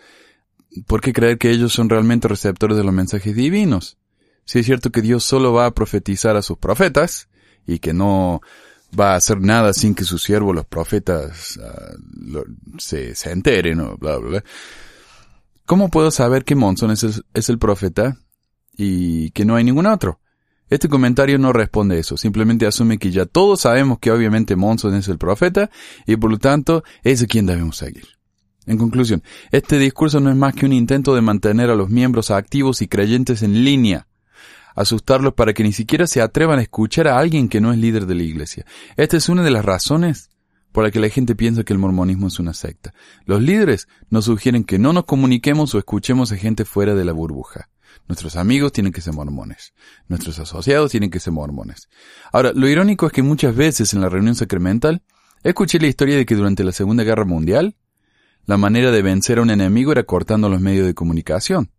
¿Por 0.87 1.01
qué 1.01 1.13
creer 1.13 1.39
que 1.39 1.51
ellos 1.51 1.73
son 1.73 1.89
realmente 1.89 2.29
receptores 2.29 2.77
de 2.77 2.85
los 2.85 2.93
mensajes 2.93 3.35
divinos? 3.35 3.99
Si 4.45 4.61
es 4.61 4.67
cierto 4.67 4.91
que 4.91 5.03
Dios 5.03 5.25
solo 5.25 5.53
va 5.53 5.67
a 5.67 5.75
profetizar 5.75 6.37
a 6.37 6.43
sus 6.43 6.59
profetas, 6.59 7.29
y 7.67 7.79
que 7.79 7.93
no 7.93 8.41
va 8.99 9.13
a 9.13 9.17
hacer 9.17 9.41
nada 9.41 9.73
sin 9.73 9.95
que 9.95 10.05
sus 10.05 10.23
siervos, 10.23 10.55
los 10.55 10.67
profetas, 10.67 11.59
ah, 11.63 11.93
se, 12.79 13.15
se 13.15 13.33
enteren 13.33 13.81
o 13.81 13.97
bla, 13.97 14.17
bla, 14.19 14.31
bla. 14.31 14.45
¿Cómo 15.67 15.91
puedo 15.91 16.11
saber 16.13 16.45
que 16.45 16.55
Monson 16.55 16.93
es 16.93 17.49
el, 17.49 17.59
profeta 17.59 18.17
y 18.77 19.31
que 19.33 19.45
no 19.45 19.57
hay 19.57 19.65
ningún 19.65 19.87
otro? 19.87 20.21
Este 20.69 20.89
comentario 20.89 21.39
no 21.39 21.53
responde 21.53 21.97
a 21.97 22.01
eso, 22.01 22.17
simplemente 22.17 22.67
asume 22.67 22.99
que 22.99 23.13
ya 23.13 23.25
todos 23.25 23.61
sabemos 23.61 23.99
que 24.01 24.11
obviamente 24.11 24.57
Monson 24.57 24.95
es 24.95 25.07
el 25.07 25.17
profeta 25.17 25.71
y 26.07 26.17
por 26.17 26.31
lo 26.31 26.39
tanto 26.39 26.83
es 27.05 27.21
de 27.21 27.29
quien 27.29 27.47
debemos 27.47 27.77
seguir. 27.77 28.09
En 28.67 28.79
conclusión, 28.79 29.23
este 29.53 29.79
discurso 29.79 30.19
no 30.19 30.29
es 30.29 30.37
más 30.37 30.55
que 30.55 30.67
un 30.67 30.73
intento 30.73 31.15
de 31.15 31.21
mantener 31.21 31.71
a 31.71 31.77
los 31.77 31.89
miembros 31.89 32.33
activos 32.33 32.83
y 32.83 32.89
creyentes 32.89 33.43
en 33.43 33.65
línea, 33.65 34.09
asustarlos 34.75 35.35
para 35.35 35.55
que 35.55 35.63
ni 35.63 35.73
siquiera 35.73 36.09
se 36.09 36.21
atrevan 36.21 36.59
a 36.59 36.63
escuchar 36.63 37.07
a 37.07 37.19
alguien 37.19 37.49
que 37.49 37.61
no 37.61 37.73
es 37.73 37.79
líder 37.79 38.07
de 38.07 38.17
la 38.17 38.25
iglesia. 38.25 38.67
Esta 38.97 39.17
es 39.17 39.29
una 39.29 39.45
de 39.45 39.53
las 39.53 39.65
razones 39.65 40.31
por 40.73 40.83
la 40.83 40.91
que 40.91 41.01
la 41.01 41.09
gente 41.09 41.37
piensa 41.37 41.63
que 41.63 41.73
el 41.73 41.79
mormonismo 41.79 42.27
es 42.27 42.41
una 42.41 42.55
secta. 42.55 42.93
Los 43.25 43.41
líderes 43.41 43.87
nos 44.11 44.25
sugieren 44.25 44.65
que 44.65 44.81
no 44.81 44.93
nos 44.93 45.05
comuniquemos 45.05 45.75
o 45.75 45.79
escuchemos 45.79 46.33
a 46.33 46.37
gente 46.37 46.65
fuera 46.65 46.97
de 46.97 47.05
la 47.05 47.13
burbuja. 47.13 47.71
Nuestros 48.09 48.37
amigos 48.37 48.73
tienen 48.73 48.93
que 48.93 49.01
ser 49.01 49.15
mormones. 49.15 49.73
Nuestros 50.09 50.39
asociados 50.39 50.91
tienen 50.91 51.11
que 51.11 51.21
ser 51.21 51.33
mormones. 51.33 51.89
Ahora, 52.33 52.53
lo 52.55 52.69
irónico 52.69 53.07
es 53.07 53.13
que 53.13 53.23
muchas 53.23 53.55
veces 53.55 53.95
en 53.95 54.01
la 54.01 54.09
reunión 54.09 54.35
sacramental 54.35 55.03
escuché 55.43 55.79
la 55.79 55.87
historia 55.87 56.17
de 56.17 56.27
que 56.27 56.35
durante 56.35 56.65
la 56.65 56.73
Segunda 56.73 57.05
Guerra 57.05 57.25
Mundial, 57.25 57.77
la 58.47 58.57
manera 58.57 58.91
de 58.91 59.03
vencer 59.03 59.39
a 59.39 59.43
un 59.43 59.51
enemigo 59.51 59.93
era 59.93 60.05
cortando 60.05 60.49
los 60.49 60.61
medios 60.61 60.87
de 60.87 60.95
comunicación. 60.95 61.71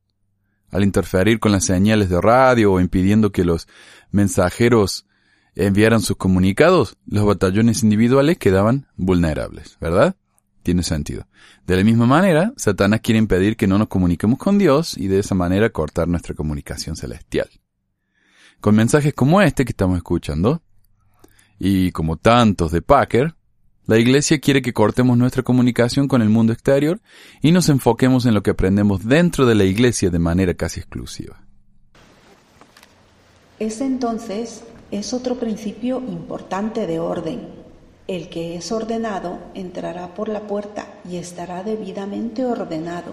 Al 0.70 0.84
interferir 0.84 1.40
con 1.40 1.54
las 1.54 1.64
señales 1.64 2.10
de 2.10 2.20
radio 2.20 2.74
o 2.74 2.82
impidiendo 2.82 3.32
que 3.32 3.46
los 3.46 3.68
mensajeros 4.12 5.06
enviaran 5.56 6.02
sus 6.02 6.18
comunicados, 6.18 6.98
los 7.08 7.26
batallones 7.26 7.84
individuales 7.84 8.38
quedaban 8.38 8.88
vulnerables, 8.96 9.78
¿verdad? 9.80 10.16
Tiene 10.68 10.84
sentido. 10.84 11.26
De 11.66 11.78
la 11.78 11.84
misma 11.86 12.08
manera, 12.08 12.52
Satanás 12.58 13.00
quiere 13.02 13.20
impedir 13.20 13.56
que 13.56 13.68
no 13.68 13.78
nos 13.78 13.88
comuniquemos 13.88 14.38
con 14.38 14.58
Dios 14.58 14.98
y 14.98 15.08
de 15.08 15.20
esa 15.20 15.34
manera 15.34 15.70
cortar 15.70 16.10
nuestra 16.10 16.36
comunicación 16.36 16.98
celestial. 16.98 17.48
Con 18.60 18.76
mensajes 18.76 19.14
como 19.14 19.42
este 19.42 19.64
que 19.64 19.72
estamos 19.72 19.96
escuchando, 19.96 20.62
y 21.58 21.94
como 21.94 22.18
tantos 22.18 22.74
de 22.74 22.82
Packer, 22.82 23.34
la 23.86 23.98
Iglesia 23.98 24.42
quiere 24.42 24.62
que 24.62 24.74
cortemos 24.74 25.18
nuestra 25.18 25.42
comunicación 25.42 26.10
con 26.10 26.22
el 26.22 26.28
mundo 26.28 26.52
exterior 26.52 27.00
y 27.42 27.54
nos 27.54 27.70
enfoquemos 27.70 28.26
en 28.26 28.34
lo 28.34 28.44
que 28.44 28.52
aprendemos 28.52 29.06
dentro 29.06 29.46
de 29.46 29.56
la 29.56 29.64
Iglesia 29.64 30.10
de 30.10 30.20
manera 30.20 30.54
casi 30.56 30.82
exclusiva. 30.82 31.46
Es 33.58 33.80
entonces 33.80 34.66
es 34.92 35.14
otro 35.14 35.40
principio 35.40 36.04
importante 36.06 36.88
de 36.88 37.00
orden. 37.00 37.67
El 38.08 38.30
que 38.30 38.56
es 38.56 38.72
ordenado 38.72 39.38
entrará 39.54 40.14
por 40.14 40.30
la 40.30 40.48
puerta 40.48 40.88
y 41.04 41.18
estará 41.18 41.64
debidamente 41.64 42.46
ordenado. 42.46 43.12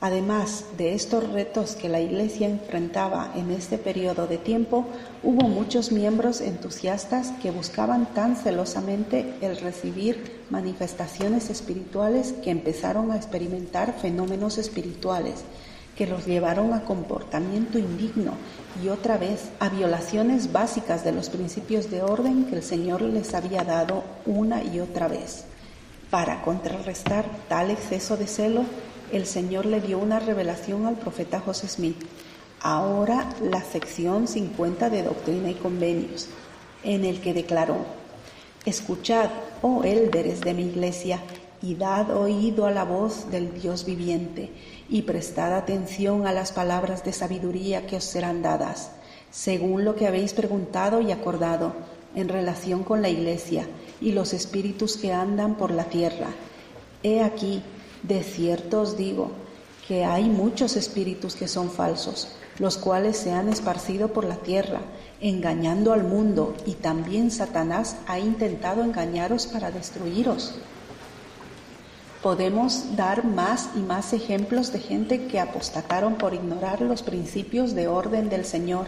Además 0.00 0.66
de 0.76 0.92
estos 0.92 1.32
retos 1.32 1.76
que 1.76 1.88
la 1.88 2.00
Iglesia 2.00 2.46
enfrentaba 2.46 3.32
en 3.34 3.50
este 3.50 3.78
periodo 3.78 4.26
de 4.26 4.36
tiempo, 4.36 4.84
hubo 5.22 5.48
muchos 5.48 5.92
miembros 5.92 6.42
entusiastas 6.42 7.30
que 7.40 7.50
buscaban 7.50 8.04
tan 8.12 8.36
celosamente 8.36 9.34
el 9.40 9.56
recibir 9.56 10.42
manifestaciones 10.50 11.48
espirituales 11.48 12.34
que 12.44 12.50
empezaron 12.50 13.10
a 13.10 13.16
experimentar 13.16 13.94
fenómenos 13.98 14.58
espirituales 14.58 15.42
que 15.98 16.06
los 16.06 16.26
llevaron 16.26 16.74
a 16.74 16.84
comportamiento 16.84 17.76
indigno 17.76 18.34
y 18.80 18.88
otra 18.88 19.18
vez 19.18 19.48
a 19.58 19.68
violaciones 19.68 20.52
básicas 20.52 21.02
de 21.02 21.10
los 21.10 21.28
principios 21.28 21.90
de 21.90 22.02
orden 22.02 22.44
que 22.44 22.54
el 22.54 22.62
Señor 22.62 23.02
les 23.02 23.34
había 23.34 23.64
dado 23.64 24.04
una 24.24 24.62
y 24.62 24.78
otra 24.78 25.08
vez. 25.08 25.46
Para 26.08 26.42
contrarrestar 26.42 27.24
tal 27.48 27.72
exceso 27.72 28.16
de 28.16 28.28
celo, 28.28 28.62
el 29.10 29.26
Señor 29.26 29.66
le 29.66 29.80
dio 29.80 29.98
una 29.98 30.20
revelación 30.20 30.86
al 30.86 30.94
profeta 30.94 31.40
José 31.40 31.66
Smith. 31.66 32.00
Ahora 32.60 33.28
la 33.42 33.64
sección 33.64 34.28
50 34.28 34.90
de 34.90 35.02
Doctrina 35.02 35.50
y 35.50 35.54
Convenios, 35.54 36.28
en 36.84 37.04
el 37.04 37.20
que 37.20 37.34
declaró, 37.34 37.78
Escuchad, 38.64 39.30
oh 39.62 39.82
élderes 39.82 40.42
de 40.42 40.54
mi 40.54 40.62
iglesia, 40.62 41.18
y 41.60 41.74
dad 41.74 42.16
oído 42.16 42.66
a 42.66 42.70
la 42.70 42.84
voz 42.84 43.32
del 43.32 43.52
Dios 43.60 43.84
viviente 43.84 44.52
y 44.88 45.02
prestad 45.02 45.54
atención 45.54 46.26
a 46.26 46.32
las 46.32 46.52
palabras 46.52 47.04
de 47.04 47.12
sabiduría 47.12 47.86
que 47.86 47.96
os 47.96 48.04
serán 48.04 48.42
dadas, 48.42 48.90
según 49.30 49.84
lo 49.84 49.94
que 49.94 50.06
habéis 50.06 50.32
preguntado 50.32 51.00
y 51.00 51.12
acordado 51.12 51.74
en 52.14 52.28
relación 52.28 52.84
con 52.84 53.02
la 53.02 53.08
Iglesia 53.08 53.66
y 54.00 54.12
los 54.12 54.32
espíritus 54.32 54.96
que 54.96 55.12
andan 55.12 55.56
por 55.56 55.70
la 55.70 55.84
tierra. 55.84 56.28
He 57.02 57.22
aquí, 57.22 57.62
de 58.02 58.22
cierto 58.22 58.80
os 58.80 58.96
digo, 58.96 59.30
que 59.86 60.04
hay 60.04 60.24
muchos 60.24 60.76
espíritus 60.76 61.34
que 61.34 61.48
son 61.48 61.70
falsos, 61.70 62.36
los 62.58 62.76
cuales 62.76 63.16
se 63.16 63.32
han 63.32 63.48
esparcido 63.48 64.08
por 64.08 64.24
la 64.24 64.36
tierra, 64.36 64.80
engañando 65.20 65.92
al 65.92 66.04
mundo, 66.04 66.54
y 66.66 66.74
también 66.74 67.30
Satanás 67.30 67.96
ha 68.06 68.18
intentado 68.18 68.82
engañaros 68.84 69.46
para 69.46 69.70
destruiros. 69.70 70.54
Podemos 72.22 72.96
dar 72.96 73.24
más 73.24 73.70
y 73.76 73.78
más 73.78 74.12
ejemplos 74.12 74.72
de 74.72 74.80
gente 74.80 75.26
que 75.26 75.38
apostataron 75.38 76.16
por 76.16 76.34
ignorar 76.34 76.80
los 76.80 77.02
principios 77.02 77.74
de 77.74 77.86
orden 77.86 78.28
del 78.28 78.44
Señor 78.44 78.86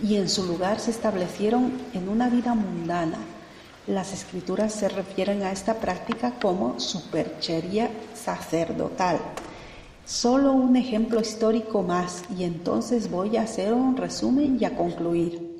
y 0.00 0.16
en 0.16 0.28
su 0.28 0.44
lugar 0.44 0.78
se 0.78 0.92
establecieron 0.92 1.72
en 1.92 2.08
una 2.08 2.28
vida 2.28 2.54
mundana. 2.54 3.18
Las 3.88 4.12
escrituras 4.12 4.72
se 4.72 4.88
refieren 4.88 5.42
a 5.42 5.50
esta 5.50 5.80
práctica 5.80 6.34
como 6.40 6.78
superchería 6.78 7.90
sacerdotal. 8.14 9.18
Solo 10.04 10.52
un 10.52 10.76
ejemplo 10.76 11.20
histórico 11.20 11.82
más 11.82 12.24
y 12.36 12.44
entonces 12.44 13.10
voy 13.10 13.36
a 13.36 13.42
hacer 13.42 13.72
un 13.72 13.96
resumen 13.96 14.58
y 14.60 14.64
a 14.64 14.76
concluir. 14.76 15.56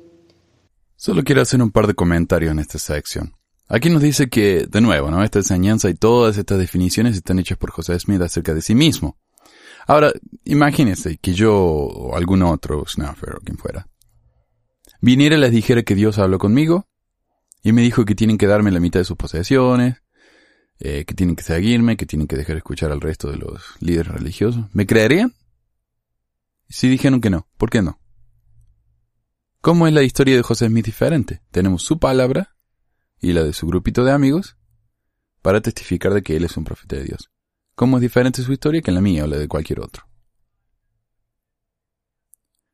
Solo 0.95 1.23
quiero 1.23 1.41
hacer 1.41 1.61
un 1.61 1.71
par 1.71 1.85
de 1.85 1.93
comentarios 1.93 2.51
en 2.51 2.59
esta 2.59 2.79
sección. 2.79 3.33
Aquí 3.69 3.89
nos 3.89 4.01
dice 4.01 4.29
que, 4.29 4.65
de 4.65 4.81
nuevo, 4.81 5.11
¿no? 5.11 5.23
Esta 5.23 5.39
enseñanza 5.39 5.89
y 5.89 5.93
todas 5.93 6.37
estas 6.37 6.57
definiciones 6.57 7.17
están 7.17 7.39
hechas 7.39 7.57
por 7.57 7.71
José 7.71 7.99
Smith 7.99 8.21
acerca 8.21 8.53
de 8.53 8.61
sí 8.61 8.75
mismo. 8.75 9.17
Ahora, 9.87 10.11
imagínense 10.45 11.17
que 11.17 11.33
yo 11.33 11.55
o 11.55 12.15
algún 12.15 12.43
otro, 12.43 12.85
Snuffer 12.85 13.35
o 13.35 13.39
quien 13.39 13.57
fuera, 13.57 13.87
viniera 15.01 15.37
y 15.37 15.39
les 15.39 15.51
dijera 15.51 15.83
que 15.83 15.95
Dios 15.95 16.17
habló 16.17 16.39
conmigo 16.39 16.87
y 17.61 17.73
me 17.73 17.81
dijo 17.81 18.05
que 18.05 18.15
tienen 18.15 18.37
que 18.37 18.47
darme 18.47 18.71
la 18.71 18.79
mitad 18.79 19.01
de 19.01 19.05
sus 19.05 19.17
posesiones, 19.17 20.01
eh, 20.79 21.05
que 21.05 21.13
tienen 21.13 21.35
que 21.35 21.43
seguirme, 21.43 21.97
que 21.97 22.05
tienen 22.05 22.27
que 22.27 22.37
dejar 22.37 22.57
escuchar 22.57 22.91
al 22.91 23.01
resto 23.01 23.29
de 23.29 23.37
los 23.37 23.63
líderes 23.79 24.11
religiosos. 24.11 24.65
¿Me 24.73 24.85
creerían? 24.85 25.33
Si 26.69 26.87
dijeron 26.87 27.19
que 27.19 27.29
no, 27.29 27.47
¿por 27.57 27.69
qué 27.69 27.81
no? 27.81 27.99
¿Cómo 29.61 29.87
es 29.87 29.93
la 29.93 30.03
historia 30.03 30.35
de 30.35 30.43
José 30.43 30.67
Smith 30.67 30.85
diferente? 30.85 31.41
Tenemos 31.51 31.81
su 31.83 31.99
palabra 31.99 32.56
y 33.19 33.33
la 33.33 33.43
de 33.43 33.53
su 33.53 33.67
grupito 33.67 34.03
de 34.03 34.11
amigos 34.11 34.57
para 35.41 35.61
testificar 35.61 36.13
de 36.13 36.21
que 36.21 36.35
él 36.35 36.43
es 36.43 36.57
un 36.57 36.63
profeta 36.63 36.95
de 36.97 37.03
Dios. 37.05 37.29
¿Cómo 37.75 37.97
es 37.97 38.01
diferente 38.01 38.41
su 38.41 38.51
historia 38.51 38.81
que 38.81 38.91
la 38.91 39.01
mía 39.01 39.23
o 39.23 39.27
la 39.27 39.37
de 39.37 39.47
cualquier 39.47 39.79
otro? 39.81 40.03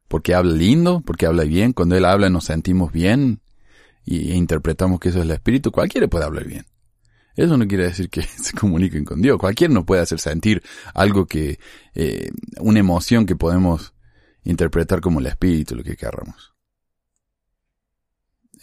Porque 0.07 0.33
habla 0.33 0.53
lindo, 0.53 1.01
porque 1.05 1.25
habla 1.25 1.43
bien, 1.43 1.73
cuando 1.73 1.95
él 1.95 2.05
habla 2.05 2.29
nos 2.29 2.45
sentimos 2.45 2.91
bien 2.91 3.41
y, 4.05 4.31
e 4.31 4.35
interpretamos 4.35 4.99
que 4.99 5.09
eso 5.09 5.19
es 5.19 5.25
el 5.25 5.31
espíritu, 5.31 5.71
cualquiera 5.71 6.07
puede 6.07 6.25
hablar 6.25 6.45
bien. 6.45 6.65
Eso 7.35 7.57
no 7.57 7.67
quiere 7.67 7.85
decir 7.85 8.09
que 8.09 8.21
se 8.41 8.53
comuniquen 8.53 9.05
con 9.05 9.21
Dios. 9.21 9.37
Cualquiera 9.37 9.73
nos 9.73 9.85
puede 9.85 10.01
hacer 10.01 10.19
sentir 10.19 10.63
algo 10.93 11.25
que, 11.25 11.59
eh, 11.95 12.29
una 12.59 12.79
emoción 12.79 13.25
que 13.25 13.35
podemos 13.35 13.93
interpretar 14.43 15.01
como 15.01 15.19
el 15.19 15.27
espíritu, 15.27 15.75
lo 15.75 15.83
que 15.83 15.95
querramos. 15.95 16.52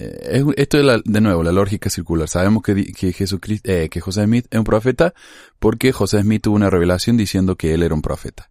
Eh, 0.00 0.44
esto 0.56 0.78
es 0.78 1.02
de 1.04 1.20
nuevo 1.20 1.42
la 1.42 1.52
lógica 1.52 1.90
circular. 1.90 2.26
Sabemos 2.28 2.62
que, 2.62 2.92
que 2.92 3.12
Jesucristo, 3.12 3.70
eh, 3.70 3.88
que 3.90 4.00
José 4.00 4.24
Smith 4.24 4.46
es 4.50 4.58
un 4.58 4.64
profeta 4.64 5.12
porque 5.58 5.92
José 5.92 6.22
Smith 6.22 6.42
tuvo 6.42 6.56
una 6.56 6.70
revelación 6.70 7.18
diciendo 7.18 7.56
que 7.56 7.74
él 7.74 7.82
era 7.82 7.94
un 7.94 8.00
profeta. 8.00 8.50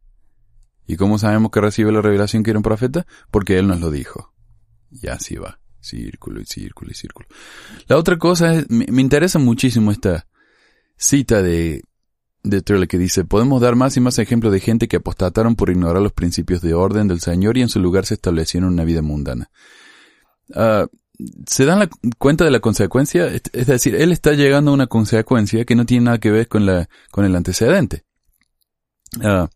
¿Y 0.86 0.96
cómo 0.96 1.18
sabemos 1.18 1.52
que 1.52 1.62
recibe 1.62 1.92
la 1.92 2.02
revelación 2.02 2.44
que 2.44 2.52
era 2.52 2.60
un 2.60 2.64
profeta? 2.64 3.08
Porque 3.32 3.58
él 3.58 3.68
nos 3.68 3.80
lo 3.80 3.90
dijo. 3.90 4.34
Y 4.92 5.08
así 5.08 5.36
va. 5.36 5.60
Círculo 5.80 6.42
y 6.42 6.46
círculo 6.46 6.92
y 6.92 6.94
círculo. 6.94 7.28
La 7.88 7.98
otra 7.98 8.18
cosa 8.18 8.54
es, 8.54 8.70
me, 8.70 9.02
interesa 9.02 9.40
muchísimo 9.40 9.92
esta 9.92 10.28
cita 10.98 11.42
de, 11.42 11.84
de 12.44 12.62
Turley 12.62 12.88
que 12.88 12.98
dice, 12.98 13.24
podemos 13.24 13.62
dar 13.62 13.76
más 13.76 13.98
y 13.98 14.02
más 14.02 14.20
ejemplos 14.20 14.52
de 14.52 14.60
gente 14.60 14.88
que 14.88 14.98
apostataron 14.98 15.56
por 15.56 15.70
ignorar 15.70 16.02
los 16.02 16.12
principios 16.12 16.62
de 16.62 16.74
orden 16.74 17.08
del 17.08 17.22
Señor 17.22 17.58
y 17.58 17.62
en 17.62 17.70
su 17.70 17.80
lugar 17.80 18.06
se 18.06 18.16
establecieron 18.16 18.74
una 18.74 18.84
vida 18.84 19.02
mundana. 19.02 19.50
Uh, 20.50 20.88
se 21.46 21.66
dan 21.66 21.90
cuenta 22.18 22.46
de 22.46 22.52
la 22.52 22.60
consecuencia, 22.60 23.28
es 23.28 23.68
decir, 23.68 23.96
él 23.96 24.12
está 24.12 24.34
llegando 24.34 24.72
a 24.72 24.74
una 24.74 24.88
consecuencia 24.88 25.66
que 25.66 25.76
no 25.76 25.86
tiene 25.86 26.06
nada 26.06 26.18
que 26.18 26.32
ver 26.32 26.48
con 26.48 26.66
la, 26.66 26.90
con 27.12 27.26
el 27.26 27.36
antecedente. 27.36 28.04
Uh, 29.18 29.48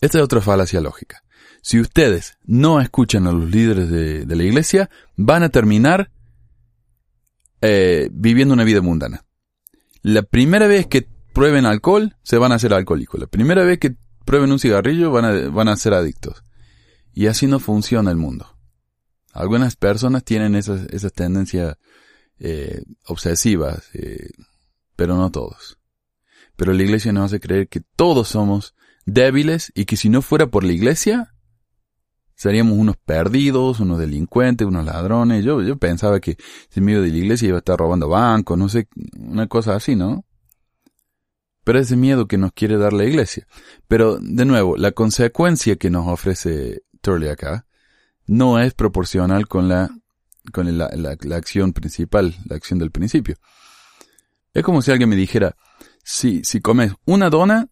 esta 0.00 0.18
es 0.18 0.24
otra 0.24 0.40
falacia 0.40 0.80
lógica. 0.80 1.22
Si 1.62 1.80
ustedes 1.80 2.38
no 2.44 2.80
escuchan 2.80 3.26
a 3.26 3.32
los 3.32 3.50
líderes 3.50 3.90
de, 3.90 4.36
la 4.36 4.42
iglesia, 4.42 4.90
van 5.16 5.42
a 5.42 5.48
terminar 5.48 6.10
eh, 7.60 8.08
viviendo 8.12 8.54
una 8.54 8.64
vida 8.64 8.80
mundana. 8.80 9.24
La 10.02 10.22
primera 10.22 10.68
vez 10.68 10.86
que 10.86 11.08
prueben 11.32 11.66
alcohol, 11.66 12.16
se 12.22 12.38
van 12.38 12.52
a 12.52 12.56
hacer 12.56 12.72
alcohólicos. 12.72 13.18
La 13.18 13.26
primera 13.26 13.64
vez 13.64 13.78
que 13.78 13.96
prueben 14.24 14.52
un 14.52 14.58
cigarrillo, 14.58 15.10
van 15.10 15.24
a, 15.24 15.48
van 15.48 15.68
a 15.68 15.76
ser 15.76 15.94
adictos. 15.94 16.44
Y 17.12 17.26
así 17.26 17.46
no 17.46 17.58
funciona 17.58 18.10
el 18.10 18.16
mundo. 18.16 18.55
Algunas 19.36 19.76
personas 19.76 20.24
tienen 20.24 20.54
esas, 20.54 20.86
esas 20.90 21.12
tendencias 21.12 21.76
eh, 22.38 22.82
obsesivas, 23.04 23.90
eh, 23.92 24.30
pero 24.96 25.14
no 25.14 25.30
todos. 25.30 25.78
Pero 26.56 26.72
la 26.72 26.82
iglesia 26.82 27.12
nos 27.12 27.26
hace 27.26 27.38
creer 27.38 27.68
que 27.68 27.82
todos 27.96 28.28
somos 28.28 28.74
débiles 29.04 29.72
y 29.74 29.84
que 29.84 29.98
si 29.98 30.08
no 30.08 30.22
fuera 30.22 30.46
por 30.46 30.64
la 30.64 30.72
iglesia, 30.72 31.34
seríamos 32.34 32.78
unos 32.78 32.96
perdidos, 32.96 33.78
unos 33.78 33.98
delincuentes, 33.98 34.66
unos 34.66 34.86
ladrones. 34.86 35.44
Yo, 35.44 35.60
yo 35.60 35.76
pensaba 35.76 36.18
que 36.18 36.38
si 36.70 36.80
medio 36.80 37.02
de 37.02 37.10
la 37.10 37.18
iglesia 37.18 37.48
iba 37.48 37.58
a 37.58 37.60
estar 37.60 37.78
robando 37.78 38.08
bancos, 38.08 38.56
no 38.56 38.70
sé, 38.70 38.88
una 39.18 39.48
cosa 39.48 39.76
así, 39.76 39.96
¿no? 39.96 40.24
Pero 41.62 41.78
ese 41.78 41.96
miedo 41.96 42.26
que 42.26 42.38
nos 42.38 42.52
quiere 42.52 42.78
dar 42.78 42.94
la 42.94 43.04
iglesia. 43.04 43.46
Pero, 43.86 44.18
de 44.18 44.46
nuevo, 44.46 44.78
la 44.78 44.92
consecuencia 44.92 45.76
que 45.76 45.90
nos 45.90 46.06
ofrece 46.08 46.84
Turley 47.02 47.28
acá 47.28 47.66
no 48.26 48.58
es 48.58 48.74
proporcional 48.74 49.46
con 49.48 49.68
la, 49.68 49.90
con 50.52 50.78
la, 50.78 50.90
la, 50.92 51.36
acción 51.36 51.72
principal, 51.72 52.34
la 52.44 52.56
acción 52.56 52.78
del 52.78 52.90
principio. 52.90 53.36
Es 54.52 54.62
como 54.62 54.82
si 54.82 54.90
alguien 54.90 55.08
me 55.08 55.16
dijera, 55.16 55.56
si, 56.02 56.42
si 56.44 56.60
comes 56.60 56.92
una 57.04 57.30
dona, 57.30 57.68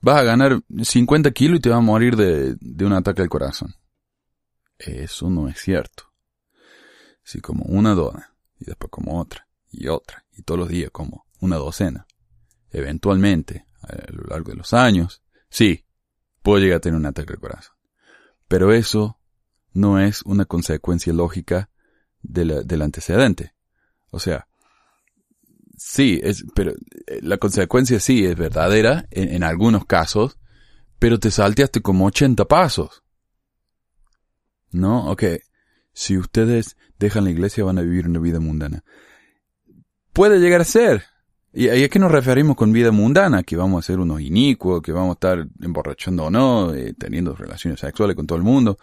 vas 0.00 0.18
a 0.18 0.24
ganar 0.24 0.60
50 0.82 1.30
kilos 1.32 1.58
y 1.58 1.62
te 1.62 1.68
vas 1.70 1.78
a 1.78 1.82
morir 1.82 2.16
de, 2.16 2.56
de 2.60 2.84
un 2.84 2.92
ataque 2.92 3.22
al 3.22 3.28
corazón. 3.28 3.74
Eso 4.78 5.30
no 5.30 5.48
es 5.48 5.58
cierto. 5.58 6.12
Si 7.22 7.40
como 7.40 7.64
una 7.64 7.94
dona, 7.94 8.34
y 8.58 8.66
después 8.66 8.90
como 8.90 9.18
otra, 9.18 9.48
y 9.70 9.88
otra, 9.88 10.24
y 10.32 10.42
todos 10.42 10.60
los 10.60 10.68
días 10.68 10.90
como 10.90 11.26
una 11.40 11.56
docena, 11.56 12.06
eventualmente, 12.70 13.66
a 13.82 14.10
lo 14.12 14.24
largo 14.24 14.50
de 14.50 14.56
los 14.56 14.74
años, 14.74 15.22
sí, 15.48 15.86
puedo 16.42 16.58
llegar 16.58 16.78
a 16.78 16.80
tener 16.80 16.98
un 16.98 17.06
ataque 17.06 17.32
al 17.32 17.40
corazón. 17.40 17.74
Pero 18.48 18.72
eso 18.72 19.18
no 19.74 20.00
es 20.00 20.22
una 20.22 20.46
consecuencia 20.46 21.12
lógica 21.12 21.68
del 22.22 22.82
antecedente. 22.82 23.52
O 24.10 24.18
sea, 24.18 24.46
sí, 25.76 26.20
es, 26.22 26.44
pero 26.54 26.72
eh, 27.06 27.20
la 27.22 27.36
consecuencia 27.36 28.00
sí 28.00 28.24
es 28.24 28.36
verdadera 28.36 29.06
en, 29.10 29.42
algunos 29.42 29.84
casos, 29.84 30.38
pero 30.98 31.18
te 31.18 31.30
salteaste 31.30 31.82
como 31.82 32.06
80 32.06 32.46
pasos. 32.46 33.02
¿No? 34.70 35.10
Ok. 35.10 35.24
Si 35.92 36.16
ustedes 36.16 36.76
dejan 36.98 37.24
la 37.24 37.30
iglesia 37.30 37.64
van 37.64 37.78
a 37.78 37.82
vivir 37.82 38.08
una 38.08 38.20
vida 38.20 38.40
mundana. 38.40 38.82
Puede 40.12 40.38
llegar 40.38 40.60
a 40.60 40.64
ser. 40.64 41.04
¿Y 41.52 41.68
a 41.68 41.88
qué 41.88 41.98
nos 42.00 42.10
referimos 42.10 42.56
con 42.56 42.72
vida 42.72 42.90
mundana? 42.90 43.44
Que 43.44 43.56
vamos 43.56 43.84
a 43.84 43.86
ser 43.86 44.00
unos 44.00 44.20
inicuos, 44.20 44.82
que 44.82 44.90
vamos 44.90 45.10
a 45.10 45.12
estar 45.12 45.46
emborrachando 45.60 46.24
o 46.24 46.30
no, 46.30 46.74
eh, 46.74 46.94
teniendo 46.98 47.36
relaciones 47.36 47.78
sexuales 47.78 48.16
con 48.16 48.26
todo 48.26 48.38
el 48.38 48.44
mundo. 48.44 48.76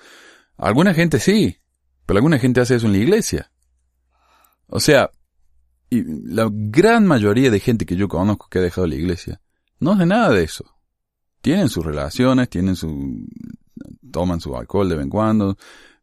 Alguna 0.61 0.93
gente 0.93 1.19
sí, 1.19 1.57
pero 2.05 2.19
alguna 2.19 2.37
gente 2.37 2.61
hace 2.61 2.75
eso 2.75 2.85
en 2.85 2.91
la 2.91 2.99
iglesia. 2.99 3.51
O 4.67 4.79
sea, 4.79 5.09
y 5.89 6.03
la 6.03 6.47
gran 6.51 7.07
mayoría 7.07 7.49
de 7.49 7.59
gente 7.59 7.87
que 7.87 7.95
yo 7.95 8.07
conozco 8.07 8.47
que 8.47 8.59
ha 8.59 8.61
dejado 8.61 8.85
la 8.85 8.93
iglesia 8.93 9.41
no 9.79 9.93
hace 9.93 10.05
nada 10.05 10.29
de 10.29 10.43
eso. 10.43 10.65
Tienen 11.41 11.67
sus 11.67 11.83
relaciones, 11.83 12.47
tienen 12.47 12.75
su, 12.75 13.25
toman 14.11 14.39
su 14.39 14.55
alcohol 14.55 14.87
de 14.87 14.97
vez 14.97 15.03
en 15.05 15.09
cuando, 15.09 15.57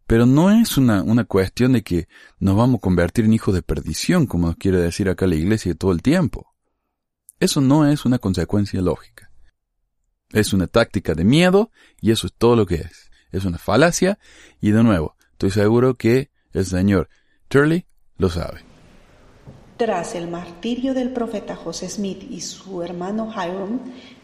pero 0.08 0.26
no 0.26 0.50
es 0.50 0.76
una, 0.76 1.04
una 1.04 1.24
cuestión 1.24 1.74
de 1.74 1.84
que 1.84 2.08
nos 2.40 2.56
vamos 2.56 2.78
a 2.78 2.80
convertir 2.80 3.26
en 3.26 3.34
hijos 3.34 3.54
de 3.54 3.62
perdición, 3.62 4.26
como 4.26 4.48
nos 4.48 4.56
quiere 4.56 4.78
decir 4.78 5.08
acá 5.08 5.28
la 5.28 5.36
iglesia 5.36 5.72
todo 5.76 5.92
el 5.92 6.02
tiempo. 6.02 6.52
Eso 7.38 7.60
no 7.60 7.86
es 7.86 8.04
una 8.04 8.18
consecuencia 8.18 8.82
lógica. 8.82 9.30
Es 10.30 10.52
una 10.52 10.66
táctica 10.66 11.14
de 11.14 11.22
miedo 11.22 11.70
y 12.00 12.10
eso 12.10 12.26
es 12.26 12.32
todo 12.36 12.56
lo 12.56 12.66
que 12.66 12.74
es 12.74 13.07
es 13.32 13.44
una 13.44 13.58
falacia 13.58 14.18
y 14.60 14.70
de 14.70 14.82
nuevo, 14.82 15.16
estoy 15.32 15.50
seguro 15.50 15.94
que 15.94 16.30
el 16.52 16.66
señor 16.66 17.08
Turley 17.48 17.86
lo 18.16 18.30
sabe. 18.30 18.60
Tras 19.76 20.16
el 20.16 20.26
martirio 20.26 20.92
del 20.92 21.10
profeta 21.12 21.54
José 21.54 21.88
Smith 21.88 22.24
y 22.28 22.40
su 22.40 22.82
hermano 22.82 23.32
Hiram, 23.32 23.78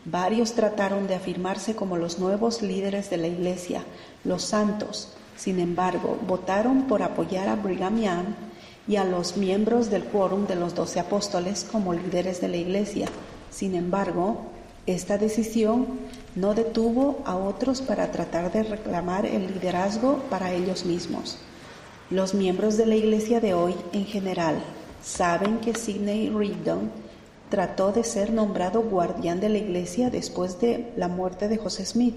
varios 0.04 0.54
trataron 0.54 1.06
de 1.06 1.14
afirmarse 1.14 1.76
como 1.76 1.96
los 1.96 2.18
nuevos 2.18 2.60
líderes 2.60 3.08
de 3.08 3.18
la 3.18 3.28
iglesia, 3.28 3.84
los 4.24 4.42
santos. 4.42 5.14
Sin 5.36 5.60
embargo, 5.60 6.18
votaron 6.26 6.88
por 6.88 7.02
apoyar 7.02 7.48
a 7.48 7.54
Brigham 7.54 8.00
Young 8.00 8.26
y 8.88 8.96
a 8.96 9.04
los 9.04 9.36
miembros 9.36 9.90
del 9.90 10.04
quórum 10.04 10.48
de 10.48 10.56
los 10.56 10.74
doce 10.74 10.98
apóstoles 10.98 11.64
como 11.70 11.94
líderes 11.94 12.40
de 12.40 12.48
la 12.48 12.56
iglesia. 12.56 13.08
Sin 13.50 13.76
embargo, 13.76 14.50
esta 14.86 15.18
decisión 15.18 15.86
no 16.34 16.54
detuvo 16.54 17.22
a 17.24 17.36
otros 17.36 17.80
para 17.80 18.10
tratar 18.10 18.50
de 18.52 18.62
reclamar 18.64 19.24
el 19.26 19.46
liderazgo 19.46 20.18
para 20.30 20.52
ellos 20.52 20.84
mismos. 20.84 21.38
Los 22.10 22.34
miembros 22.34 22.76
de 22.76 22.86
la 22.86 22.96
iglesia 22.96 23.40
de 23.40 23.54
hoy 23.54 23.74
en 23.92 24.04
general 24.04 24.62
saben 25.02 25.58
que 25.58 25.74
Sidney 25.74 26.30
Rigdon 26.30 26.90
trató 27.50 27.92
de 27.92 28.04
ser 28.04 28.32
nombrado 28.32 28.82
guardián 28.82 29.40
de 29.40 29.48
la 29.48 29.58
iglesia 29.58 30.10
después 30.10 30.60
de 30.60 30.92
la 30.96 31.08
muerte 31.08 31.48
de 31.48 31.56
José 31.56 31.86
Smith, 31.86 32.16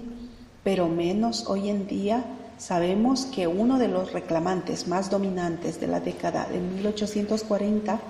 pero 0.64 0.88
menos 0.88 1.46
hoy 1.46 1.68
en 1.68 1.86
día 1.86 2.24
sabemos 2.58 3.26
que 3.26 3.46
uno 3.46 3.78
de 3.78 3.88
los 3.88 4.12
reclamantes 4.12 4.88
más 4.88 5.10
dominantes 5.10 5.80
de 5.80 5.86
la 5.86 6.00
década 6.00 6.46
de 6.50 6.58
1840 6.58 8.00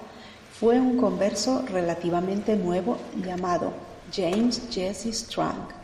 fue 0.59 0.81
un 0.81 0.97
converso 0.97 1.63
relativamente 1.71 2.57
nuevo 2.57 2.97
llamado 3.23 3.73
James 4.13 4.63
Jesse 4.71 5.13
Strang. 5.13 5.78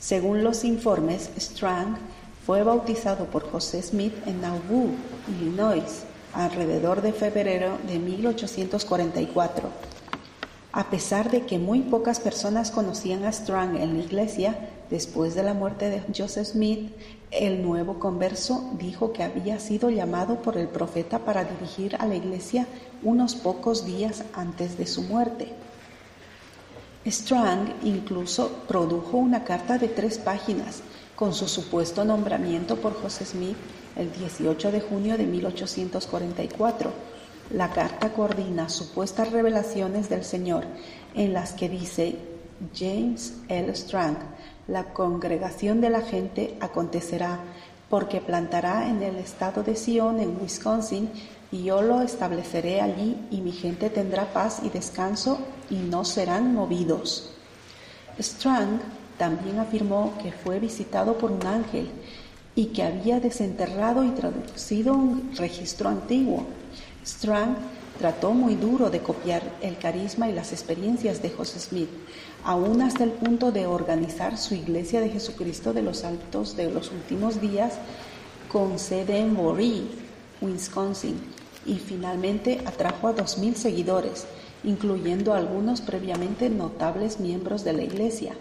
Según 0.00 0.42
los 0.42 0.64
informes, 0.64 1.28
Strang 1.38 1.98
fue 2.46 2.62
bautizado 2.62 3.26
por 3.26 3.48
José 3.50 3.82
Smith 3.82 4.14
en 4.26 4.40
Nauvoo, 4.40 4.94
Illinois, 5.28 6.04
alrededor 6.32 7.02
de 7.02 7.12
febrero 7.12 7.76
de 7.86 7.98
1844. 7.98 9.68
A 10.72 10.88
pesar 10.88 11.30
de 11.30 11.44
que 11.44 11.58
muy 11.58 11.80
pocas 11.80 12.18
personas 12.18 12.70
conocían 12.70 13.24
a 13.24 13.32
Strang 13.32 13.76
en 13.76 13.98
la 13.98 14.02
iglesia, 14.02 14.70
después 14.88 15.34
de 15.34 15.42
la 15.42 15.52
muerte 15.52 15.90
de 15.90 16.02
Joseph 16.16 16.46
Smith, 16.46 16.92
el 17.30 17.62
nuevo 17.62 17.98
converso 17.98 18.70
dijo 18.78 19.12
que 19.12 19.22
había 19.22 19.60
sido 19.60 19.90
llamado 19.90 20.40
por 20.40 20.56
el 20.56 20.68
profeta 20.68 21.18
para 21.18 21.44
dirigir 21.44 21.96
a 21.96 22.06
la 22.06 22.14
iglesia 22.14 22.66
unos 23.02 23.34
pocos 23.34 23.84
días 23.84 24.24
antes 24.32 24.78
de 24.78 24.86
su 24.86 25.02
muerte. 25.02 25.52
Strang 27.06 27.76
incluso 27.82 28.50
produjo 28.68 29.16
una 29.16 29.42
carta 29.42 29.78
de 29.78 29.88
tres 29.88 30.18
páginas 30.18 30.82
con 31.16 31.32
su 31.32 31.48
supuesto 31.48 32.04
nombramiento 32.04 32.76
por 32.76 32.94
José 33.00 33.24
Smith 33.24 33.56
el 33.96 34.12
18 34.12 34.70
de 34.70 34.80
junio 34.80 35.16
de 35.16 35.24
1844. 35.24 36.92
La 37.54 37.70
carta 37.70 38.12
coordina 38.12 38.68
supuestas 38.68 39.32
revelaciones 39.32 40.10
del 40.10 40.24
Señor 40.24 40.64
en 41.14 41.32
las 41.32 41.52
que 41.52 41.70
dice 41.70 42.16
James 42.74 43.34
L. 43.48 43.74
Strang, 43.74 44.18
la 44.68 44.92
congregación 44.92 45.80
de 45.80 45.90
la 45.90 46.02
gente 46.02 46.58
acontecerá 46.60 47.40
porque 47.88 48.20
plantará 48.20 48.88
en 48.88 49.02
el 49.02 49.16
estado 49.16 49.62
de 49.62 49.74
Sion 49.74 50.20
en 50.20 50.38
Wisconsin 50.40 51.10
y 51.52 51.64
yo 51.64 51.82
lo 51.82 52.02
estableceré 52.02 52.80
allí 52.80 53.16
y 53.30 53.40
mi 53.40 53.52
gente 53.52 53.90
tendrá 53.90 54.32
paz 54.32 54.60
y 54.64 54.68
descanso 54.68 55.38
y 55.68 55.76
no 55.76 56.04
serán 56.04 56.54
movidos. 56.54 57.30
Strang 58.18 58.80
también 59.18 59.58
afirmó 59.58 60.14
que 60.22 60.32
fue 60.32 60.60
visitado 60.60 61.18
por 61.18 61.32
un 61.32 61.46
ángel 61.46 61.90
y 62.54 62.66
que 62.66 62.82
había 62.82 63.20
desenterrado 63.20 64.04
y 64.04 64.10
traducido 64.10 64.94
un 64.94 65.32
registro 65.36 65.88
antiguo. 65.88 66.46
Strang 67.04 67.56
trató 67.98 68.32
muy 68.32 68.54
duro 68.54 68.88
de 68.88 69.00
copiar 69.00 69.42
el 69.60 69.76
carisma 69.76 70.28
y 70.28 70.32
las 70.32 70.52
experiencias 70.52 71.20
de 71.20 71.30
José 71.30 71.60
Smith, 71.60 71.90
aún 72.44 72.80
hasta 72.82 73.04
el 73.04 73.10
punto 73.10 73.52
de 73.52 73.66
organizar 73.66 74.38
su 74.38 74.54
Iglesia 74.54 75.00
de 75.00 75.10
Jesucristo 75.10 75.72
de 75.72 75.82
los 75.82 76.04
Altos 76.04 76.56
de 76.56 76.70
los 76.70 76.90
Últimos 76.92 77.40
Días 77.40 77.74
con 78.50 78.78
sede 78.78 79.18
en 79.18 79.34
Maury, 79.34 79.86
Wisconsin, 80.40 81.20
y 81.66 81.76
finalmente 81.76 82.62
atrajo 82.66 83.08
a 83.08 83.14
2.000 83.14 83.54
seguidores, 83.54 84.26
incluyendo 84.64 85.34
algunos 85.34 85.80
previamente 85.80 86.50
notables 86.50 87.20
miembros 87.20 87.64
de 87.64 87.72
la 87.72 87.82
Iglesia. 87.82 88.34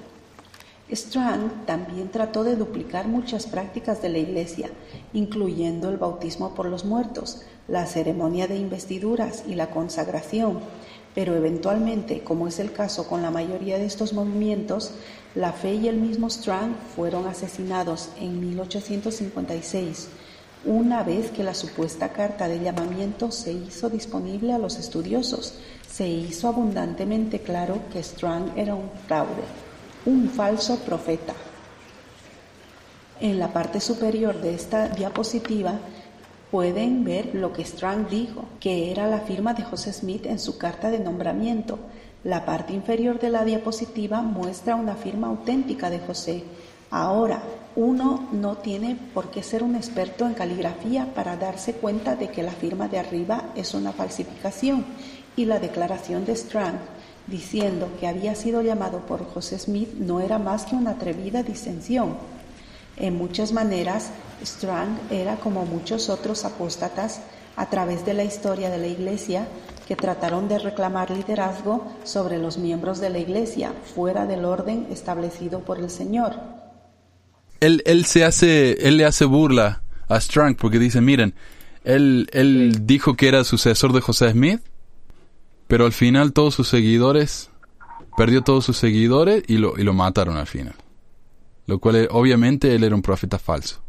Strang 0.92 1.66
también 1.68 2.10
trató 2.10 2.44
de 2.44 2.56
duplicar 2.56 3.08
muchas 3.08 3.46
prácticas 3.46 4.02
de 4.02 4.10
la 4.10 4.18
Iglesia, 4.18 4.70
incluyendo 5.14 5.90
el 5.90 5.98
bautismo 5.98 6.56
por 6.56 6.66
los 6.66 6.84
muertos, 6.84 7.44
la 7.68 7.86
ceremonia 7.86 8.48
de 8.48 8.58
investiduras 8.58 9.44
y 9.48 9.54
la 9.54 9.70
consagración, 9.70 10.60
pero 11.14 11.36
eventualmente, 11.36 12.22
como 12.22 12.48
es 12.48 12.60
el 12.60 12.72
caso 12.72 13.08
con 13.08 13.22
la 13.22 13.30
mayoría 13.30 13.78
de 13.78 13.86
estos 13.86 14.14
movimientos, 14.14 14.92
la 15.36 15.54
fe 15.54 15.76
y 15.76 15.88
el 15.88 15.98
mismo 15.98 16.28
Strang 16.30 16.76
fueron 16.96 17.28
asesinados 17.28 18.10
en 18.20 18.40
1856, 18.40 20.08
una 20.66 21.04
vez 21.04 21.32
que 21.32 21.44
la 21.44 21.54
supuesta 21.54 22.10
carta 22.10 22.48
de 22.48 22.60
llamamiento 22.60 23.32
se 23.32 23.54
hizo 23.54 23.90
disponible 23.90 24.54
a 24.54 24.58
los 24.58 24.78
estudiosos. 24.78 25.54
Se 25.90 26.08
hizo 26.08 26.48
abundantemente 26.48 27.40
claro 27.40 27.80
que 27.92 28.04
Strang 28.04 28.52
era 28.58 28.76
un 28.76 28.90
fraude, 29.08 29.44
un 30.06 30.30
falso 30.30 30.78
profeta. 30.80 31.34
En 33.22 33.40
la 33.40 33.52
parte 33.52 33.80
superior 33.80 34.40
de 34.42 34.54
esta 34.54 34.90
diapositiva 34.90 35.80
pueden 36.52 37.04
ver 37.04 37.36
lo 37.36 37.54
que 37.54 37.66
Strang 37.66 38.10
dijo, 38.10 38.46
que 38.60 38.92
era 38.92 39.08
la 39.08 39.20
firma 39.20 39.54
de 39.54 39.64
José 39.64 39.94
Smith 39.94 40.26
en 40.26 40.40
su 40.40 40.58
carta 40.58 40.90
de 40.90 41.00
nombramiento. 41.00 41.80
La 42.24 42.46
parte 42.46 42.74
inferior 42.74 43.20
de 43.20 43.30
la 43.30 43.46
diapositiva 43.46 44.22
muestra 44.22 44.76
una 44.76 44.96
firma 44.96 45.28
auténtica 45.28 45.90
de 45.90 46.00
José. 46.00 46.44
Ahora, 46.92 47.42
uno 47.80 48.28
no 48.34 48.58
tiene 48.58 48.98
por 49.14 49.32
qué 49.32 49.42
ser 49.42 49.64
un 49.64 49.78
experto 49.78 50.28
en 50.28 50.34
caligrafía 50.34 51.14
para 51.16 51.38
darse 51.38 51.76
cuenta 51.76 52.18
de 52.18 52.28
que 52.28 52.44
la 52.44 52.52
firma 52.52 52.90
de 52.90 53.00
arriba 53.00 53.54
es 53.56 53.74
una 53.74 53.94
falsificación 53.94 54.84
y 55.38 55.46
la 55.46 55.60
declaración 55.60 56.26
de 56.26 56.36
Strang 56.36 56.76
diciendo 57.28 57.90
que 57.98 58.08
había 58.08 58.36
sido 58.36 58.62
llamado 58.62 59.06
por 59.06 59.26
José 59.26 59.58
Smith 59.60 59.94
no 59.94 60.20
era 60.20 60.38
más 60.40 60.66
que 60.66 60.76
una 60.76 60.92
atrevida 60.92 61.42
disensión. 61.42 62.18
En 62.98 63.18
muchas 63.18 63.54
maneras, 63.54 64.10
Strang 64.44 65.00
era 65.10 65.38
como 65.38 65.66
muchos 65.66 66.10
otros 66.10 66.44
apóstatas 66.44 67.22
a 67.56 67.68
través 67.68 68.06
de 68.06 68.14
la 68.14 68.26
historia 68.26 68.70
de 68.70 68.78
la 68.78 68.88
Iglesia 68.88 69.48
que 69.88 69.96
trataron 69.96 70.50
de 70.50 70.60
reclamar 70.60 71.12
liderazgo 71.12 71.86
sobre 72.04 72.40
los 72.40 72.58
miembros 72.58 73.00
de 73.00 73.10
la 73.10 73.20
Iglesia 73.20 73.72
fuera 73.96 74.26
del 74.26 74.44
orden 74.44 74.88
establecido 74.92 75.62
por 75.62 75.80
el 75.80 75.90
Señor. 75.90 76.59
Él, 77.60 77.82
él 77.86 78.06
se 78.06 78.24
hace, 78.24 78.88
él 78.88 78.98
le 78.98 79.06
hace 79.06 79.26
burla 79.26 79.82
a 80.08 80.20
Strang 80.20 80.56
porque 80.56 80.80
dice, 80.80 81.02
miren, 81.02 81.34
él, 81.84 82.30
él 82.34 82.86
dijo 82.86 83.16
que 83.16 83.28
era 83.28 83.44
sucesor 83.44 83.94
de 83.94 84.02
José 84.02 84.32
Smith, 84.32 84.62
pero 85.68 85.86
al 85.86 85.94
final 85.94 86.34
todos 86.34 86.56
sus 86.56 86.68
seguidores, 86.68 87.52
perdió 88.18 88.42
todos 88.42 88.66
sus 88.66 88.78
seguidores 88.78 89.44
y 89.48 89.58
lo, 89.58 89.78
y 89.78 89.84
lo 89.84 89.94
mataron 89.94 90.38
al 90.38 90.48
final. 90.48 90.74
Lo 91.68 91.80
cual 91.80 92.08
obviamente 92.12 92.74
él 92.74 92.84
era 92.84 92.96
un 92.96 93.02
profeta 93.02 93.38
falso. 93.38 93.82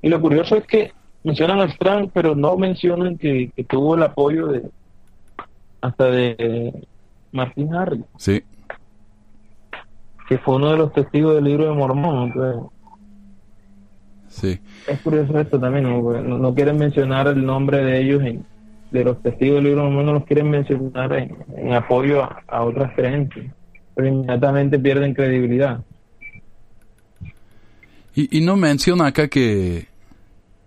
Y 0.00 0.08
lo 0.08 0.20
curioso 0.20 0.56
es 0.56 0.66
que 0.66 0.92
mencionan 1.24 1.60
a 1.60 1.68
Strang, 1.70 2.10
pero 2.10 2.34
no 2.34 2.56
mencionan 2.56 3.18
que, 3.18 3.50
tuvo 3.68 3.96
el 3.96 4.02
apoyo 4.02 4.46
de 4.48 4.62
hasta 5.80 6.06
de 6.06 6.86
Martin 7.32 7.74
Harry. 7.74 8.04
Sí. 8.16 8.42
Que 10.28 10.38
fue 10.38 10.56
uno 10.56 10.70
de 10.70 10.78
los 10.78 10.92
testigos 10.92 11.34
del 11.34 11.44
libro 11.44 11.66
de 11.66 11.72
Mormón. 11.72 12.32
sí. 14.28 14.58
Es 14.86 15.00
curioso 15.00 15.38
esto 15.38 15.58
también, 15.58 15.84
¿no? 15.84 16.54
quieren 16.54 16.78
mencionar 16.78 17.28
el 17.28 17.44
nombre 17.44 17.78
de 17.78 18.00
ellos, 18.00 18.22
en, 18.22 18.44
de 18.90 19.04
los 19.04 19.22
testigos 19.22 19.56
del 19.56 19.64
libro 19.64 19.82
de 19.82 19.88
Mormón, 19.88 20.06
no 20.06 20.12
los 20.14 20.24
quieren 20.24 20.50
mencionar 20.50 21.12
en, 21.12 21.72
apoyo 21.72 22.22
a, 22.22 22.62
otras 22.62 22.94
creencias, 22.94 23.46
pero 23.94 24.08
inmediatamente 24.08 24.78
pierden 24.78 25.14
credibilidad. 25.14 25.82
Y, 28.14 28.38
y 28.38 28.40
no 28.42 28.56
menciona 28.56 29.06
acá 29.06 29.28
que, 29.28 29.88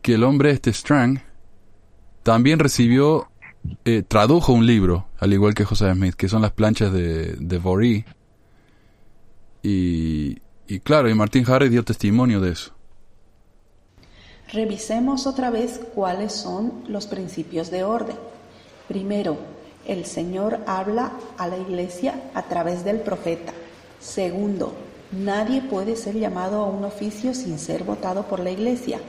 que 0.01 0.15
el 0.15 0.23
hombre 0.23 0.51
este 0.51 0.71
Strang 0.71 1.21
también 2.27 2.59
recibió, 2.59 3.29
eh, 3.85 4.03
tradujo 4.05 4.51
un 4.51 4.65
libro, 4.65 5.07
al 5.17 5.31
igual 5.31 5.53
que 5.53 5.63
José 5.63 5.93
Smith, 5.93 6.13
que 6.13 6.27
son 6.27 6.41
las 6.41 6.51
planchas 6.51 6.91
de, 6.91 7.37
de 7.39 7.57
Vorí. 7.57 8.03
Y, 9.63 10.39
claro, 10.83 11.09
y 11.09 11.13
Martín 11.13 11.43
Harry 11.47 11.69
dio 11.69 11.83
testimonio 11.83 12.39
de 12.39 12.51
eso. 12.51 12.71
Revisemos 14.51 15.27
otra 15.27 15.49
vez 15.49 15.81
cuáles 15.93 16.31
son 16.31 16.83
los 16.87 17.05
principios 17.07 17.69
de 17.69 17.83
orden. 17.83 18.15
Primero, 18.87 19.37
el 19.85 20.05
Señor 20.05 20.59
habla 20.67 21.11
a 21.37 21.47
la 21.47 21.57
iglesia 21.57 22.21
a 22.33 22.43
través 22.43 22.85
del 22.85 23.01
profeta. 23.01 23.53
Segundo, 23.99 24.73
nadie 25.11 25.61
puede 25.61 25.95
ser 25.95 26.15
llamado 26.15 26.63
a 26.63 26.69
un 26.69 26.85
oficio 26.85 27.33
sin 27.33 27.59
ser 27.59 27.83
votado 27.83 28.23
por 28.23 28.39
la 28.39 28.51
iglesia. 28.51 28.99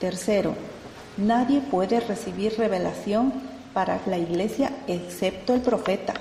Tercero, 0.00 0.54
nadie 1.16 1.60
puede 1.60 1.98
recibir 2.00 2.56
revelación 2.56 3.32
para 3.72 4.00
la 4.06 4.18
iglesia 4.18 4.72
excepto 4.86 5.54
el 5.54 5.60
profeta. 5.60 6.14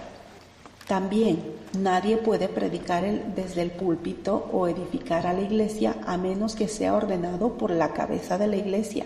También 0.88 1.42
nadie 1.78 2.18
puede 2.18 2.50
predicar 2.50 3.04
desde 3.36 3.62
el 3.62 3.72
púlpito 3.72 4.50
o 4.52 4.68
edificar 4.68 5.26
a 5.26 5.34
la 5.34 5.42
iglesia 5.42 5.96
a 6.06 6.18
menos 6.18 6.56
que 6.56 6.68
sea 6.68 6.96
ordenado 6.96 7.54
por 7.54 7.72
la 7.72 7.94
cabeza 7.94 8.38
de 8.38 8.48
la 8.48 8.58
iglesia. 8.58 9.06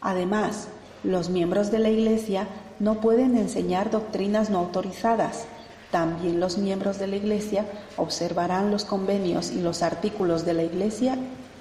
Además, 0.00 0.68
los 1.04 1.28
miembros 1.28 1.70
de 1.70 1.78
la 1.78 1.90
iglesia 1.90 2.46
no 2.78 3.00
pueden 3.00 3.36
enseñar 3.36 3.90
doctrinas 3.90 4.48
no 4.48 4.58
autorizadas. 4.58 5.44
También 5.90 6.40
los 6.40 6.56
miembros 6.56 6.98
de 6.98 7.08
la 7.08 7.16
iglesia 7.16 7.66
observarán 7.96 8.70
los 8.70 8.84
convenios 8.84 9.50
y 9.50 9.60
los 9.60 9.82
artículos 9.82 10.46
de 10.46 10.54
la 10.54 10.62
iglesia 10.62 11.18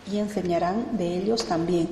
y 0.09 0.17
enseñarán 0.17 0.97
de 0.97 1.17
ellos 1.17 1.45
también. 1.45 1.89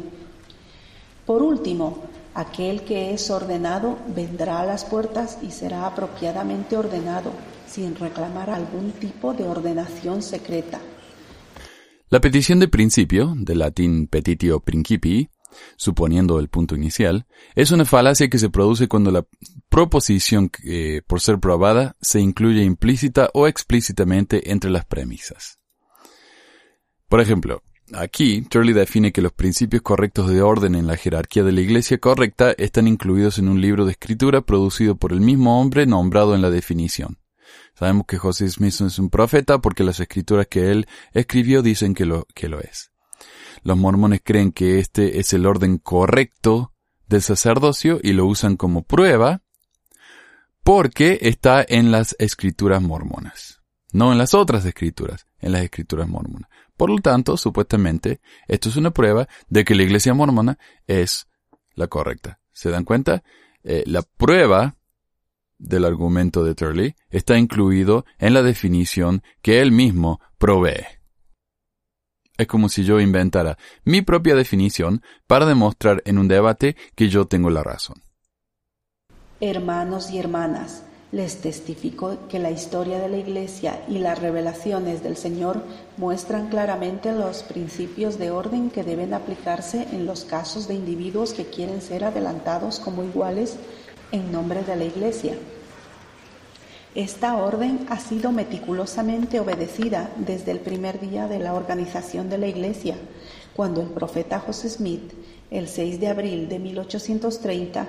Por 1.25 1.41
último, 1.41 1.97
aquel 2.37 2.83
que 2.83 3.15
es 3.15 3.31
ordenado 3.31 3.97
vendrá 4.15 4.59
a 4.59 4.65
las 4.65 4.85
puertas 4.85 5.39
y 5.41 5.49
será 5.49 5.87
apropiadamente 5.87 6.77
ordenado, 6.77 7.33
sin 7.67 7.95
reclamar 7.95 8.51
algún 8.51 8.91
tipo 8.91 9.33
de 9.33 9.43
ordenación 9.43 10.21
secreta. 10.21 10.79
La 12.09 12.21
petición 12.21 12.59
de 12.59 12.67
principio, 12.67 13.33
del 13.35 13.59
latín 13.59 14.07
petitio 14.07 14.59
principii, 14.59 15.29
suponiendo 15.77 16.39
el 16.39 16.47
punto 16.47 16.75
inicial, 16.75 17.25
es 17.55 17.71
una 17.71 17.85
falacia 17.85 18.29
que 18.29 18.37
se 18.37 18.51
produce 18.51 18.87
cuando 18.87 19.09
la 19.09 19.25
proposición, 19.67 20.49
que, 20.49 21.01
por 21.07 21.21
ser 21.21 21.39
probada, 21.39 21.97
se 22.01 22.19
incluye 22.19 22.61
implícita 22.63 23.31
o 23.33 23.47
explícitamente 23.47 24.51
entre 24.51 24.69
las 24.69 24.85
premisas. 24.85 25.59
Por 27.09 27.19
ejemplo, 27.19 27.63
Aquí, 27.93 28.41
Turley 28.41 28.73
define 28.73 29.13
que 29.13 29.21
los 29.21 29.31
principios 29.31 29.81
correctos 29.81 30.29
de 30.29 30.41
orden 30.41 30.75
en 30.75 30.87
la 30.87 30.97
jerarquía 30.97 31.43
de 31.43 31.53
la 31.53 31.61
Iglesia 31.61 31.99
correcta 31.99 32.51
están 32.51 32.87
incluidos 32.87 33.39
en 33.39 33.47
un 33.47 33.61
libro 33.61 33.85
de 33.85 33.91
escritura 33.91 34.41
producido 34.41 34.97
por 34.97 35.13
el 35.13 35.21
mismo 35.21 35.61
hombre 35.61 35.85
nombrado 35.85 36.35
en 36.35 36.41
la 36.41 36.49
definición. 36.49 37.17
Sabemos 37.75 38.05
que 38.05 38.17
José 38.17 38.49
Smith 38.49 38.81
es 38.81 38.99
un 38.99 39.09
profeta 39.09 39.59
porque 39.59 39.85
las 39.85 39.99
escrituras 40.01 40.47
que 40.47 40.71
él 40.71 40.87
escribió 41.13 41.61
dicen 41.61 41.93
que 41.93 42.05
lo, 42.05 42.25
que 42.33 42.49
lo 42.49 42.59
es. 42.59 42.91
Los 43.63 43.77
mormones 43.77 44.21
creen 44.23 44.51
que 44.51 44.79
este 44.79 45.19
es 45.19 45.31
el 45.31 45.45
orden 45.45 45.77
correcto 45.77 46.73
del 47.07 47.21
sacerdocio 47.21 47.99
y 48.03 48.13
lo 48.13 48.25
usan 48.25 48.57
como 48.57 48.83
prueba 48.83 49.41
porque 50.63 51.19
está 51.21 51.65
en 51.67 51.91
las 51.91 52.15
escrituras 52.19 52.81
mormonas. 52.81 53.61
no 53.93 54.11
en 54.11 54.17
las 54.17 54.33
otras 54.33 54.65
escrituras, 54.65 55.25
en 55.39 55.53
las 55.53 55.61
escrituras 55.61 56.09
mormonas. 56.09 56.49
Por 56.77 56.91
lo 56.91 56.97
tanto, 56.99 57.35
supuestamente, 57.37 58.21
esto 58.47 58.69
es 58.69 58.75
una 58.75 58.91
prueba 58.91 59.27
de 59.49 59.65
que 59.65 59.75
la 59.75 59.83
iglesia 59.83 60.13
mormona 60.13 60.59
es 60.85 61.27
la 61.73 61.87
correcta. 61.87 62.39
¿Se 62.53 62.69
dan 62.69 62.85
cuenta? 62.85 63.23
Eh, 63.63 63.83
la 63.87 64.03
prueba 64.03 64.77
del 65.57 65.85
argumento 65.85 66.43
de 66.43 66.55
Turley 66.55 66.95
está 67.09 67.37
incluido 67.37 68.05
en 68.19 68.33
la 68.33 68.43
definición 68.43 69.23
que 69.41 69.59
él 69.61 69.71
mismo 69.71 70.21
provee. 70.37 70.85
Es 72.37 72.45
como 72.45 72.69
si 72.69 72.83
yo 72.83 72.99
inventara 72.99 73.57
mi 73.83 74.03
propia 74.03 74.35
definición 74.35 75.01
para 75.25 75.47
demostrar 75.47 76.03
en 76.05 76.19
un 76.19 76.27
debate 76.27 76.75
que 76.95 77.09
yo 77.09 77.25
tengo 77.25 77.49
la 77.49 77.63
razón. 77.63 78.03
Hermanos 79.39 80.11
y 80.11 80.19
hermanas, 80.19 80.83
les 81.11 81.37
testifico 81.37 82.17
que 82.27 82.37
la 82.37 82.51
historia 82.51 82.99
de 82.99 83.07
la 83.07 83.17
Iglesia 83.17 83.81
y 83.87 83.99
las 83.99 84.19
revelaciones 84.19 85.03
del 85.03 85.15
Señor 85.15 85.63
muestran 85.95 86.49
claramente 86.49 87.13
los 87.13 87.43
principios 87.43 88.19
de 88.19 88.31
orden 88.31 88.69
que 88.69 88.83
deben 88.83 89.13
aplicarse 89.13 89.87
en 89.93 90.05
los 90.05 90.25
casos 90.25 90.67
de 90.67 90.73
individuos 90.73 91.31
que 91.31 91.45
quieren 91.45 91.81
ser 91.81 92.03
adelantados 92.03 92.79
como 92.79 93.03
iguales 93.03 93.55
en 94.11 94.31
nombre 94.33 94.63
de 94.63 94.75
la 94.75 94.83
Iglesia. 94.83 95.35
Esta 96.93 97.37
orden 97.37 97.85
ha 97.89 97.99
sido 97.99 98.31
meticulosamente 98.31 99.39
obedecida 99.39 100.09
desde 100.17 100.51
el 100.51 100.59
primer 100.59 100.99
día 100.99 101.27
de 101.27 101.39
la 101.39 101.53
organización 101.53 102.29
de 102.29 102.39
la 102.39 102.47
Iglesia, 102.47 102.95
cuando 103.55 103.81
el 103.81 103.89
profeta 103.89 104.39
José 104.39 104.69
Smith, 104.69 105.13
el 105.51 105.67
6 105.67 105.99
de 105.99 106.07
abril 106.07 106.49
de 106.49 106.59
1830, 106.59 107.87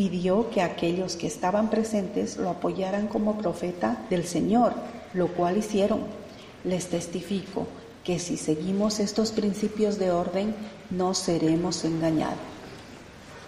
pidió 0.00 0.48
que 0.48 0.62
aquellos 0.62 1.14
que 1.14 1.26
estaban 1.26 1.68
presentes 1.68 2.38
lo 2.38 2.48
apoyaran 2.48 3.06
como 3.06 3.36
profeta 3.36 4.06
del 4.08 4.24
Señor, 4.24 4.72
lo 5.12 5.28
cual 5.28 5.58
hicieron. 5.58 6.00
Les 6.64 6.88
testifico 6.88 7.66
que 8.02 8.18
si 8.18 8.38
seguimos 8.38 8.98
estos 8.98 9.30
principios 9.30 9.98
de 9.98 10.10
orden, 10.10 10.54
no 10.88 11.12
seremos 11.12 11.84
engañados. 11.84 12.38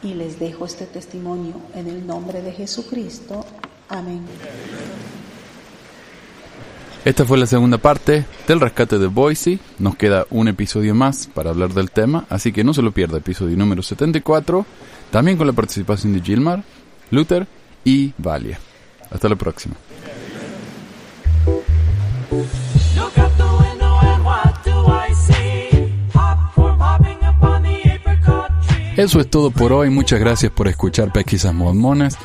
Y 0.02 0.12
les 0.12 0.38
dejo 0.38 0.66
este 0.66 0.84
testimonio 0.84 1.54
en 1.74 1.88
el 1.88 2.06
nombre 2.06 2.42
de 2.42 2.52
Jesucristo. 2.52 3.46
Amén. 3.88 4.20
Esta 7.04 7.24
fue 7.24 7.36
la 7.36 7.46
segunda 7.46 7.78
parte 7.78 8.24
del 8.46 8.60
rescate 8.60 8.96
de 8.96 9.08
Boise. 9.08 9.58
Nos 9.80 9.96
queda 9.96 10.24
un 10.30 10.46
episodio 10.46 10.94
más 10.94 11.26
para 11.26 11.50
hablar 11.50 11.74
del 11.74 11.90
tema, 11.90 12.26
así 12.28 12.52
que 12.52 12.62
no 12.62 12.74
se 12.74 12.82
lo 12.82 12.92
pierda, 12.92 13.18
episodio 13.18 13.56
número 13.56 13.82
74, 13.82 14.64
también 15.10 15.36
con 15.36 15.48
la 15.48 15.52
participación 15.52 16.12
de 16.12 16.20
Gilmar, 16.20 16.62
Luther 17.10 17.48
y 17.84 18.12
Valia. 18.18 18.60
Hasta 19.10 19.28
la 19.28 19.34
próxima. 19.34 19.74
Eso 28.96 29.18
es 29.18 29.28
todo 29.28 29.50
por 29.50 29.72
hoy. 29.72 29.90
Muchas 29.90 30.20
gracias 30.20 30.52
por 30.52 30.68
escuchar 30.68 31.12
Pesquisas 31.12 31.52
Mormonas. 31.52 32.16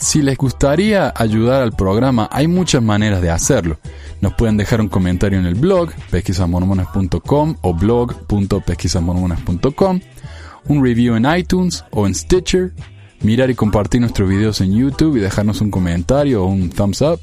Si 0.00 0.22
les 0.22 0.38
gustaría 0.38 1.12
ayudar 1.16 1.62
al 1.62 1.72
programa, 1.72 2.28
hay 2.30 2.46
muchas 2.46 2.80
maneras 2.82 3.20
de 3.20 3.30
hacerlo. 3.30 3.80
Nos 4.20 4.34
pueden 4.34 4.56
dejar 4.56 4.80
un 4.80 4.86
comentario 4.88 5.40
en 5.40 5.46
el 5.46 5.56
blog 5.56 5.90
pesquisamormonas.com 6.10 7.56
o 7.62 7.74
blog.pesquisamormonas.com, 7.74 10.00
un 10.68 10.84
review 10.84 11.16
en 11.16 11.26
iTunes 11.26 11.84
o 11.90 12.06
en 12.06 12.14
Stitcher, 12.14 12.72
mirar 13.22 13.50
y 13.50 13.56
compartir 13.56 14.00
nuestros 14.00 14.28
videos 14.28 14.60
en 14.60 14.72
YouTube 14.72 15.16
y 15.16 15.20
dejarnos 15.20 15.60
un 15.60 15.72
comentario 15.72 16.44
o 16.44 16.46
un 16.46 16.70
thumbs 16.70 17.02
up, 17.02 17.18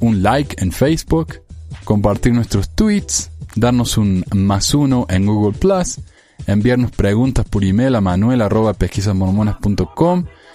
un 0.00 0.20
like 0.22 0.60
en 0.62 0.72
Facebook, 0.72 1.42
compartir 1.84 2.32
nuestros 2.32 2.70
tweets, 2.70 3.30
darnos 3.54 3.96
un 3.98 4.24
más 4.34 4.74
uno 4.74 5.06
en 5.08 5.26
Google 5.26 5.56
Plus, 5.56 6.00
enviarnos 6.48 6.90
preguntas 6.90 7.46
por 7.48 7.62
email 7.64 7.94
a 7.94 8.00
manuel.pesquisamormonas.com 8.00 10.24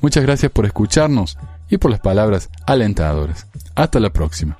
Muchas 0.00 0.22
gracias 0.22 0.50
por 0.52 0.66
escucharnos 0.66 1.38
y 1.68 1.78
por 1.78 1.90
las 1.90 2.00
palabras 2.00 2.50
alentadoras. 2.66 3.46
Hasta 3.74 4.00
la 4.00 4.10
próxima. 4.10 4.58